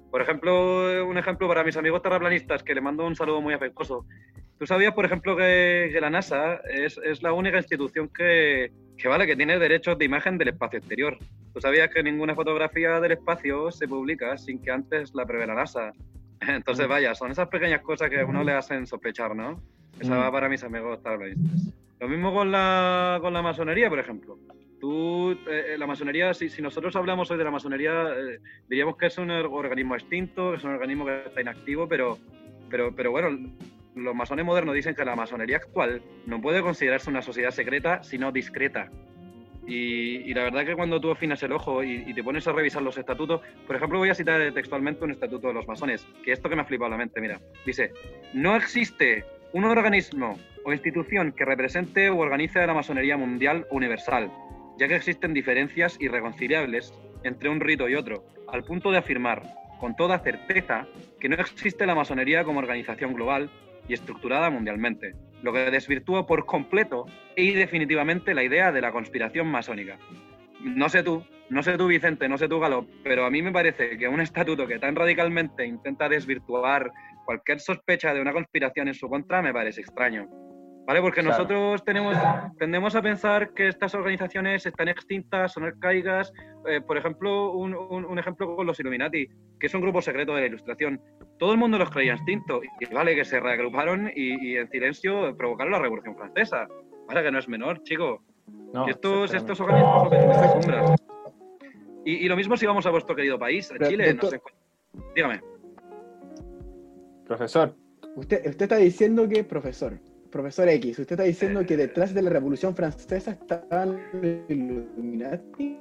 Por 0.10 0.22
ejemplo, 0.22 1.06
un 1.06 1.18
ejemplo 1.18 1.48
para 1.48 1.64
mis 1.64 1.76
amigos 1.76 2.02
terraplanistas, 2.04 2.62
que 2.62 2.76
le 2.76 2.82
mando 2.82 3.06
un 3.06 3.16
saludo 3.16 3.42
muy 3.42 3.56
afectuoso. 3.56 4.06
¿Tú 4.60 4.68
sabías, 4.68 4.94
por 4.94 5.06
ejemplo, 5.06 5.36
que, 5.36 5.90
que 5.92 6.00
la 6.00 6.12
NASA 6.12 6.62
es, 6.70 7.00
es 7.04 7.24
la 7.24 7.34
única 7.34 7.58
institución 7.58 8.08
que, 8.10 8.72
que, 9.04 9.10
vale, 9.10 9.28
que 9.28 9.36
tiene 9.36 9.60
derechos 9.60 9.98
de 9.98 10.06
imagen 10.06 10.38
del 10.38 10.48
espacio 10.48 10.80
exterior? 10.80 11.18
¿Tú 11.54 11.60
sabías 11.60 11.90
que 11.90 12.02
ninguna 12.02 12.34
fotografía 12.36 13.02
del 13.02 13.12
espacio 13.12 13.70
se 13.70 13.86
publica 13.86 14.38
sin 14.38 14.62
que 14.62 14.72
antes 14.72 15.14
la 15.14 15.26
prevé 15.26 15.46
la 15.46 15.56
NASA? 15.56 15.92
Entonces, 16.40 16.88
vaya, 16.88 17.14
son 17.14 17.30
esas 17.30 17.50
pequeñas 17.50 17.82
cosas 17.82 18.10
que 18.10 18.22
a 18.22 18.26
uno 18.26 18.46
le 18.46 18.54
hacen 18.54 18.88
sospechar, 18.88 19.36
¿no? 19.36 19.62
Esa 20.00 20.16
Mm. 20.16 20.20
va 20.20 20.32
para 20.32 20.48
mis 20.48 20.64
amigos 20.64 21.04
terraplanistas. 21.04 21.74
Lo 22.00 22.08
mismo 22.08 22.34
con 22.34 22.50
la, 22.50 23.18
con 23.22 23.34
la 23.34 23.42
masonería, 23.42 23.90
por 23.90 24.00
ejemplo. 24.00 24.38
Tú, 24.80 25.38
eh, 25.50 25.76
la 25.78 25.86
masonería, 25.86 26.34
si, 26.34 26.48
si 26.48 26.62
nosotros 26.62 26.96
hablamos 26.96 27.30
hoy 27.30 27.38
de 27.38 27.44
la 27.44 27.52
masonería, 27.52 28.06
eh, 28.18 28.40
diríamos 28.70 28.96
que 28.96 29.08
es 29.08 29.18
un 29.18 29.30
or- 29.32 29.48
organismo 29.52 29.96
extinto, 29.96 30.54
es 30.54 30.64
un 30.64 30.72
organismo 30.72 31.06
que 31.06 31.24
está 31.26 31.42
inactivo, 31.42 31.90
pero, 31.90 32.18
pero, 32.70 32.96
pero 32.96 33.12
bueno, 33.12 33.38
los 33.96 34.16
masones 34.16 34.46
modernos 34.46 34.76
dicen 34.76 34.96
que 34.96 35.06
la 35.06 35.16
masonería 35.16 35.58
actual 35.58 36.02
no 36.26 36.42
puede 36.42 36.62
considerarse 36.62 37.10
una 37.10 37.22
sociedad 37.22 37.52
secreta, 37.52 38.04
sino 38.04 38.32
discreta. 38.32 38.90
Y, 39.66 40.18
y 40.30 40.34
la 40.34 40.44
verdad 40.44 40.66
que 40.66 40.76
cuando 40.76 41.00
tú 41.00 41.12
afinas 41.12 41.42
el 41.44 41.54
ojo 41.54 41.84
y, 41.84 42.14
te 42.14 42.24
pones 42.24 42.48
a 42.48 42.52
revisar 42.52 42.82
los 42.82 42.98
estatutos, 42.98 43.42
por 43.66 43.76
ejemplo, 43.76 44.00
voy 44.00 44.10
a 44.10 44.16
citar 44.16 44.52
textualmente 44.54 45.06
un 45.06 45.12
estatuto 45.12 45.48
de 45.48 45.54
los 45.54 45.68
masones, 45.68 46.06
que 46.24 46.34
esto 46.34 46.50
que 46.50 46.56
me 46.56 46.64
ha 46.64 46.66
flipado 46.66 46.92
la 46.92 46.98
mente, 46.98 47.22
mira, 47.22 47.40
dice, 47.66 47.92
no 48.34 48.56
existe 48.56 49.26
un 49.54 49.64
organismo 49.64 50.38
o 50.66 50.74
institución 50.74 51.32
que 51.32 51.46
represente 51.46 52.10
o 52.10 52.18
organice 52.18 52.66
la 52.66 52.74
masonería 52.74 53.16
mundial 53.16 53.66
universal, 53.70 54.32
ya 54.78 54.88
que 54.88 54.96
existen 54.96 55.34
diferencias 55.34 55.98
irreconciliables 56.02 56.94
entre 57.24 57.50
un 57.50 57.62
rito 57.62 57.88
y 57.88 57.96
otro, 57.96 58.26
al 58.50 58.64
punto 58.64 58.92
de 58.92 58.98
afirmar 58.98 59.44
con 59.80 59.96
toda 59.96 60.20
certeza 60.20 60.88
que 61.20 61.30
no 61.30 61.36
existe 61.36 61.86
la 61.86 61.96
masonería 61.96 62.44
como 62.44 62.60
organización 62.60 63.14
global 63.14 63.50
y 63.88 63.94
estructurada 63.94 64.50
mundialmente, 64.50 65.16
lo 65.42 65.54
que 65.54 65.72
desvirtúa 65.72 66.26
por 66.26 66.46
completo 66.46 67.06
y 67.36 67.52
definitivamente 67.52 68.34
la 68.34 68.44
idea 68.44 68.72
de 68.72 68.82
la 68.82 68.92
conspiración 68.92 69.48
masónica. 69.48 69.98
No 70.62 70.88
sé 70.88 71.04
tú, 71.04 71.24
no 71.50 71.62
sé 71.62 71.78
tú 71.78 71.88
Vicente, 71.88 72.30
no 72.30 72.38
sé 72.38 72.48
tú 72.48 72.60
Galo, 72.60 72.88
pero 73.04 73.26
a 73.26 73.30
mí 73.30 73.42
me 73.42 73.52
parece 73.52 73.98
que 73.98 74.08
un 74.08 74.22
estatuto 74.22 74.66
que 74.66 74.80
tan 74.80 74.96
radicalmente 74.96 75.66
intenta 75.66 76.08
desvirtuar 76.08 76.92
cualquier 77.26 77.60
sospecha 77.60 78.14
de 78.14 78.22
una 78.22 78.34
conspiración 78.34 78.88
en 78.88 78.94
su 78.94 79.10
contra 79.10 79.42
me 79.42 79.54
parece 79.54 79.82
extraño. 79.82 80.28
¿Vale? 80.86 81.02
Porque 81.02 81.22
Claro. 81.22 81.38
nosotros 81.38 81.84
tenemos, 81.86 82.16
tendemos 82.60 82.94
a 82.96 83.02
pensar 83.02 83.54
que 83.54 83.70
estas 83.70 83.96
organizaciones 83.96 84.66
están 84.66 84.90
extintas, 84.90 85.54
son 85.54 85.64
arcaicas. 85.64 86.34
Eh, 86.68 86.82
por 86.82 86.98
ejemplo, 86.98 87.52
un, 87.54 87.74
un- 87.74 88.04
un 88.04 88.20
ejemplo 88.20 88.54
con 88.56 88.66
los 88.68 88.78
Illuminati, 88.82 89.26
que 89.60 89.68
es 89.68 89.74
un 89.74 89.80
grupo 89.82 90.02
secreto 90.02 90.36
de 90.36 90.42
la 90.42 90.48
Ilustración. 90.48 91.00
Todo 91.40 91.54
el 91.54 91.58
mundo 91.58 91.78
los 91.78 91.90
creía 91.90 92.14
extintos 92.16 92.60
y 92.82 92.94
vale 92.94 93.16
que 93.16 93.24
se 93.24 93.40
reagruparon 93.40 94.12
y, 94.14 94.50
y 94.52 94.58
en 94.58 94.70
silencio 94.70 95.36
provocaron 95.38 95.72
la 95.72 95.80
Revolución 95.80 96.18
Francesa. 96.18 96.68
Vale 97.08 97.24
que 97.24 97.32
no 97.32 97.40
es 97.40 97.48
menor, 97.48 97.82
chico. 97.84 98.22
No, 98.74 98.86
Y 98.88 98.92
estos, 98.92 99.34
estos 99.34 99.62
organismos 99.62 100.10
sombras. 100.52 100.92
Y, 102.04 102.26
y 102.26 102.28
lo 102.28 102.36
mismo 102.36 102.58
si 102.58 102.66
vamos 102.66 102.86
a 102.86 102.90
vuestro 102.90 103.16
querido 103.16 103.40
país, 103.40 103.72
a 103.72 103.76
Pero, 103.78 103.90
Chile. 103.90 104.18
Dígame. 105.16 105.40
Profesor, 107.26 107.74
Usted, 108.16 108.46
usted 108.48 108.64
está 108.64 108.76
diciendo 108.76 109.28
que, 109.30 109.44
profesor, 109.44 109.98
profesor 110.34 110.68
X, 110.68 111.00
usted 111.00 111.14
está 111.14 111.24
diciendo 111.24 111.66
que 111.66 111.78
detrás 111.78 112.14
de 112.14 112.22
la 112.24 112.30
Revolución 112.32 112.76
Francesa 112.76 113.32
estaban 113.32 114.02
los 114.14 114.50
Illuminati. 114.50 115.78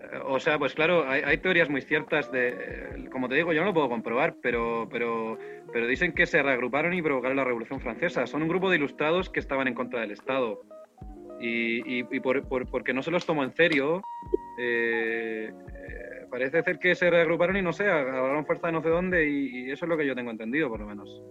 Eh, 0.00 0.18
O 0.24 0.38
sea, 0.38 0.58
pues 0.58 0.72
claro, 0.74 1.06
hay, 1.08 1.22
hay 1.22 1.38
teorías 1.38 1.68
muy 1.68 1.82
ciertas 1.82 2.30
de, 2.30 2.48
eh, 2.50 3.08
como 3.10 3.28
te 3.28 3.34
digo, 3.34 3.52
yo 3.52 3.60
no 3.60 3.66
lo 3.68 3.74
puedo 3.74 3.88
comprobar, 3.88 4.36
pero, 4.40 4.88
pero, 4.90 5.36
pero 5.72 5.86
dicen 5.86 6.12
que 6.12 6.26
se 6.26 6.42
reagruparon 6.42 6.94
y 6.94 7.02
provocaron 7.02 7.36
la 7.36 7.44
Revolución 7.44 7.80
Francesa. 7.80 8.26
Son 8.26 8.40
un 8.42 8.48
grupo 8.48 8.70
de 8.70 8.76
ilustrados 8.76 9.28
que 9.28 9.40
estaban 9.40 9.66
en 9.68 9.74
contra 9.74 10.00
del 10.00 10.12
Estado. 10.12 10.62
Y, 11.40 11.98
y- 12.00 12.06
y 12.10 12.20
por, 12.20 12.48
por- 12.48 12.70
porque 12.70 12.94
no 12.94 13.02
se 13.02 13.10
los 13.10 13.26
tomó 13.26 13.44
en 13.44 13.52
serio, 13.54 14.02
eh, 14.58 15.50
eh, 15.52 16.26
parece 16.30 16.62
ser 16.62 16.78
que 16.78 16.94
se 16.94 17.10
reagruparon 17.10 17.56
y 17.58 17.62
no 17.62 17.72
sé, 17.74 17.84
agarraron 17.88 18.46
fuerza 18.46 18.68
de 18.68 18.72
no 18.72 18.82
sé 18.82 18.88
dónde 18.88 19.28
y, 19.28 19.66
y 19.66 19.70
eso 19.70 19.84
es 19.84 19.88
lo 19.90 19.96
que 19.98 20.06
yo 20.06 20.14
tengo 20.14 20.30
entendido, 20.30 20.68
por 20.70 20.80
lo 20.80 20.86
menos. 20.86 21.22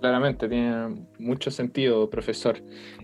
Claramente 0.00 0.48
tiene 0.48 1.04
mucho 1.18 1.50
sentido, 1.50 2.08
profesor. 2.10 2.56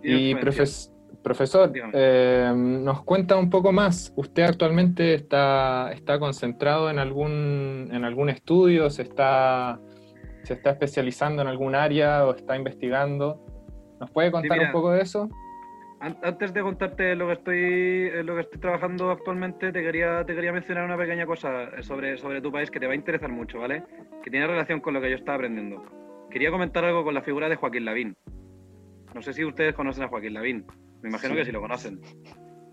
Y 0.03 0.35
profes- 0.35 0.91
profesor, 1.23 1.73
eh, 1.93 2.53
nos 2.55 3.03
cuenta 3.03 3.37
un 3.37 3.51
poco 3.51 3.73
más. 3.73 4.13
¿Usted 4.17 4.45
actualmente 4.45 5.15
está, 5.15 5.93
está 5.93 6.19
concentrado 6.19 6.91
en 6.91 6.99
algún, 6.99 7.89
en 7.93 8.05
algún 8.05 8.29
estudio? 8.29 8.91
¿Se 8.91 9.03
está, 9.03 9.79
¿Se 10.43 10.55
está 10.55 10.71
especializando 10.71 11.43
en 11.43 11.49
algún 11.49 11.75
área 11.75 12.27
o 12.27 12.35
está 12.35 12.57
investigando? 12.57 13.43
¿Nos 14.01 14.11
puede 14.11 14.31
contar 14.31 14.57
mira. 14.59 14.69
un 14.69 14.73
poco 14.73 14.93
de 14.93 15.03
eso? 15.03 15.29
An- 15.99 16.19
Antes 16.23 16.53
de 16.53 16.61
contarte 16.61 17.17
lo 17.17 17.27
que 17.27 17.33
estoy 17.33 18.19
en 18.21 18.27
lo 18.27 18.35
que 18.35 18.43
estoy 18.43 18.61
trabajando 18.61 19.11
actualmente, 19.11 19.73
te 19.73 19.83
quería, 19.83 20.25
te 20.27 20.35
quería 20.35 20.53
mencionar 20.53 20.85
una 20.85 20.97
pequeña 20.99 21.25
cosa 21.27 21.71
sobre, 21.83 22.19
sobre 22.19 22.41
tu 22.43 22.53
país 22.53 22.71
que 22.71 22.79
te 22.79 22.87
va 22.87 22.93
a 22.93 22.97
interesar 22.97 23.31
mucho, 23.33 23.59
¿vale? 23.61 23.83
Que 24.23 24.31
tiene 24.31 24.47
relación 24.47 24.81
con 24.81 24.93
lo 24.95 25.01
que 25.01 25.09
yo 25.11 25.17
estaba 25.17 25.37
aprendiendo. 25.37 25.83
Quería 26.37 26.51
comentar 26.51 26.85
algo 26.85 27.03
con 27.03 27.15
la 27.15 27.23
figura 27.23 27.49
de 27.49 27.57
Joaquín 27.57 27.87
Lavín. 27.87 28.15
No 29.15 29.23
sé 29.23 29.33
si 29.33 29.43
ustedes 29.43 29.73
conocen 29.75 30.05
a 30.05 30.09
Joaquín 30.09 30.35
Lavín. 30.35 30.67
Me 31.01 31.09
imagino 31.09 31.33
Sí. 31.33 31.39
que 31.39 31.45
sí 31.47 31.51
lo 31.53 31.63
conocen. 31.63 31.99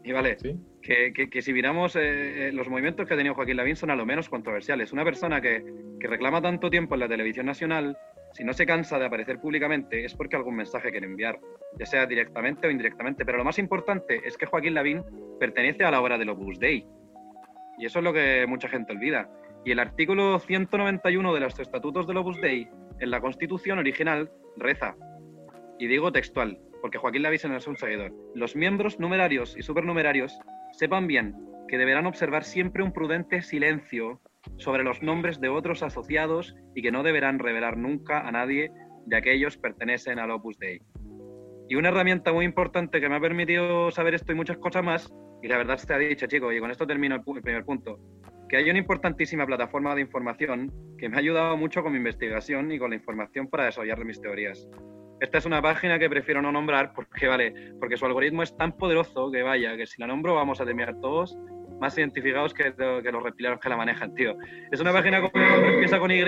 Y 0.04 0.12
vale, 0.12 0.38
¿Sí? 0.38 0.60
que, 0.82 1.14
que- 1.14 1.30
que 1.30 1.42
si 1.42 1.54
miramos 1.54 1.96
eh, 1.96 2.50
eh, 2.50 2.52
los 2.52 2.68
movimientos 2.68 3.08
que 3.08 3.14
ha 3.14 3.16
tenido 3.16 3.36
Joaquín 3.36 3.56
Lavín 3.56 3.78
son 3.78 3.90
a 3.90 3.96
lo 3.96 4.06
menos 4.06 4.28
controversiales. 4.28 4.92
Una 4.92 5.06
persona 5.06 5.40
que, 5.40 5.64
que 5.98 6.08
reclama 6.10 6.42
tanto 6.42 6.70
tiempo 6.70 6.96
en 6.96 7.00
la 7.00 7.08
televisión 7.08 7.46
nacional, 7.46 7.98
si 8.34 8.44
no 8.44 8.52
se 8.52 8.66
cansa 8.66 9.00
de 9.00 9.06
aparecer 9.06 9.40
públicamente, 9.40 10.04
es 10.04 10.14
porque 10.14 10.36
algún 10.36 10.58
mensaje 10.58 10.92
quiere 10.92 11.06
enviar, 11.06 11.40
ya 11.80 11.86
sea 11.86 12.06
directamente 12.06 12.68
o 12.68 12.70
indirectamente. 12.70 13.24
Pero 13.24 13.38
lo 13.38 13.46
más 13.46 13.60
importante 13.60 14.20
es 14.28 14.36
que 14.36 14.46
Joaquín 14.46 14.74
Lavín 14.74 15.06
pertenece 15.40 15.86
a 15.86 15.92
la 15.92 16.02
obra 16.02 16.18
del 16.18 16.28
Opus 16.32 16.60
Dei. 16.60 16.86
Y 17.78 17.86
eso 17.86 18.00
es 18.00 18.04
lo 18.04 18.12
que 18.12 18.46
mucha 18.46 18.68
gente 18.68 18.92
olvida. 18.92 19.30
Y 19.66 19.72
el 19.72 19.80
artículo 19.80 20.40
191 20.40 21.34
de 21.34 21.40
los 21.40 21.60
estatutos 21.60 22.08
del 22.08 22.18
Opus 22.18 22.40
Dei 22.42 22.68
en 23.00 23.12
la 23.12 23.22
Constitución 23.22 23.80
original 23.80 24.32
reza, 24.58 24.96
y 25.80 25.88
digo 25.88 26.12
textual, 26.12 26.60
porque 26.82 26.98
Joaquín 26.98 27.24
no 27.24 27.58
es 27.58 27.68
un 27.68 27.78
seguidor, 27.78 28.14
los 28.36 28.56
miembros 28.56 29.00
numerarios 29.00 29.56
y 29.58 29.62
supernumerarios 29.62 30.38
sepan 30.74 31.08
bien 31.08 31.36
que 31.68 31.78
deberán 31.78 32.06
observar 32.06 32.44
siempre 32.44 32.84
un 32.84 32.92
prudente 32.92 33.42
silencio 33.42 34.22
sobre 34.58 34.84
los 34.84 35.02
nombres 35.02 35.40
de 35.40 35.50
otros 35.50 35.82
asociados 35.82 36.56
y 36.76 36.82
que 36.82 36.92
no 36.92 37.04
deberán 37.04 37.40
revelar 37.40 37.78
nunca 37.78 38.28
a 38.28 38.32
nadie 38.32 38.72
de 39.06 39.18
aquellos 39.18 39.58
pertenecen 39.58 40.20
al 40.20 40.32
Opus 40.32 40.58
Dei. 40.60 40.82
Y 41.70 41.76
una 41.76 41.90
herramienta 41.90 42.34
muy 42.34 42.46
importante 42.46 43.00
que 43.00 43.10
me 43.10 43.16
ha 43.16 43.22
permitido 43.22 43.90
saber 43.92 44.16
esto 44.16 44.32
y 44.32 44.36
muchas 44.36 44.58
cosas 44.58 44.84
más, 44.84 45.14
y 45.42 45.48
la 45.48 45.58
verdad 45.58 45.78
se 45.78 45.94
ha 45.94 45.98
dicho, 45.98 46.28
chicos, 46.28 46.54
y 46.54 46.60
con 46.60 46.72
esto 46.72 46.86
termino 46.86 47.16
el, 47.16 47.42
primer 47.42 47.66
punto, 47.66 48.00
que 48.50 48.58
hay 48.58 48.70
una 48.70 48.80
importantísima 48.80 49.46
plataforma 49.46 49.96
de 49.96 50.02
información 50.02 50.72
que 50.98 51.10
me 51.10 51.16
ha 51.16 51.20
ayudado 51.20 51.58
mucho 51.58 51.84
con 51.84 51.92
mi 51.92 51.98
investigación 51.98 52.72
y 52.72 52.80
con 52.80 52.92
la 52.92 52.96
información 52.96 53.48
para 53.48 53.66
desarrollar 53.66 54.04
mis 54.06 54.22
teorías. 54.22 54.68
Esta 55.20 55.38
es 55.38 55.46
una 55.46 55.62
página 55.62 55.98
que 56.00 56.10
prefiero 56.10 56.42
no 56.42 56.52
nombrar 56.52 56.94
porque, 56.94 57.28
vale, 57.28 57.54
porque 57.80 57.98
su 57.98 58.06
algoritmo 58.06 58.44
es 58.44 58.56
tan 58.58 58.74
poderoso 58.74 59.32
que 59.32 59.42
vaya, 59.42 59.78
que 59.78 59.86
si 59.86 60.02
la 60.02 60.08
nombro 60.08 60.36
vamos 60.36 60.60
a 60.60 60.66
terminar 60.66 61.00
todos 61.00 61.38
más 61.80 61.98
identificados 61.98 62.54
que, 62.54 62.74
que 62.74 63.12
los 63.12 63.24
reptilianos 63.24 63.60
que 63.60 63.70
la 63.70 63.78
manejan, 63.78 64.14
tío. 64.16 64.36
Es 64.72 64.80
una 64.80 64.94
página 64.94 65.20
nombre 65.20 65.74
empieza 65.74 66.00
con 66.00 66.12
Y. 66.12 66.24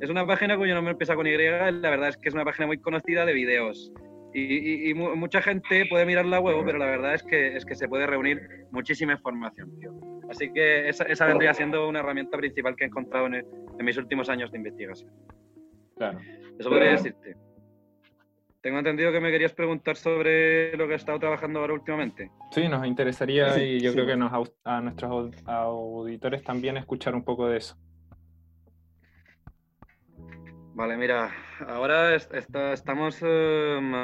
Es 0.00 0.08
una 0.08 0.26
página 0.26 0.56
cuyo 0.56 0.74
nombre 0.74 0.92
empieza 0.92 1.14
con 1.14 1.26
Y. 1.26 1.36
La 1.36 1.90
verdad 1.90 2.08
es 2.08 2.16
que 2.16 2.28
es 2.28 2.34
una 2.34 2.44
página 2.44 2.66
muy 2.66 2.78
conocida 2.78 3.24
de 3.26 3.32
videos. 3.32 3.92
Y, 4.32 4.94
mucha 4.94 5.42
gente 5.42 5.86
puede 5.86 6.06
mirar 6.06 6.24
la 6.24 6.40
web, 6.40 6.62
pero 6.64 6.78
la 6.78 6.86
verdad 6.86 7.14
es 7.14 7.22
que, 7.22 7.56
es 7.56 7.64
que 7.64 7.74
se 7.74 7.88
puede 7.88 8.06
reunir 8.06 8.40
muchísima 8.70 9.12
información, 9.12 9.70
tío. 9.80 10.09
Así 10.30 10.52
que 10.52 10.88
esa, 10.88 11.04
esa 11.04 11.26
vendría 11.26 11.52
siendo 11.52 11.88
una 11.88 11.98
herramienta 11.98 12.38
principal 12.38 12.76
que 12.76 12.84
he 12.84 12.86
encontrado 12.86 13.26
en, 13.26 13.34
en 13.34 13.84
mis 13.84 13.96
últimos 13.98 14.28
años 14.28 14.52
de 14.52 14.58
investigación. 14.58 15.10
Claro. 15.96 16.20
Eso 16.58 16.70
podría 16.70 16.92
decirte. 16.92 17.36
Tengo 18.60 18.78
entendido 18.78 19.10
que 19.10 19.20
me 19.20 19.30
querías 19.30 19.54
preguntar 19.54 19.96
sobre 19.96 20.76
lo 20.76 20.86
que 20.86 20.92
he 20.92 20.96
estado 20.96 21.18
trabajando 21.18 21.60
ahora 21.60 21.72
últimamente. 21.72 22.30
Sí, 22.50 22.68
nos 22.68 22.86
interesaría 22.86 23.58
y 23.58 23.80
yo 23.80 23.92
creo 23.92 24.06
que 24.06 24.16
nos, 24.16 24.52
a 24.64 24.80
nuestros 24.82 25.34
auditores 25.46 26.44
también 26.44 26.76
escuchar 26.76 27.14
un 27.14 27.24
poco 27.24 27.48
de 27.48 27.56
eso. 27.56 27.76
Vale, 30.74 30.96
mira, 30.96 31.30
ahora 31.66 32.14
estamos 32.14 33.22
em, 33.22 33.94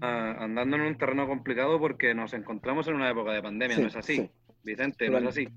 andando 0.00 0.76
en 0.76 0.82
un 0.82 0.96
terreno 0.96 1.26
complicado 1.26 1.78
porque 1.80 2.14
nos 2.14 2.32
encontramos 2.32 2.86
en 2.88 2.94
una 2.94 3.10
época 3.10 3.32
de 3.32 3.42
pandemia, 3.42 3.78
¿no 3.78 3.88
es 3.88 3.96
así? 3.96 4.30
Vicente, 4.64 5.08
¿no 5.08 5.18
es 5.18 5.26
así? 5.26 5.48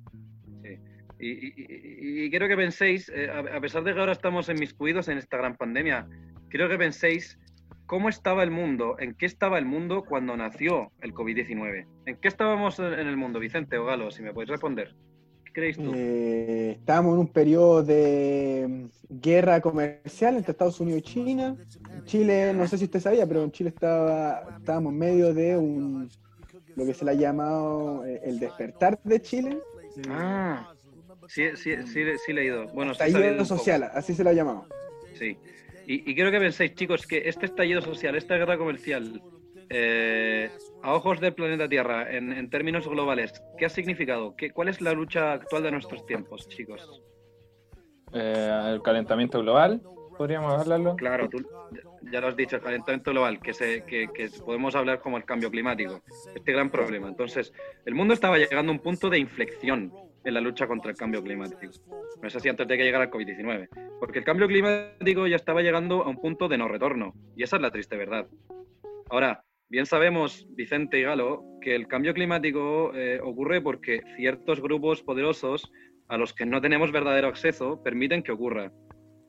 Y, 1.20 2.30
quiero 2.30 2.48
que 2.48 2.56
penséis, 2.56 3.10
eh, 3.10 3.30
a, 3.32 3.60
pesar 3.60 3.84
de 3.84 3.94
que 3.94 4.00
ahora 4.00 4.12
estamos 4.12 4.50
inmiscuidos 4.50 5.08
en 5.08 5.18
esta 5.18 5.38
gran 5.38 5.58
pandemia, 5.58 6.08
quiero 6.50 6.70
que 6.70 6.78
penséis 6.78 7.40
¿Cómo 7.88 8.10
estaba 8.10 8.44
el 8.44 8.52
mundo? 8.52 8.98
¿En 9.00 9.14
qué 9.16 9.26
estaba 9.26 9.58
el 9.58 9.66
mundo 9.66 10.04
cuando 10.04 10.36
nació 10.36 10.92
el 11.00 11.14
COVID-19? 11.14 11.88
¿En 12.06 12.18
qué 12.18 12.28
estábamos 12.28 12.80
en 12.80 13.08
el 13.08 13.16
mundo, 13.16 13.40
Vicente 13.40 13.78
o 13.78 13.86
Galo? 13.86 14.12
Si 14.12 14.22
me 14.22 14.34
puedes 14.34 14.50
responder. 14.50 14.94
¿Qué 15.46 15.54
creéis 15.54 15.78
tú? 15.78 15.94
Eh, 15.96 16.72
estábamos 16.80 17.14
en 17.14 17.20
un 17.22 17.28
periodo 17.30 17.84
de 17.84 18.66
mm, 18.68 19.22
guerra 19.22 19.62
comercial 19.62 20.36
entre 20.36 20.52
Estados 20.52 20.82
Unidos 20.82 21.00
y 21.00 21.04
China. 21.04 21.56
Chile, 22.04 22.54
no 22.54 22.68
sé 22.68 22.78
si 22.78 22.84
usted 22.84 23.00
sabía, 23.00 23.26
pero 23.26 23.42
en 23.42 23.52
Chile 23.54 23.70
estaba, 23.70 24.58
estábamos 24.58 24.92
en 24.92 25.00
medio 25.00 25.34
de 25.34 25.58
un 25.58 26.10
lo 26.78 26.86
que 26.86 26.94
se 26.94 27.04
le 27.04 27.12
ha 27.12 27.16
llamado 27.16 28.06
eh, 28.06 28.22
el 28.24 28.40
despertar 28.40 29.00
de 29.04 29.20
Chile. 29.20 29.58
Ah, 30.10 30.72
sí, 31.28 31.50
sí, 31.56 31.76
sí, 31.88 32.04
sí 32.24 32.32
he 32.32 32.34
leído. 32.34 32.68
Bueno, 32.68 32.92
estallido 32.92 33.44
social, 33.46 33.84
así 33.94 34.14
se 34.14 34.24
lo 34.24 34.30
ha 34.30 34.34
llamado. 34.34 34.68
Sí. 35.16 35.38
Y, 35.88 36.14
quiero 36.14 36.32
que 36.32 36.40
penséis, 36.40 36.76
chicos, 36.76 37.08
que 37.08 37.30
este 37.30 37.46
estallido 37.46 37.82
social, 37.82 38.16
esta 38.16 38.36
guerra 38.36 38.58
comercial, 38.58 39.22
eh, 39.70 40.52
a 40.84 40.94
ojos 40.94 41.20
del 41.20 41.34
planeta 41.34 41.68
Tierra, 41.68 42.12
en, 42.12 42.50
términos 42.50 42.88
globales, 42.88 43.42
¿qué 43.58 43.66
ha 43.66 43.70
significado? 43.70 44.36
¿Qué, 44.36 44.52
¿Cuál 44.52 44.68
es 44.68 44.82
la 44.82 44.92
lucha 44.92 45.32
actual 45.32 45.64
de 45.64 45.72
nuestros 45.72 46.06
tiempos, 46.06 46.48
chicos? 46.50 47.02
Eh, 48.12 48.72
el 48.74 48.82
calentamiento 48.84 49.40
global, 49.40 49.82
podríamos 50.18 50.54
hablarlo. 50.54 50.96
Claro, 50.98 51.30
tú 51.30 51.40
ya 52.12 52.22
lo 52.22 52.28
has 52.28 52.36
dicho, 52.36 52.56
el 52.56 52.62
calentamiento 52.62 53.12
global, 53.12 53.40
que, 53.40 54.30
podemos 54.46 54.76
hablar 54.76 55.00
como 55.00 55.18
el 55.18 55.26
cambio 55.26 55.50
climático, 55.50 56.02
este 56.36 56.52
gran 56.52 56.70
problema. 56.70 57.08
Entonces, 57.08 57.54
el 57.86 57.96
mundo 57.96 58.14
estaba 58.14 58.38
llegando 58.38 58.72
a 58.72 58.76
un 58.76 58.82
punto 58.82 59.10
de 59.10 59.20
inflexión 59.20 59.94
en 60.24 60.34
la 60.34 60.42
lucha 60.42 60.68
contra 60.68 60.92
el 60.92 60.98
cambio 60.98 61.24
climático. 61.24 61.72
No 62.22 62.28
es 62.28 62.36
así 62.36 62.50
antes 62.50 62.68
de 62.68 62.78
que 62.78 62.84
llegara 62.84 63.06
el 63.06 63.12
COVID-19. 63.12 63.70
Porque 64.00 64.20
el 64.20 64.26
cambio 64.26 64.48
climático 64.48 65.28
ya 65.28 65.36
estaba 65.36 65.62
llegando 65.62 66.04
a 66.04 66.10
un 66.10 66.20
punto 66.20 66.48
de 66.48 66.58
no 66.58 66.68
retorno. 66.68 67.14
Y 67.36 67.44
esa 67.44 67.56
es 67.56 67.62
la 67.62 67.72
triste 67.72 67.96
verdad. 67.96 68.28
Ahora, 69.10 69.44
bien 69.70 69.86
sabemos, 69.86 70.46
Vicente 70.50 71.00
y 71.00 71.04
Galo, 71.04 71.44
que 71.62 71.76
el 71.76 71.88
cambio 71.88 72.14
climático 72.14 72.92
eh, 72.94 73.20
ocurre 73.24 73.62
porque 73.62 74.02
ciertos 74.18 74.62
grupos 74.62 75.02
poderosos 75.02 75.72
a 76.10 76.18
los 76.18 76.34
que 76.34 76.46
no 76.46 76.62
tenemos 76.62 76.92
verdadero 76.92 77.28
acceso 77.28 77.82
permiten 77.84 78.24
que 78.24 78.32
ocurra. 78.32 78.72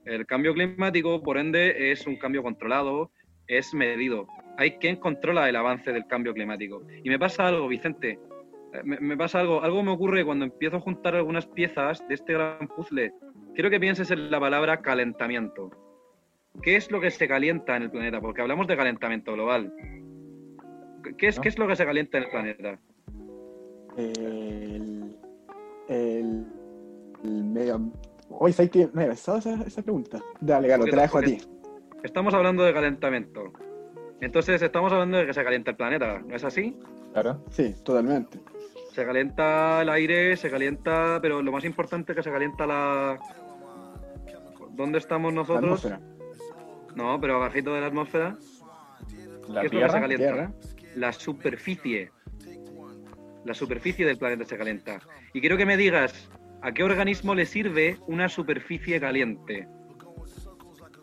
El 0.09 0.25
cambio 0.27 0.55
climático, 0.55 1.23
por 1.23 1.37
ende, 1.37 1.93
es 1.93 2.07
un 2.07 2.17
cambio 2.17 2.43
controlado, 2.43 3.11
es 3.47 3.75
medido. 3.75 4.27
Hay 4.57 4.73
quien 4.79 4.97
controla 4.97 5.49
el 5.49 5.57
avance 5.57 5.93
del 5.93 6.07
cambio 6.07 6.33
climático. 6.33 6.83
Y 7.05 7.11
me 7.11 7.19
pasa 7.19 7.47
algo, 7.47 7.69
Vicente, 7.69 8.19
eh, 8.73 8.83
me, 8.85 9.17
pasa 9.17 9.41
algo, 9.41 9.63
algo 9.63 9.83
me 9.83 9.93
ocurre 9.93 10.25
cuando 10.25 10.47
empiezo 10.47 10.77
a 10.77 10.81
juntar 10.81 11.15
algunas 11.15 11.47
piezas 11.47 12.07
de 12.09 12.15
este 12.15 12.33
gran 12.33 12.69
puzzle. 12.69 13.13
Quiero 13.55 13.69
que 13.71 13.79
pienses 13.81 14.11
en 14.11 14.31
la 14.31 14.41
palabra 14.41 14.81
calentamiento. 14.81 15.71
¿Qué 16.63 16.77
es 16.77 16.91
lo 16.91 17.01
que 17.01 17.11
se 17.11 17.29
calienta 17.29 17.77
en 17.77 17.85
el 17.85 17.91
planeta? 17.91 18.21
Porque 18.21 18.41
hablamos 18.41 18.67
de 18.67 18.77
calentamiento 18.77 19.35
global. 19.35 19.73
¿Qué 21.19 21.29
es, 21.29 21.39
¿qué 21.39 21.49
es 21.49 21.59
lo 21.59 21.69
que 21.69 21.77
se 21.77 21.85
calienta 21.85 22.19
en 22.19 22.25
el 22.25 22.31
planeta? 22.31 22.81
El, 23.97 25.17
el, 25.89 26.47
medio... 27.45 27.93
Hoy 28.31 28.53
¿sabes 28.53 28.71
que 28.71 28.89
me 28.93 29.05
he 29.05 29.11
esa, 29.11 29.39
esa 29.39 29.83
pregunta? 29.83 30.23
Dale, 30.41 30.69
Galo, 30.69 30.85
te 30.85 30.97
la 30.97 31.03
dejo 31.03 31.19
a 31.19 31.23
ti. 31.23 31.39
Estamos 32.03 32.35
hablando 32.35 32.63
de 32.63 32.73
calentamiento. 32.73 33.53
Entonces 34.21 34.61
estamos 34.63 34.93
hablando 34.93 35.19
de 35.19 35.27
que 35.27 35.35
se 35.35 35.45
calienta 35.45 35.71
el 35.71 35.77
planeta, 35.77 36.21
¿no 36.21 36.35
es 36.35 36.45
así? 36.45 36.77
Claro. 37.13 37.45
Sí, 37.51 37.75
totalmente. 37.85 38.41
Se 38.93 39.05
calienta 39.05 39.83
el 39.83 39.89
aire, 39.91 40.37
se 40.37 40.51
calienta, 40.51 41.19
pero 41.23 41.41
lo 41.41 41.53
más 41.53 41.65
importante 41.65 42.13
es 42.13 42.17
que 42.17 42.23
se 42.23 42.31
calienta 42.31 42.67
la... 42.67 43.19
¿Dónde 44.71 44.99
estamos 44.99 45.33
nosotros? 45.33 45.85
La 45.85 46.01
no, 46.99 47.21
pero 47.21 47.37
abajito 47.37 47.73
de 47.75 47.81
la 47.81 47.87
atmósfera. 47.87 48.37
La 49.49 49.63
¿Qué 49.63 49.71
tierra, 49.71 49.93
se 49.93 50.01
calienta? 50.01 50.53
La 50.97 51.13
superficie. 51.13 52.11
La 53.45 53.55
superficie 53.55 54.05
del 54.05 54.19
planeta 54.19 54.45
se 54.45 54.59
calienta. 54.59 54.99
Y 55.33 55.41
quiero 55.41 55.57
que 55.57 55.65
me 55.65 55.77
digas, 55.77 56.29
¿a 56.63 56.73
qué 56.73 56.83
organismo 56.83 57.35
le 57.35 57.47
sirve 57.47 57.99
una 58.07 58.29
superficie 58.29 59.01
caliente? 59.01 59.69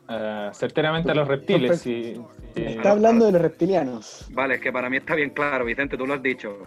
Uh, 0.07 0.53
certeramente 0.53 1.11
a 1.11 1.15
los 1.15 1.27
reptiles. 1.27 1.85
Está 2.55 2.91
hablando 2.91 3.25
de 3.25 3.31
los 3.31 3.41
reptilianos. 3.41 4.27
Vale, 4.31 4.55
es 4.55 4.61
que 4.61 4.71
para 4.71 4.89
mí 4.89 4.97
está 4.97 5.15
bien 5.15 5.31
claro, 5.31 5.65
Vicente, 5.65 5.97
tú 5.97 6.05
lo 6.05 6.13
has 6.13 6.21
dicho. 6.21 6.59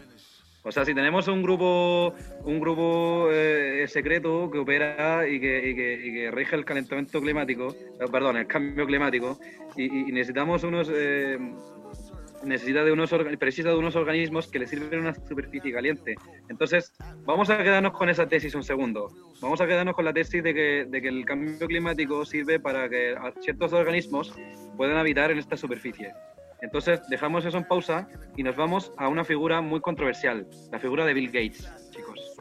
O 0.64 0.72
sea, 0.72 0.84
si 0.84 0.92
tenemos 0.92 1.28
un 1.28 1.42
grupo, 1.42 2.12
un 2.44 2.60
grupo 2.60 3.28
eh, 3.30 3.86
secreto 3.88 4.50
que 4.50 4.58
opera 4.58 5.26
y 5.26 5.40
que, 5.40 5.70
y, 5.70 5.74
que, 5.74 6.30
rige 6.32 6.56
el 6.56 6.64
calentamiento 6.64 7.20
climático, 7.20 7.68
eh, 7.68 8.04
perdón, 8.10 8.36
el 8.36 8.46
cambio 8.46 8.84
climático, 8.84 9.38
y, 9.76 9.88
necesitamos 10.12 10.64
unos, 10.64 10.90
eh, 10.92 11.38
necesita 12.44 12.84
de 12.84 12.92
unos, 12.92 13.10
precisa 13.38 13.70
de 13.70 13.76
unos 13.76 13.96
organismos 13.96 14.48
que 14.48 14.58
le 14.58 14.66
sirven 14.66 15.00
una 15.00 15.14
superficie 15.14 15.72
caliente. 15.72 16.14
Entonces, 16.48 16.92
vamos 17.24 17.50
a 17.50 17.58
quedarnos 17.58 17.92
con 17.92 18.08
esa 18.08 18.28
tesis 18.28 18.54
un 18.54 18.62
segundo. 18.62 19.10
Vamos 19.40 19.60
a 19.60 19.66
quedarnos 19.66 19.94
con 19.94 20.04
la 20.04 20.12
tesis 20.12 20.42
de 20.42 20.54
que, 20.54 20.86
de 20.88 21.02
que 21.02 21.08
el 21.08 21.24
cambio 21.24 21.66
climático 21.66 22.24
sirve 22.24 22.60
para 22.60 22.88
que 22.88 23.14
ciertos 23.40 23.72
organismos 23.72 24.34
puedan 24.76 24.96
habitar 24.96 25.30
en 25.30 25.38
esta 25.38 25.56
superficie. 25.56 26.12
Entonces 26.60 27.00
dejamos 27.08 27.44
eso 27.44 27.56
en 27.58 27.64
pausa 27.64 28.08
y 28.36 28.42
nos 28.42 28.56
vamos 28.56 28.92
a 28.96 29.08
una 29.08 29.24
figura 29.24 29.60
muy 29.60 29.80
controversial, 29.80 30.46
la 30.72 30.78
figura 30.78 31.06
de 31.06 31.14
Bill 31.14 31.28
Gates, 31.28 31.70
chicos. 31.90 32.36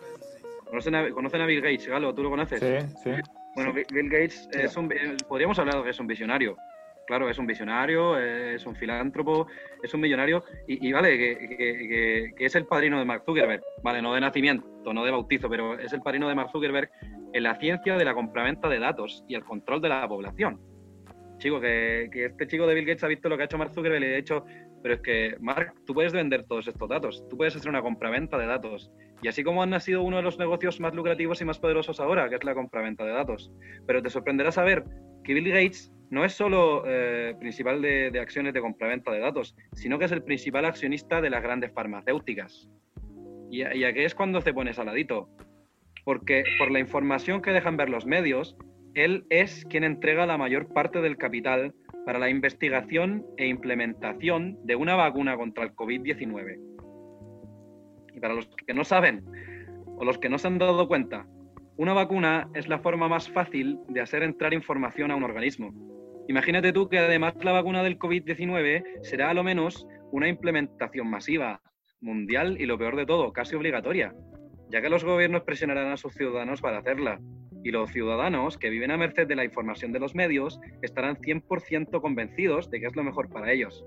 ¿Conocen 0.66 0.96
a, 0.96 1.46
Bill 1.46 1.62
Gates, 1.62 1.88
Galo? 1.88 2.14
¿Tú 2.14 2.24
lo 2.24 2.30
conoces? 2.30 2.60
Sí, 2.60 2.96
sí. 3.04 3.12
Bueno, 3.56 3.74
Bill 3.74 4.10
Gates 4.10 4.50
es 4.52 4.76
un, 4.76 4.92
podríamos 5.28 5.58
hablar 5.60 5.78
de 5.78 5.84
que 5.84 5.90
es 5.92 6.00
un 6.00 6.08
visionario. 6.08 6.58
Claro, 7.08 7.30
es 7.30 7.40
un 7.40 7.48
visionario, 7.48 8.18
es 8.20 8.66
un 8.66 8.76
filántropo, 8.76 9.48
es 9.82 9.94
un 9.94 10.02
millonario 10.02 10.44
y, 10.68 10.92
vale, 10.92 11.18
que, 11.18 12.34
que, 12.38 12.46
es 12.46 12.56
el 12.56 12.66
padrino 12.66 13.00
de 13.00 13.06
Mark 13.06 13.24
Zuckerberg. 13.26 13.64
Vale, 13.82 14.02
no 14.02 14.14
de 14.14 14.22
nacimiento, 14.22 14.94
no 14.94 15.06
de 15.06 15.12
bautizo, 15.12 15.50
pero 15.50 15.80
es 15.80 15.94
el 15.94 16.02
padrino 16.02 16.28
de 16.28 16.36
Mark 16.36 16.50
Zuckerberg 16.52 16.90
en 17.34 17.44
la 17.44 17.56
ciencia 17.56 17.96
de 17.96 18.06
la 18.06 18.14
compraventa 18.14 18.68
de 18.68 18.80
datos 18.80 19.24
y 19.28 19.36
el 19.36 19.44
control 19.44 19.82
de 19.82 19.90
la 19.90 20.08
población 20.08 20.60
chico, 21.38 21.60
que, 21.60 22.10
este 22.14 22.48
chico 22.48 22.68
de 22.68 22.76
Bill 22.76 22.86
Gates 22.86 23.04
ha 23.04 23.08
visto 23.08 23.30
lo 23.30 23.38
que 23.38 23.44
ha 23.44 23.46
hecho 23.46 23.58
Mark 23.58 23.72
Zuckerberg 23.74 24.04
y 24.04 24.14
ha 24.14 24.18
dicho, 24.18 24.46
pero 24.82 24.96
es 24.96 25.02
que, 25.02 25.36
Mark, 25.40 25.74
tú 25.86 25.94
puedes 25.94 26.14
vender 26.14 26.46
todos 26.46 26.68
estos 26.68 26.90
datos, 26.90 27.24
tú 27.30 27.38
puedes 27.38 27.56
hacer 27.56 27.70
una 27.70 27.82
compraventa 27.82 28.38
de 28.38 28.46
datos. 28.46 28.92
Y 29.22 29.28
así 29.28 29.44
como 29.44 29.64
han 29.64 29.72
nacido 29.72 30.04
uno 30.04 30.18
de 30.18 30.24
los 30.24 30.38
negocios 30.38 30.80
más 30.80 30.94
lucrativos 30.94 31.42
y 31.42 31.46
más 31.46 31.60
poderosos 31.60 32.00
ahora, 32.00 32.30
que 32.30 32.36
es 32.36 32.44
la 32.44 32.54
compraventa 32.54 33.04
de 33.04 33.12
datos. 33.12 33.52
Pero 33.86 34.02
te 34.02 34.10
sorprenderá 34.10 34.52
saber 34.52 34.84
que 35.24 35.34
Bill 35.34 35.50
Gates 35.50 35.92
no 36.10 36.24
es 36.24 36.34
solo 36.34 36.84
eh, 36.86 37.36
principal 37.40 37.82
de, 37.82 38.20
acciones 38.20 38.54
de 38.54 38.62
compraventa 38.62 39.12
de 39.12 39.20
datos, 39.20 39.56
sino 39.74 40.00
que 40.00 40.06
es 40.06 40.12
el 40.12 40.24
principal 40.24 40.66
accionista 40.66 41.22
de 41.22 41.30
las 41.30 41.44
grandes 41.44 41.72
farmacéuticas. 41.74 42.70
¿Y, 43.50 43.62
y 43.62 43.84
a 43.84 43.94
qué 43.94 44.06
es 44.06 44.16
cuando 44.16 44.42
te 44.42 44.54
pones 44.54 44.80
al 44.80 44.88
ladito? 44.88 45.30
Porque 46.06 46.44
por 46.58 46.72
la 46.72 46.80
información 46.80 47.42
que 47.42 47.52
dejan 47.52 47.78
ver 47.78 47.90
los 47.90 48.06
medios, 48.06 48.58
él 48.94 49.26
es 49.30 49.66
quien 49.66 49.84
entrega 49.84 50.26
la 50.26 50.38
mayor 50.38 50.74
parte 50.74 51.02
del 51.02 51.18
capital 51.18 51.74
para 52.06 52.20
la 52.20 52.30
investigación 52.30 53.26
e 53.36 53.48
implementación 53.48 54.58
de 54.66 54.76
una 54.76 54.96
vacuna 54.96 55.36
contra 55.36 55.66
el 55.66 55.76
COVID-19. 55.76 56.58
Y 58.14 58.20
para 58.20 58.34
los 58.34 58.48
que 58.66 58.74
no 58.74 58.84
saben 58.84 59.26
o 59.98 60.06
los 60.06 60.18
que 60.18 60.30
no 60.30 60.38
se 60.38 60.48
han 60.48 60.58
dado 60.58 60.88
cuenta, 60.88 61.28
una 61.76 61.94
vacuna 61.94 62.50
es 62.56 62.68
la 62.68 62.80
forma 62.80 63.08
más 63.08 63.30
fácil 63.30 63.80
de 63.90 64.02
hacer 64.02 64.24
entrar 64.24 64.54
información 64.54 65.12
a 65.12 65.16
un 65.16 65.24
organismo. 65.24 65.72
Imagínate 66.28 66.74
tú 66.74 66.90
que 66.90 67.00
además 67.00 67.36
la 67.44 67.54
vacuna 67.54 67.84
del 67.84 67.98
COVID-19 67.98 69.02
será 69.02 69.30
a 69.30 69.34
lo 69.34 69.44
menos 69.44 69.88
una 70.12 70.28
implementación 70.28 71.10
masiva, 71.10 71.62
mundial 72.02 72.58
y 72.60 72.66
lo 72.66 72.78
peor 72.78 72.96
de 72.96 73.06
todo, 73.06 73.32
casi 73.34 73.56
obligatoria, 73.56 74.14
ya 74.70 74.82
que 74.82 74.90
los 74.90 75.04
gobiernos 75.04 75.44
presionarán 75.44 75.92
a 75.92 75.98
sus 75.98 76.14
ciudadanos 76.14 76.62
para 76.62 76.80
hacerla. 76.80 77.20
Y 77.64 77.72
los 77.72 77.92
ciudadanos 77.92 78.58
que 78.58 78.70
viven 78.70 78.92
a 78.92 78.98
merced 78.98 79.28
de 79.28 79.36
la 79.36 79.44
información 79.44 79.92
de 79.92 80.00
los 80.00 80.16
medios 80.16 80.60
estarán 80.82 81.18
100% 81.18 82.02
convencidos 82.02 82.70
de 82.70 82.80
que 82.80 82.86
es 82.88 82.96
lo 82.96 83.04
mejor 83.04 83.30
para 83.30 83.52
ellos. 83.52 83.86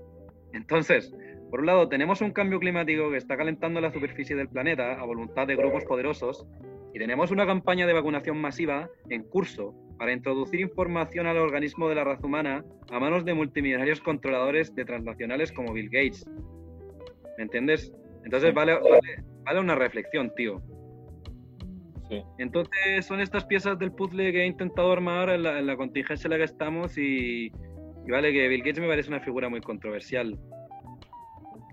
Entonces, 0.53 1.13
por 1.51 1.59
un 1.59 1.65
lado, 1.65 1.89
tenemos 1.89 2.21
un 2.21 2.31
cambio 2.31 2.61
climático 2.61 3.11
que 3.11 3.17
está 3.17 3.35
calentando 3.35 3.81
la 3.81 3.91
superficie 3.91 4.37
del 4.37 4.47
planeta 4.47 4.93
a 4.93 5.03
voluntad 5.03 5.45
de 5.45 5.57
grupos 5.57 5.83
poderosos 5.83 6.47
y 6.93 6.97
tenemos 6.97 7.29
una 7.29 7.45
campaña 7.45 7.85
de 7.85 7.91
vacunación 7.91 8.39
masiva 8.39 8.89
en 9.09 9.23
curso 9.23 9.75
para 9.97 10.13
introducir 10.13 10.61
información 10.61 11.27
al 11.27 11.37
organismo 11.37 11.89
de 11.89 11.95
la 11.95 12.05
raza 12.05 12.25
humana 12.25 12.63
a 12.89 12.99
manos 13.01 13.25
de 13.25 13.33
multimillonarios 13.33 13.99
controladores 13.99 14.73
de 14.75 14.85
transnacionales 14.85 15.51
como 15.51 15.73
Bill 15.73 15.89
Gates. 15.89 16.25
¿Me 17.37 17.43
entiendes? 17.43 17.91
Entonces 18.23 18.53
vale, 18.53 18.79
vale, 19.43 19.59
una 19.59 19.75
reflexión, 19.75 20.31
tío. 20.37 20.61
Sí. 22.07 22.23
Entonces 22.37 23.05
son 23.05 23.19
estas 23.19 23.43
piezas 23.43 23.77
del 23.77 23.91
puzzle 23.91 24.31
que 24.31 24.43
he 24.43 24.45
intentado 24.45 24.89
armar 24.93 25.29
en 25.29 25.43
la, 25.43 25.75
contingencia 25.75 26.29
en 26.29 26.31
la 26.31 26.37
que 26.37 26.45
estamos 26.45 26.97
y, 26.97 27.51
y, 28.07 28.11
vale 28.11 28.31
que 28.31 28.47
Bill 28.47 28.61
Gates 28.61 28.79
me 28.79 28.87
parece 28.87 29.09
una 29.09 29.19
figura 29.19 29.49
muy 29.49 29.59
controversial. 29.59 30.39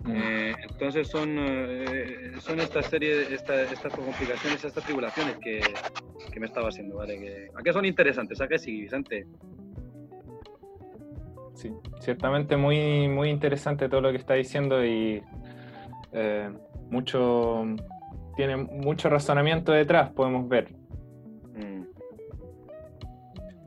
Eh, 0.07 0.55
entonces 0.71 1.09
son, 1.09 1.37
eh, 1.39 2.33
son 2.41 2.61
estas 2.61 2.87
series, 2.87 3.31
estas 3.31 3.93
complicaciones, 3.93 4.65
estas 4.65 4.85
tribulaciones 4.85 5.37
que, 5.39 5.61
me 6.39 6.47
estaba 6.47 6.69
haciendo, 6.69 6.97
¿vale? 6.97 7.19
Que, 7.19 7.49
¿A 7.53 7.63
qué 7.63 7.73
son 7.73 7.85
interesantes? 7.85 8.41
¿A 8.41 8.47
qué 8.47 8.61
sí, 8.61 8.83
Vicente? 8.83 9.27
Sí, 11.55 11.73
ciertamente 11.99 12.57
muy, 12.57 13.09
muy 13.09 13.31
interesante 13.31 13.89
todo 13.89 14.01
lo 14.01 14.13
que 14.13 14.19
está 14.19 14.35
diciendo 14.35 14.85
y 14.85 15.21
eh, 16.13 16.51
mucho 16.91 17.65
tiene 18.37 18.57
mucho 18.57 19.09
razonamiento 19.09 19.73
detrás, 19.73 20.11
podemos 20.11 20.49
ver. 20.49 20.69
Mm. 21.57 21.83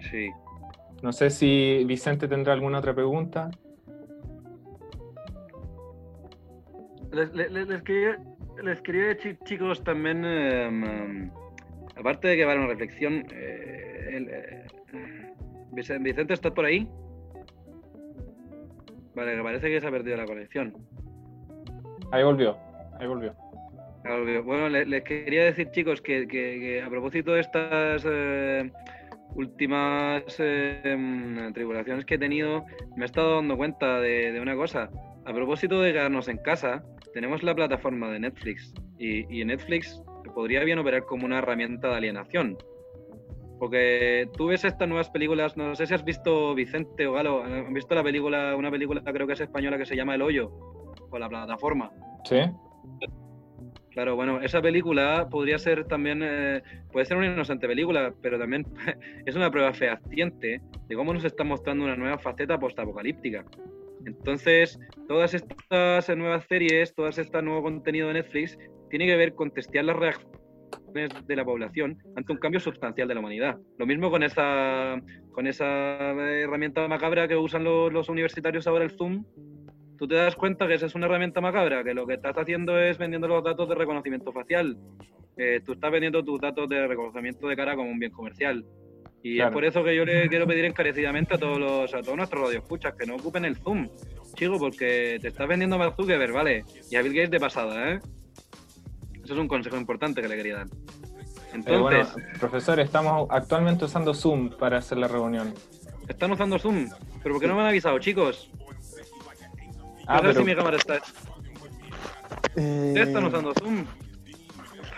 Sí. 0.10 0.30
No 1.04 1.12
sé 1.12 1.30
si 1.30 1.84
Vicente 1.86 2.30
tendrá 2.30 2.54
alguna 2.54 2.80
otra 2.80 2.94
pregunta. 2.94 3.52
Les, 7.12 7.82
quería, 7.84 9.08
decir, 9.08 9.38
chicos, 9.44 9.84
también, 9.84 10.24
em, 10.24 10.84
em, 10.84 11.32
aparte 11.98 12.30
de 12.30 12.38
que 12.38 12.46
va 12.46 12.56
una 12.56 12.68
reflexión, 12.68 13.26
eh, 13.32 14.66
eh, 14.94 15.34
Vicente, 15.74 16.34
¿estás 16.34 16.52
por 16.52 16.66
ahí? 16.66 16.88
Vale, 19.14 19.36
que 19.36 19.44
parece 19.44 19.70
que 19.70 19.82
se 19.82 19.88
ha 19.88 19.92
perdido 19.92 20.18
la 20.18 20.26
conexión. 20.26 20.74
Ahí 22.12 22.24
volvió, 22.24 22.58
ahí 23.00 23.08
volvió. 23.08 23.36
Bueno, 24.44 24.70
les, 24.70 25.04
quería 25.04 25.46
decir, 25.46 25.70
chicos, 25.72 26.02
que, 26.02 26.82
a 26.86 26.90
propósito 26.90 27.34
de 27.34 27.42
estas 27.42 28.06
eh, 28.10 28.72
últimas 29.36 30.24
em, 30.40 31.52
tribulaciones 31.54 32.06
que 32.06 32.16
he 32.16 32.18
tenido, 32.18 32.66
me 32.96 33.04
he 33.04 33.06
estado 33.06 33.36
dando 33.36 33.58
cuenta 33.58 34.00
de, 34.00 34.32
de 34.32 34.40
una 34.40 34.56
cosa. 34.56 34.90
A 35.26 35.34
propósito 35.34 35.82
de 35.82 35.94
quedarnos 35.94 36.28
en 36.30 36.38
casa, 36.38 36.84
tenemos 37.14 37.44
la 37.44 37.56
plataforma 37.56 38.10
de 38.12 38.20
Netflix 38.20 38.74
y, 38.98 39.44
Netflix 39.44 40.02
podría 40.36 40.64
bien 40.64 40.80
operar 40.80 41.06
como 41.06 41.26
una 41.26 41.40
herramienta 41.40 41.90
de 41.90 41.96
alienación. 41.96 42.58
Porque 43.60 44.28
tú 44.36 44.48
ves 44.48 44.66
estas 44.66 44.88
nuevas 44.88 45.10
películas, 45.10 45.56
no 45.56 45.76
sé 45.76 45.86
si 45.86 45.94
has 45.94 46.04
visto 46.04 46.56
Vicente 46.56 47.06
o 47.06 47.14
Galo, 47.14 47.44
han 47.44 47.74
visto 47.74 47.94
la 47.94 48.04
película, 48.04 48.56
una 48.56 48.72
película 48.72 49.04
creo 49.04 49.28
que 49.28 49.34
es 49.34 49.42
española 49.42 49.78
que 49.78 49.86
se 49.86 49.96
llama 49.96 50.16
El 50.16 50.24
Hoyo, 50.24 50.52
o 51.12 51.20
la 51.20 51.30
plataforma. 51.30 51.92
Sí. 52.24 52.40
Claro, 53.92 54.16
bueno, 54.16 54.40
esa 54.42 54.62
película 54.62 55.28
podría 55.30 55.60
ser 55.60 55.86
también, 55.86 56.22
eh, 56.24 56.64
puede 56.94 57.06
ser 57.06 57.18
una 57.18 57.28
inocente 57.28 57.68
película, 57.68 58.14
pero 58.22 58.40
también 58.40 58.66
es 59.26 59.36
una 59.36 59.52
prueba 59.52 59.74
fehaciente 59.74 60.62
de 60.88 60.96
cómo 60.96 61.14
nos 61.14 61.26
está 61.26 61.44
mostrando 61.44 61.84
una 61.84 61.98
nueva 61.98 62.18
faceta 62.18 62.58
postapocalíptica. 62.58 63.46
Entonces, 64.06 64.80
todas 65.08 65.34
estas 65.34 66.10
nuevas 66.18 66.46
series, 66.48 66.94
todo 66.94 67.08
este 67.08 67.42
nuevo 67.42 67.64
contenido 67.64 68.08
de 68.08 68.16
Netflix, 68.16 68.58
tiene 68.90 69.08
que 69.08 69.16
ver 69.16 69.36
con 69.36 69.52
testear 69.52 69.86
las 69.86 69.96
reacciones 69.96 70.32
de 70.94 71.36
la 71.36 71.46
población 71.46 71.98
ante 72.16 72.32
un 72.32 72.40
cambio 72.40 72.60
sustancial 72.60 73.08
de 73.08 73.14
la 73.14 73.20
humanidad. 73.20 73.58
Lo 73.78 73.86
mismo 73.86 74.12
con 74.12 74.24
esa, 74.24 75.02
con 75.32 75.48
esa 75.48 76.12
herramienta 76.12 76.88
macabra 76.88 77.28
que 77.28 77.38
usan 77.38 77.64
los, 77.64 78.10
universitarios 78.10 78.68
ahora, 78.68 78.84
el 78.84 78.92
Zoom. 78.92 79.24
Tú 79.98 80.08
te 80.08 80.16
das 80.16 80.36
cuenta 80.36 80.68
que 80.68 80.74
esa 80.74 80.88
es 80.88 80.96
una 80.96 81.06
herramienta 81.06 81.42
macabra, 81.42 81.84
que 81.84 81.94
lo 81.94 82.08
que 82.08 82.16
estás 82.16 82.36
haciendo 82.36 82.80
es 82.80 82.98
vendiendo 82.98 83.28
los 83.28 83.44
datos 83.44 83.70
de 83.70 83.76
reconocimiento 83.76 84.32
facial. 84.32 84.78
tú 85.66 85.74
estás 85.74 85.92
vendiendo 85.92 86.24
tus 86.24 86.42
datos 86.42 86.68
de 86.68 86.88
reconocimiento 86.88 87.48
de 87.48 87.56
cara 87.56 87.76
como 87.76 87.90
un 87.90 88.00
bien 88.00 88.12
comercial. 88.12 88.66
Y 89.24 89.40
es 89.40 89.52
por 89.52 89.64
eso 89.64 89.84
que 89.84 89.96
yo 89.96 90.04
le 90.04 90.28
quiero 90.30 90.48
pedir 90.48 90.66
encarecidamente 90.66 91.36
a 91.36 91.38
todos 91.38 91.60
los, 91.60 91.94
a 91.94 92.02
todos 92.02 92.18
nuestros 92.18 92.44
radioescuchas 92.44 92.96
que 92.96 93.06
no 93.06 93.16
ocupen 93.16 93.46
el 93.46 93.56
Zoom, 93.56 93.88
chico, 94.36 94.58
porque 94.58 95.20
te 95.22 95.28
estás 95.28 95.48
vendiendo 95.48 95.78
más 95.78 95.96
Zuckerberg, 95.96 96.34
¿vale? 96.34 96.66
Y 96.90 96.96
a 96.96 97.02
Bill 97.02 97.14
Gates 97.14 97.32
de 97.32 97.40
pasada, 97.40 97.92
¿eh? 97.92 98.00
Eso 99.24 99.34
es 99.34 99.40
un 99.40 99.48
consejo 99.48 99.78
importante 99.78 100.22
que 100.22 100.28
le 100.28 100.36
quería 100.36 100.56
dar. 100.58 100.68
Entonces, 101.54 102.08
profesor, 102.40 102.80
estamos 102.80 103.28
actualmente 103.30 103.86
usando 103.86 104.14
Zoom 104.14 104.50
para 104.50 104.78
hacer 104.78 104.98
la 104.98 105.08
reunión. 105.08 105.54
¿Están 106.08 106.32
usando 106.32 106.58
Zoom? 106.58 106.90
¿Pero 107.22 107.36
por 107.36 107.42
qué 107.42 107.48
no 107.48 107.56
me 107.56 107.62
han 107.62 107.68
avisado, 107.68 108.00
chicos? 108.00 108.50
Ah, 110.08 110.18
a 110.18 110.22
ver 110.22 110.36
si 110.36 110.44
mi 110.44 110.56
cámara 110.56 110.78
está... 110.78 111.00
Eh... 112.56 112.94
¿Están 112.98 113.26
usando 113.26 113.54
Zoom? 113.54 113.86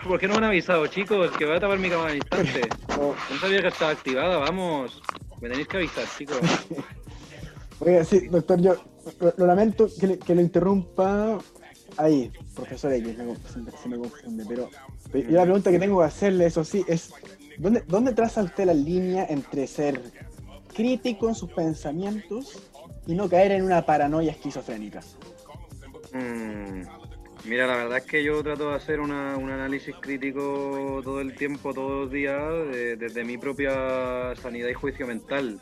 ¿Por 0.06 0.20
qué 0.20 0.28
no 0.28 0.34
me 0.34 0.38
han 0.38 0.44
avisado, 0.44 0.86
chicos? 0.86 1.30
Que 1.38 1.46
voy 1.46 1.56
a 1.56 1.60
tapar 1.60 1.78
mi 1.78 1.88
cámara 1.88 2.10
en 2.10 2.18
instante. 2.18 2.68
No 2.88 3.38
sabía 3.40 3.62
que 3.62 3.68
estaba 3.68 3.90
activada, 3.92 4.38
vamos. 4.38 5.00
Me 5.40 5.48
tenéis 5.48 5.66
que 5.66 5.78
avisar, 5.78 6.04
chicos. 6.18 6.38
Oiga, 7.80 8.04
sí, 8.04 8.28
doctor, 8.28 8.60
yo 8.60 8.76
lo, 9.36 9.46
lamento 9.46 9.88
que, 9.98 10.18
que, 10.18 10.34
lo 10.34 10.40
interrumpa 10.40 11.38
ahí, 11.96 12.30
profesor 12.54 12.92
X, 12.92 13.16
se 13.82 13.88
me 13.88 13.98
confunde, 13.98 14.44
pero, 14.48 14.70
yo 15.12 15.30
la 15.30 15.42
pregunta 15.42 15.70
que 15.70 15.78
tengo 15.78 15.98
que 15.98 16.06
hacerle, 16.06 16.46
eso 16.46 16.64
sí, 16.64 16.84
es, 16.86 17.12
¿dónde, 17.58 17.82
¿dónde 17.86 18.12
traza 18.12 18.44
usted 18.44 18.66
la 18.66 18.74
línea 18.74 19.26
entre 19.28 19.66
ser 19.66 20.00
crítico 20.72 21.28
en 21.28 21.34
sus 21.34 21.50
pensamientos 21.50 22.62
y 23.06 23.14
no 23.14 23.28
caer 23.28 23.52
en 23.52 23.64
una 23.64 23.84
paranoia 23.84 24.30
esquizofrénica? 24.30 25.00
Mmm... 26.12 27.03
Mira, 27.44 27.66
la 27.66 27.76
verdad 27.76 27.98
es 27.98 28.04
que 28.04 28.24
yo 28.24 28.42
trato 28.42 28.70
de 28.70 28.76
hacer 28.76 29.00
un 29.00 29.10
análisis 29.12 29.94
crítico 30.00 31.02
todo 31.04 31.20
el 31.20 31.34
tiempo, 31.34 31.74
todos 31.74 32.04
los 32.04 32.10
días, 32.10 32.40
desde 32.98 33.22
mi 33.22 33.36
propia 33.36 34.34
sanidad 34.36 34.68
y 34.68 34.74
juicio 34.74 35.06
mental. 35.06 35.60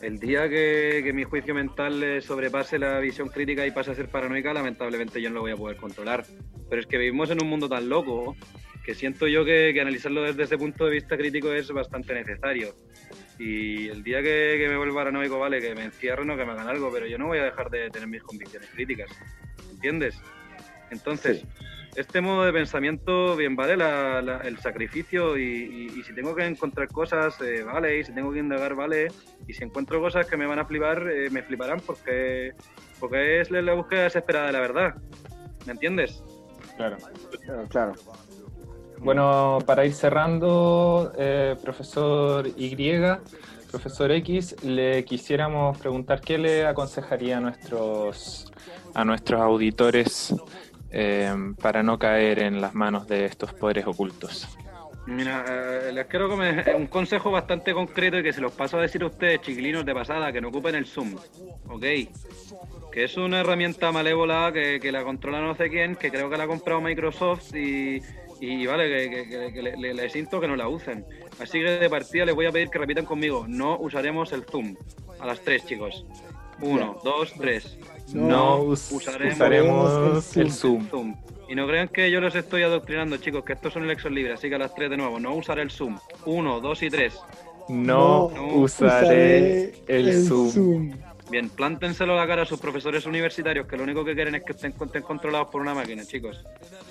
El 0.00 0.18
día 0.18 0.48
que, 0.48 1.08
mi 1.14 1.22
juicio 1.22 1.54
mental 1.54 2.20
sobrepase 2.20 2.80
la 2.80 2.98
visión 2.98 3.28
crítica 3.28 3.64
y 3.64 3.70
pase 3.70 3.92
a 3.92 3.94
ser 3.94 4.08
paranoica, 4.08 4.52
lamentablemente 4.52 5.22
yo 5.22 5.28
no 5.28 5.36
lo 5.36 5.40
voy 5.42 5.52
a 5.52 5.56
poder 5.56 5.76
controlar. 5.76 6.24
Pero 6.68 6.80
es 6.80 6.88
que 6.88 6.98
vivimos 6.98 7.30
en 7.30 7.40
un 7.40 7.48
mundo 7.48 7.68
tan 7.68 7.88
loco 7.88 8.34
que 8.84 8.94
siento 8.94 9.28
yo 9.28 9.44
que, 9.44 9.78
analizarlo 9.80 10.22
desde 10.22 10.42
ese 10.42 10.58
punto 10.58 10.86
de 10.86 10.92
vista 10.92 11.16
crítico 11.16 11.52
es 11.52 11.70
bastante 11.70 12.12
necesario. 12.12 12.74
Y 13.38 13.88
el 13.88 14.02
día 14.02 14.20
que, 14.20 14.56
que 14.58 14.68
me 14.68 14.76
vuelva 14.76 15.02
paranoico, 15.02 15.38
vale, 15.38 15.60
que 15.60 15.76
me 15.76 15.84
encierren 15.84 16.28
o 16.30 16.36
que 16.36 16.44
me 16.44 16.52
hagan 16.52 16.66
algo, 16.66 16.90
pero 16.92 17.06
yo 17.06 17.18
no 17.18 17.28
voy 17.28 17.38
a 17.38 17.44
dejar 17.44 17.70
de 17.70 17.88
tener 17.88 18.08
mis 18.08 18.22
convicciones 18.22 18.68
críticas. 18.70 19.10
¿Entiendes? 19.70 20.20
Entonces, 20.90 21.44
este 21.96 22.20
modo 22.20 22.44
de 22.44 22.52
pensamiento, 22.52 23.36
bien, 23.36 23.56
vale 23.56 23.74
el 23.74 24.58
sacrificio 24.58 25.36
y, 25.36 26.02
si 26.06 26.14
tengo 26.14 26.34
que 26.34 26.46
encontrar 26.46 26.88
cosas, 26.88 27.40
eh, 27.40 27.62
vale, 27.62 27.98
y 27.98 28.04
si 28.04 28.12
tengo 28.12 28.32
que 28.32 28.38
indagar, 28.38 28.74
vale, 28.74 29.08
y 29.46 29.52
si 29.52 29.64
encuentro 29.64 30.00
cosas 30.00 30.26
que 30.26 30.36
me 30.36 30.46
van 30.46 30.58
a 30.58 30.64
flipar, 30.64 31.08
eh, 31.10 31.30
me 31.30 31.42
fliparán 31.42 31.80
porque, 31.80 32.52
porque 33.00 33.40
es 33.40 33.50
la 33.50 33.74
búsqueda 33.74 34.04
desesperada 34.04 34.46
de 34.46 34.52
la 34.52 34.60
verdad. 34.60 34.94
¿Me 35.66 35.72
entiendes? 35.72 36.22
Claro, 36.76 36.96
claro. 37.68 37.94
Bueno, 38.98 39.58
para 39.66 39.84
ir 39.84 39.94
cerrando, 39.94 41.12
eh, 41.16 41.56
profesor 41.62 42.46
Y, 42.56 42.76
profesor 43.70 44.10
X, 44.12 44.62
le 44.62 45.04
quisiéramos 45.04 45.78
preguntar 45.78 46.20
qué 46.20 46.38
le 46.38 46.66
aconsejaría 46.66 47.38
a 47.38 47.40
nuestros, 47.40 48.52
a 48.94 49.04
nuestros 49.04 49.40
auditores 49.40 50.34
eh, 50.90 51.32
para 51.60 51.82
no 51.82 51.98
caer 51.98 52.40
en 52.42 52.60
las 52.60 52.74
manos 52.74 53.06
de 53.06 53.24
estos 53.24 53.52
poderes 53.54 53.86
ocultos. 53.86 54.48
Mira, 55.06 55.44
eh, 55.48 55.92
les 55.92 56.06
quiero 56.06 56.28
un 56.76 56.86
consejo 56.86 57.30
bastante 57.30 57.72
concreto 57.72 58.18
y 58.18 58.22
que 58.22 58.32
se 58.32 58.40
los 58.40 58.52
paso 58.52 58.78
a 58.78 58.82
decir 58.82 59.02
a 59.02 59.06
ustedes, 59.06 59.40
chiquilinos 59.40 59.84
de 59.84 59.94
pasada, 59.94 60.30
que 60.32 60.40
no 60.40 60.48
ocupen 60.48 60.74
el 60.74 60.86
Zoom, 60.86 61.16
¿ok? 61.68 61.84
Que 62.92 63.04
es 63.04 63.16
una 63.16 63.40
herramienta 63.40 63.90
malévola 63.92 64.50
que, 64.52 64.78
que 64.80 64.92
la 64.92 65.02
controla 65.02 65.40
no 65.40 65.54
sé 65.56 65.68
quién, 65.70 65.96
que 65.96 66.10
creo 66.10 66.28
que 66.28 66.36
la 66.36 66.44
ha 66.44 66.46
comprado 66.48 66.80
Microsoft 66.80 67.54
y, 67.54 68.02
y 68.40 68.66
vale, 68.66 68.88
que, 69.10 69.28
que- 69.28 69.52
que 69.52 69.62
le, 69.62 70.18
insto 70.18 70.40
que 70.40 70.48
no 70.48 70.54
la 70.54 70.68
usen. 70.68 71.04
Así 71.40 71.58
que 71.60 71.70
de 71.70 71.90
partida 71.90 72.24
les 72.26 72.34
voy 72.34 72.46
a 72.46 72.52
pedir 72.52 72.68
que 72.68 72.78
repitan 72.78 73.04
conmigo, 73.06 73.46
no 73.48 73.78
usaremos 73.78 74.32
el 74.32 74.44
Zoom. 74.44 74.76
A 75.18 75.26
las 75.26 75.40
tres, 75.40 75.64
chicos. 75.66 76.04
Uno, 76.62 76.98
dos, 77.04 77.32
tres. 77.38 77.76
No 78.12 78.62
us- 78.62 78.90
usaremos 78.92 79.34
usaremos 79.34 80.36
el 80.36 80.50
Zoom. 80.52 80.86
Zoom. 80.88 81.16
Y 81.48 81.54
no 81.54 81.66
crean 81.66 81.88
que 81.88 82.10
yo 82.10 82.20
los 82.20 82.34
estoy 82.34 82.62
adoctrinando, 82.62 83.16
chicos, 83.16 83.44
que 83.44 83.54
estos 83.54 83.72
son 83.72 83.84
elecciones 83.84 84.16
libres, 84.16 84.38
así 84.38 84.48
que 84.48 84.54
a 84.54 84.58
las 84.58 84.74
tres 84.74 84.90
de 84.90 84.96
nuevo, 84.96 85.18
no 85.18 85.34
usar 85.34 85.58
el 85.58 85.70
Zoom. 85.70 85.98
Uno, 86.26 86.60
dos 86.60 86.82
y 86.82 86.90
tres. 86.90 87.18
No, 87.68 88.30
No 88.34 88.46
usaré 88.56 89.72
el, 89.86 90.24
Zoom. 90.26 90.92
Bien, 91.30 91.48
plántenselo 91.48 92.14
a 92.14 92.16
la 92.16 92.26
cara 92.26 92.42
a 92.42 92.46
sus 92.46 92.58
profesores 92.58 93.06
universitarios, 93.06 93.66
que 93.68 93.76
lo 93.76 93.84
único 93.84 94.04
que 94.04 94.14
quieren 94.14 94.34
es 94.34 94.42
que 94.42 94.52
estén, 94.52 94.74
estén 94.80 95.02
controlados 95.02 95.48
por 95.50 95.60
una 95.60 95.74
máquina, 95.74 96.04
chicos. 96.04 96.44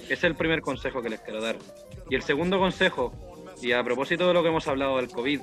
Ese 0.04 0.14
es 0.14 0.24
el 0.24 0.36
primer 0.36 0.62
consejo 0.62 1.02
que 1.02 1.10
les 1.10 1.20
quiero 1.20 1.42
dar. 1.42 1.58
Y 2.10 2.16
el 2.16 2.22
segundo 2.24 2.58
consejo, 2.60 3.12
y 3.62 3.74
a 3.74 3.84
propósito 3.84 4.28
de 4.28 4.34
lo 4.34 4.42
que 4.42 4.48
hemos 4.50 4.66
hablado 4.70 4.96
del 4.98 5.10
COVID, 5.10 5.42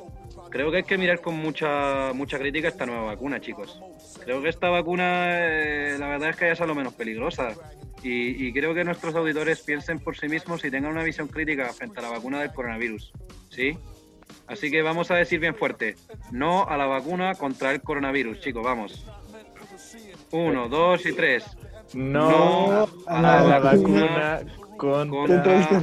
creo 0.57 0.71
que 0.71 0.79
hay 0.79 0.83
que 0.85 0.97
mirar 0.97 1.21
con 1.21 1.37
mucha 1.37 2.13
mucha 2.15 2.39
crítica 2.39 2.69
esta 2.69 2.87
nueva 2.87 3.03
vacuna, 3.03 3.41
chicos. 3.41 3.79
Creo 4.25 4.41
que 4.41 4.49
esta 4.49 4.71
vacuna, 4.71 5.29
eh, 5.39 5.97
la 5.99 6.09
verdad 6.09 6.31
es 6.31 6.37
que 6.37 6.51
es 6.51 6.61
a 6.63 6.67
lo 6.67 6.75
menos 6.75 6.95
peligrosa. 6.95 7.51
Y, 8.03 8.47
y 8.47 8.53
creo 8.53 8.73
que 8.73 8.83
nuestros 8.83 9.15
auditores 9.15 9.61
piensen 9.61 9.99
por 9.99 10.17
sí 10.17 10.29
mismos 10.29 10.65
y 10.65 10.71
tengan 10.71 10.93
una 10.93 11.03
visión 11.03 11.29
crítica 11.29 11.71
frente 11.75 11.99
a 11.99 12.03
la 12.03 12.11
vacuna 12.11 12.41
del 12.41 12.53
coronavirus. 12.53 13.13
¿Sí? 13.51 13.77
Así 14.47 14.71
que 14.71 14.81
vamos 14.81 15.11
a 15.11 15.17
decir 15.17 15.41
bien 15.41 15.55
fuerte, 15.55 15.97
no 16.31 16.67
a 16.67 16.77
la 16.77 16.87
vacuna 16.87 17.35
contra 17.35 17.73
el 17.73 17.83
coronavirus, 17.83 18.41
chicos, 18.41 18.63
vamos. 18.63 19.05
Uno, 20.31 20.69
dos 20.69 21.05
y 21.05 21.13
tres. 21.13 21.45
No, 21.93 22.89
a 23.07 23.21
la, 23.21 23.59
vacuna 23.59 24.39
contra, 24.39 24.66
Contra 24.77 25.35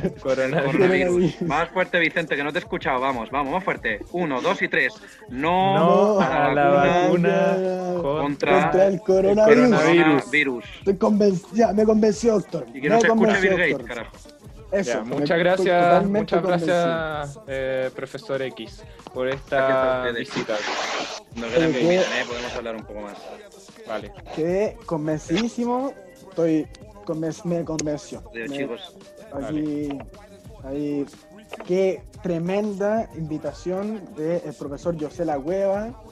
el 0.03 0.13
coronavirus. 0.15 0.21
Coronavirus. 0.21 1.41
Más 1.47 1.69
fuerte, 1.69 1.99
Vicente, 1.99 2.35
que 2.35 2.43
no 2.43 2.51
te 2.51 2.59
he 2.59 2.61
escuchado. 2.61 2.99
Vamos, 2.99 3.29
vamos, 3.31 3.53
más 3.53 3.63
fuerte. 3.63 3.99
Uno, 4.11 4.41
dos 4.41 4.61
y 4.61 4.67
tres. 4.67 4.93
No, 5.29 6.17
No 6.17 6.19
a 6.21 6.53
la 6.53 6.69
vacuna 6.69 7.57
contra, 8.01 8.61
Contra 8.61 8.85
el 8.87 8.99
coronavirus. 9.01 9.69
coronavirus. 9.69 10.31
Virus. 10.31 10.65
Estoy 10.79 10.93
conven- 10.95 11.41
ya, 11.53 11.73
me 11.73 11.83
convenció, 11.85 12.33
doctor. 12.33 12.65
Y 12.73 12.81
que 12.81 12.89
me 12.89 12.95
no 12.95 13.01
se 13.01 13.07
escuche 13.07 13.39
Bill 13.41 13.51
Gates, 13.51 13.71
doctor. 13.71 13.87
carajo. 13.87 14.17
Eso, 14.71 14.91
Ya, 14.91 15.01
me- 15.03 15.15
muchas 15.19 15.37
gracias, 15.39 16.05
muchas 16.05 16.41
gracias, 16.43 17.39
eh, 17.47 17.91
profesor 17.95 18.41
X, 18.41 18.83
por 19.13 19.27
esta 19.27 20.03
visita. 20.17 20.55
No 21.35 21.47
quedan 21.47 21.69
Oye, 21.69 21.73
que 21.73 21.79
¿qué? 21.87 21.95
¿eh? 21.99 22.03
podemos 22.27 22.55
hablar 22.55 22.75
un 22.77 22.83
poco 22.83 23.01
más. 23.01 23.17
Vale. 23.87 24.11
Quedé 24.35 24.77
convencidísimo. 24.87 25.93
Estoy 26.29 26.67
conven- 27.03 27.43
me 27.45 27.63
convenció. 27.63 28.21
Adiós, 28.31 28.49
Me- 28.49 28.57
chicos. 28.57 28.95
Aquí, 29.31 29.89
ahí, 30.63 31.05
qué 31.67 32.01
tremenda 32.21 33.09
invitación 33.15 34.01
del 34.15 34.41
profesor 34.57 34.99
José 34.99 35.25
La 35.25 35.37
Hueva, 35.39 36.03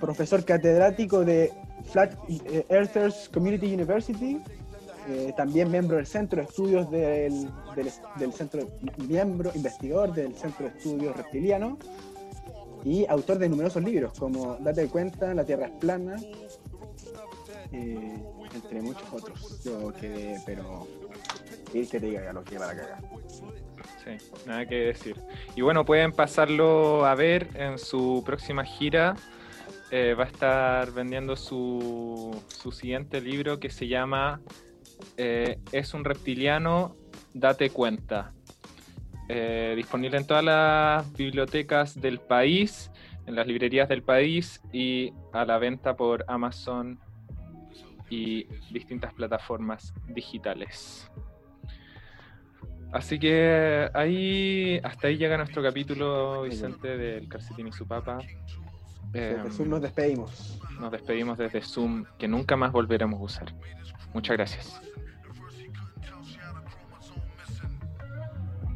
profesor 0.00 0.44
catedrático 0.44 1.24
de 1.24 1.52
Flat 1.90 2.14
eh, 2.28 2.64
Earthers 2.68 3.28
Community 3.32 3.72
University, 3.74 4.40
eh, 5.08 5.32
también 5.36 5.70
miembro 5.70 5.96
del 5.96 6.06
Centro 6.06 6.40
de 6.40 6.46
Estudios 6.48 6.90
del, 6.90 7.48
del, 7.74 7.90
del 8.18 8.32
Centro, 8.32 8.68
miembro, 9.08 9.50
investigador 9.54 10.12
del 10.14 10.34
Centro 10.36 10.68
de 10.70 10.76
Estudios 10.78 11.16
Reptiliano 11.16 11.78
y 12.84 13.04
autor 13.06 13.38
de 13.38 13.48
numerosos 13.48 13.82
libros 13.82 14.12
como 14.18 14.56
Date 14.60 14.86
cuenta, 14.88 15.34
La 15.34 15.44
Tierra 15.44 15.66
es 15.66 15.72
plana, 15.72 16.16
eh, 17.72 18.22
entre 18.54 18.82
muchos 18.82 19.04
otros. 19.12 19.62
Yo 19.64 19.92
quedé, 19.92 20.40
pero 20.46 20.86
el 21.74 21.88
que 21.88 22.00
te 22.00 22.06
diga 22.06 22.32
lo 22.32 22.44
que 22.44 22.58
va 22.58 22.70
a. 22.70 23.00
Sí, 24.04 24.30
nada 24.46 24.66
que 24.66 24.76
decir. 24.76 25.16
Y 25.54 25.62
bueno, 25.62 25.84
pueden 25.84 26.12
pasarlo 26.12 27.06
a 27.06 27.14
ver 27.14 27.48
en 27.54 27.78
su 27.78 28.22
próxima 28.24 28.64
gira. 28.64 29.16
Eh, 29.90 30.14
va 30.14 30.24
a 30.24 30.26
estar 30.28 30.92
vendiendo 30.92 31.34
su, 31.34 32.40
su 32.46 32.70
siguiente 32.70 33.20
libro 33.20 33.58
que 33.58 33.70
se 33.70 33.88
llama 33.88 34.40
eh, 35.16 35.58
Es 35.72 35.94
un 35.94 36.04
reptiliano, 36.04 36.96
date 37.34 37.70
cuenta. 37.70 38.32
Eh, 39.28 39.74
disponible 39.76 40.16
en 40.16 40.26
todas 40.26 40.44
las 40.44 41.12
bibliotecas 41.12 42.00
del 42.00 42.18
país, 42.18 42.90
en 43.26 43.36
las 43.36 43.46
librerías 43.46 43.88
del 43.88 44.02
país 44.02 44.60
y 44.72 45.12
a 45.32 45.44
la 45.44 45.58
venta 45.58 45.96
por 45.96 46.24
Amazon 46.26 46.98
y 48.10 48.44
distintas 48.70 49.14
plataformas 49.14 49.94
digitales. 50.08 51.10
Así 52.92 53.18
que 53.20 53.88
ahí, 53.94 54.80
hasta 54.82 55.06
ahí 55.08 55.16
llega 55.16 55.36
nuestro 55.36 55.62
capítulo, 55.62 56.42
Vicente, 56.42 56.98
del 56.98 57.28
Calcetín 57.28 57.68
y 57.68 57.72
su 57.72 57.86
papa. 57.86 58.18
Desde 59.12 59.40
Em, 59.40 59.50
Zoom 59.50 59.68
nos 59.70 59.80
despedimos. 59.80 60.60
nos 60.80 60.90
despedimos 60.92 61.38
desde 61.38 61.62
Zoom, 61.62 62.04
que 62.18 62.26
nunca 62.28 62.56
más 62.56 62.72
volveremos 62.72 63.20
a 63.20 63.22
usar. 63.22 63.54
Muchas 64.12 64.36
gracias. 64.36 64.80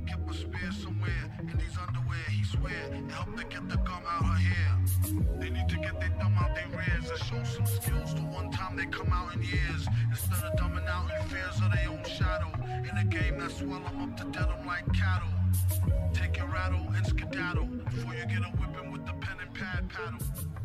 Kept 0.07 0.31
a 0.31 0.35
spear 0.35 0.73
somewhere 0.73 1.13
in 1.41 1.47
these 1.59 1.77
underwear. 1.79 2.25
He 2.31 2.45
swear 2.45 2.73
it 2.95 3.11
helped 3.11 3.37
to 3.39 3.45
get 3.49 3.69
the 3.69 3.77
gum 3.79 4.03
out 4.07 4.25
her 4.25 4.39
hair. 4.39 5.41
They 5.41 5.51
need 5.51 5.69
to 5.69 5.77
get 5.77 5.99
their 6.01 6.11
thumb 6.21 6.37
out 6.39 6.55
their 6.55 6.69
rears 6.69 7.11
and 7.11 7.19
show 7.19 7.43
some 7.45 7.67
skills. 7.67 7.94
They 8.85 8.91
come 8.91 9.11
out 9.15 9.35
in 9.35 9.43
years 9.43 9.87
instead 10.11 10.45
of 10.45 10.59
dumbing 10.59 10.87
out 10.87 11.11
in 11.19 11.29
fears 11.29 11.57
of 11.57 11.73
their 11.73 11.89
own 11.89 12.05
shadow. 12.05 12.53
In 12.87 12.99
a 12.99 13.05
game 13.05 13.39
that 13.39 13.51
'em 13.87 14.03
up 14.03 14.17
to 14.19 14.25
dead 14.25 14.51
like 14.67 14.85
cattle. 14.93 15.33
Take 16.13 16.37
your 16.37 16.49
rattle 16.49 16.87
and 16.95 17.07
skedaddle 17.07 17.65
before 17.65 18.15
you 18.15 18.27
get 18.27 18.43
a 18.43 18.51
whipping 18.59 18.93
with 18.93 19.07
the 19.07 19.15
pen 19.15 19.37
and 19.41 19.55
pad 19.55 19.89
paddle. 19.89 20.64